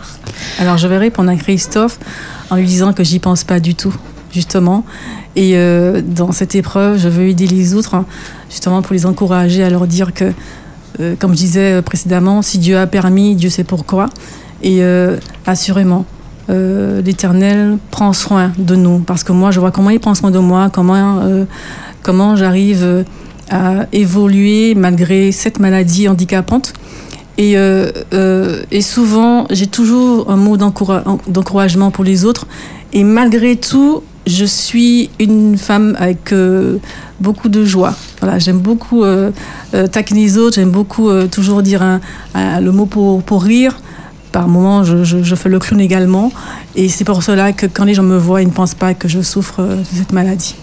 Alors 0.59 0.77
je 0.77 0.87
vais 0.87 0.97
répondre 0.97 1.29
à 1.29 1.35
Christophe 1.35 1.99
en 2.49 2.55
lui 2.55 2.65
disant 2.65 2.93
que 2.93 3.03
j'y 3.03 3.19
pense 3.19 3.43
pas 3.43 3.59
du 3.59 3.75
tout, 3.75 3.93
justement. 4.31 4.85
Et 5.35 5.53
euh, 5.55 6.01
dans 6.01 6.31
cette 6.31 6.55
épreuve, 6.55 6.97
je 6.97 7.09
veux 7.09 7.27
aider 7.27 7.47
les 7.47 7.73
autres, 7.73 7.95
hein, 7.95 8.05
justement 8.49 8.81
pour 8.81 8.93
les 8.93 9.05
encourager 9.05 9.63
à 9.63 9.69
leur 9.69 9.87
dire 9.87 10.13
que, 10.13 10.31
euh, 10.99 11.15
comme 11.19 11.31
je 11.31 11.37
disais 11.37 11.81
précédemment, 11.81 12.41
si 12.41 12.57
Dieu 12.57 12.77
a 12.77 12.87
permis, 12.87 13.35
Dieu 13.35 13.49
sait 13.49 13.63
pourquoi. 13.63 14.07
Et 14.61 14.81
euh, 14.81 15.17
assurément, 15.45 16.05
euh, 16.49 17.01
l'Éternel 17.01 17.77
prend 17.91 18.13
soin 18.13 18.51
de 18.57 18.75
nous. 18.75 18.99
Parce 18.99 19.23
que 19.23 19.31
moi, 19.31 19.51
je 19.51 19.59
vois 19.59 19.71
comment 19.71 19.89
il 19.89 19.99
prend 19.99 20.15
soin 20.15 20.31
de 20.31 20.39
moi, 20.39 20.69
comment, 20.71 21.19
euh, 21.21 21.45
comment 22.01 22.35
j'arrive 22.35 23.05
à 23.49 23.87
évoluer 23.91 24.75
malgré 24.75 25.31
cette 25.31 25.59
maladie 25.59 26.07
handicapante. 26.07 26.73
Et, 27.37 27.57
euh, 27.57 27.91
euh, 28.13 28.61
et 28.71 28.81
souvent, 28.81 29.45
j'ai 29.49 29.67
toujours 29.67 30.29
un 30.29 30.35
mot 30.35 30.57
d'encoura- 30.57 31.03
d'encouragement 31.27 31.91
pour 31.91 32.03
les 32.03 32.25
autres. 32.25 32.45
Et 32.93 33.03
malgré 33.03 33.55
tout, 33.55 34.03
je 34.27 34.45
suis 34.45 35.09
une 35.19 35.57
femme 35.57 35.95
avec 35.99 36.31
euh, 36.31 36.77
beaucoup 37.19 37.49
de 37.49 37.65
joie. 37.65 37.95
Voilà, 38.21 38.39
j'aime 38.39 38.59
beaucoup 38.59 39.03
taquiner 39.91 40.21
les 40.21 40.37
autres, 40.37 40.55
j'aime 40.55 40.69
beaucoup 40.69 41.09
toujours 41.27 41.63
dire 41.63 41.99
le 42.35 42.69
mot 42.71 42.85
pour, 42.85 43.23
pour 43.23 43.43
rire. 43.43 43.79
Par 44.31 44.47
moments, 44.47 44.83
je, 44.83 45.35
fais 45.35 45.49
le 45.49 45.59
clown 45.59 45.81
également. 45.81 46.31
Et 46.75 46.87
c'est 46.89 47.03
pour 47.03 47.21
cela 47.21 47.51
que 47.51 47.65
quand 47.65 47.83
les 47.83 47.93
gens 47.93 48.03
me 48.03 48.17
voient, 48.17 48.41
ils 48.41 48.47
ne 48.47 48.53
pensent 48.53 48.75
pas 48.75 48.93
que 48.93 49.07
je 49.07 49.21
souffre 49.21 49.61
de 49.61 49.97
cette 49.97 50.13
maladie. 50.13 50.55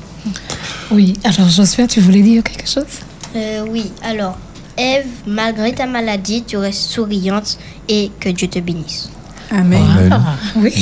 Oui, 0.91 1.15
alors 1.25 1.49
Josué, 1.49 1.87
tu 1.87 2.01
voulais 2.01 2.23
dire 2.23 2.43
quelque 2.43 2.69
chose? 2.69 3.01
Euh, 3.37 3.65
oui, 3.69 3.91
alors, 4.03 4.37
Eve, 4.77 5.07
malgré 5.27 5.73
ta 5.73 5.87
maladie, 5.87 6.43
tu 6.43 6.57
restes 6.57 6.91
souriante 6.91 7.59
et 7.89 8.11
que 8.19 8.29
Dieu 8.29 8.49
te 8.49 8.59
bénisse. 8.59 9.11
Amen. 9.51 9.83
Amen. 9.83 10.11
Ah, 10.13 10.37
Oui, 10.57 10.73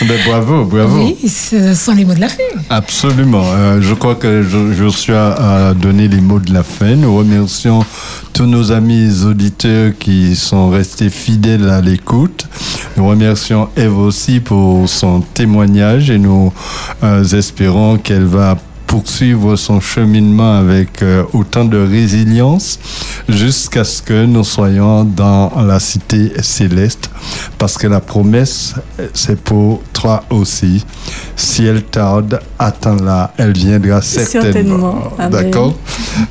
Ben, 0.00 0.18
bravo, 0.26 0.64
bravo. 0.64 1.04
oui, 1.04 1.28
ce 1.28 1.74
sont 1.74 1.92
les 1.92 2.04
mots 2.04 2.14
de 2.14 2.20
la 2.20 2.28
fin. 2.28 2.42
Absolument. 2.70 3.44
Euh, 3.46 3.80
je 3.82 3.94
crois 3.94 4.14
que 4.14 4.42
Jo- 4.42 4.72
Joshua 4.72 5.34
a 5.70 5.74
donné 5.74 6.08
les 6.08 6.20
mots 6.20 6.38
de 6.40 6.52
la 6.52 6.62
fin. 6.62 6.96
Nous 6.96 7.14
remercions 7.16 7.84
tous 8.32 8.46
nos 8.46 8.72
amis 8.72 9.22
auditeurs 9.24 9.92
qui 9.98 10.34
sont 10.36 10.70
restés 10.70 11.10
fidèles 11.10 11.68
à 11.68 11.80
l'écoute. 11.80 12.46
Nous 12.96 13.06
remercions 13.06 13.68
Eve 13.76 13.98
aussi 13.98 14.40
pour 14.40 14.88
son 14.88 15.20
témoignage 15.20 16.10
et 16.10 16.18
nous 16.18 16.52
euh, 17.04 17.22
espérons 17.24 17.98
qu'elle 17.98 18.24
va 18.24 18.56
poursuivre 18.92 19.56
son 19.56 19.80
cheminement 19.80 20.58
avec 20.58 21.00
euh, 21.00 21.24
autant 21.32 21.64
de 21.64 21.78
résilience 21.78 22.78
jusqu'à 23.26 23.84
ce 23.84 24.02
que 24.02 24.26
nous 24.26 24.44
soyons 24.44 25.02
dans 25.04 25.50
la 25.66 25.80
cité 25.80 26.30
céleste. 26.42 27.08
Parce 27.56 27.78
que 27.78 27.86
la 27.86 28.00
promesse 28.00 28.74
c'est 29.14 29.40
pour 29.40 29.82
toi 29.94 30.24
aussi. 30.28 30.84
Si 31.36 31.64
elle 31.64 31.84
tarde 31.84 32.38
attends-la 32.58 33.32
elle 33.38 33.54
viendra 33.54 34.02
certainement, 34.02 34.42
Certainement. 34.42 35.30
D'accord. 35.30 35.74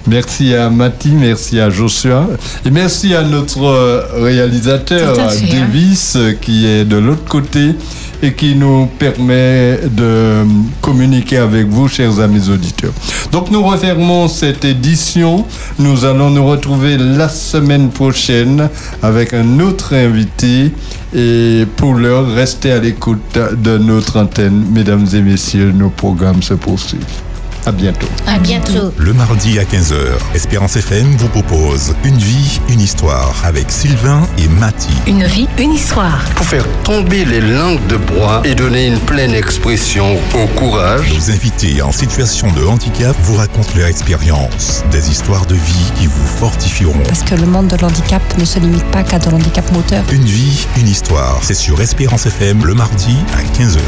Merci 0.05 0.53
à 0.53 0.70
Mati 0.70 1.09
merci 1.09 1.59
à 1.59 1.72
Joshua 1.72 2.28
et 2.64 2.70
merci 2.70 3.16
à 3.16 3.24
notre 3.24 3.64
euh, 3.64 4.03
réalisateur 4.18 5.20
hein. 5.20 5.30
Davis 5.51 6.14
euh, 6.16 6.34
qui 6.39 6.68
est 6.68 6.86
de 6.86 6.97
l'autre 6.97 7.26
côté 7.28 7.74
et 8.22 8.34
qui 8.34 8.55
nous 8.55 8.86
permet 8.99 9.80
de 9.89 10.43
communiquer 10.82 11.38
avec 11.38 11.67
vous, 11.67 11.88
chers 11.88 12.19
amis 12.19 12.49
auditeurs. 12.49 12.93
Donc 13.32 13.49
nous 13.51 13.63
refermons 13.63 14.28
cette 14.28 14.65
édition. 14.65 15.45
Nous 15.80 16.05
allons 16.05 16.30
nous 16.30 16.45
retrouver 16.45 16.97
la 16.97 17.30
semaine 17.30 17.89
prochaine 17.89 18.69
avec 19.01 19.34
un 19.34 19.59
autre 19.59 19.93
invité. 19.93 20.72
Et 21.13 21.65
pour 21.78 21.95
l'heure, 21.95 22.28
restez 22.34 22.72
à 22.72 22.80
l'écoute 22.80 23.38
de 23.57 23.78
notre 23.78 24.19
antenne. 24.19 24.65
Mesdames 24.72 25.07
et 25.13 25.22
messieurs, 25.22 25.72
nos 25.72 25.89
programmes 25.89 26.41
se 26.43 26.53
poursuivent. 26.53 27.31
À 27.66 27.72
bientôt. 27.72 28.07
À 28.26 28.39
bientôt. 28.39 28.91
Le 28.97 29.14
mardi 29.14 29.59
à 29.59 29.64
15h, 29.64 29.95
Espérance 30.34 30.78
FM 30.78 31.16
vous 31.18 31.28
propose 31.28 31.93
Une 32.03 32.18
vie, 32.18 32.59
une 32.70 32.80
histoire 32.80 33.36
avec 33.45 33.70
Sylvain 33.70 34.28
et 34.39 34.47
Mati. 34.47 34.89
Une 35.05 35.24
vie, 35.26 35.47
une 35.59 35.74
histoire. 35.74 36.24
Pour 36.36 36.45
faire 36.47 36.66
tomber 36.84 37.24
les 37.24 37.39
langues 37.41 37.86
de 37.88 37.97
bois 37.97 38.41
et 38.45 38.55
donner 38.55 38.88
une 38.88 38.99
pleine 38.99 39.36
expression 39.36 40.18
au 40.34 40.47
courage. 40.57 41.14
Nos 41.14 41.30
invités 41.30 41.84
en 41.84 41.91
situation 41.91 42.51
de 42.53 42.66
handicap 42.66 43.16
vous 43.22 43.36
racontent 43.36 43.70
leur 43.78 43.88
expérience, 43.88 44.84
des 44.91 45.12
histoires 45.12 45.45
de 45.45 45.55
vie 45.55 45.91
qui 45.99 46.07
vous 46.07 46.28
fortifieront. 46.39 47.03
Parce 47.07 47.22
que 47.22 47.36
le 47.36 47.45
monde 47.45 47.68
de 47.68 47.78
l'handicap 47.78 48.24
ne 48.39 48.45
se 48.45 48.57
limite 48.57 48.86
pas 48.86 49.03
qu'à 49.03 49.20
de 49.20 49.30
l'handicap 49.30 49.72
moteur. 49.72 50.03
Une 50.12 50.26
vie, 50.26 50.66
une 50.78 50.88
histoire, 50.88 51.39
c'est 51.43 51.53
sur 51.53 51.80
Espérance 51.80 52.26
FM 52.26 52.66
le 52.66 52.74
mardi 52.74 53.18
à 53.36 53.43
15h. 53.43 53.80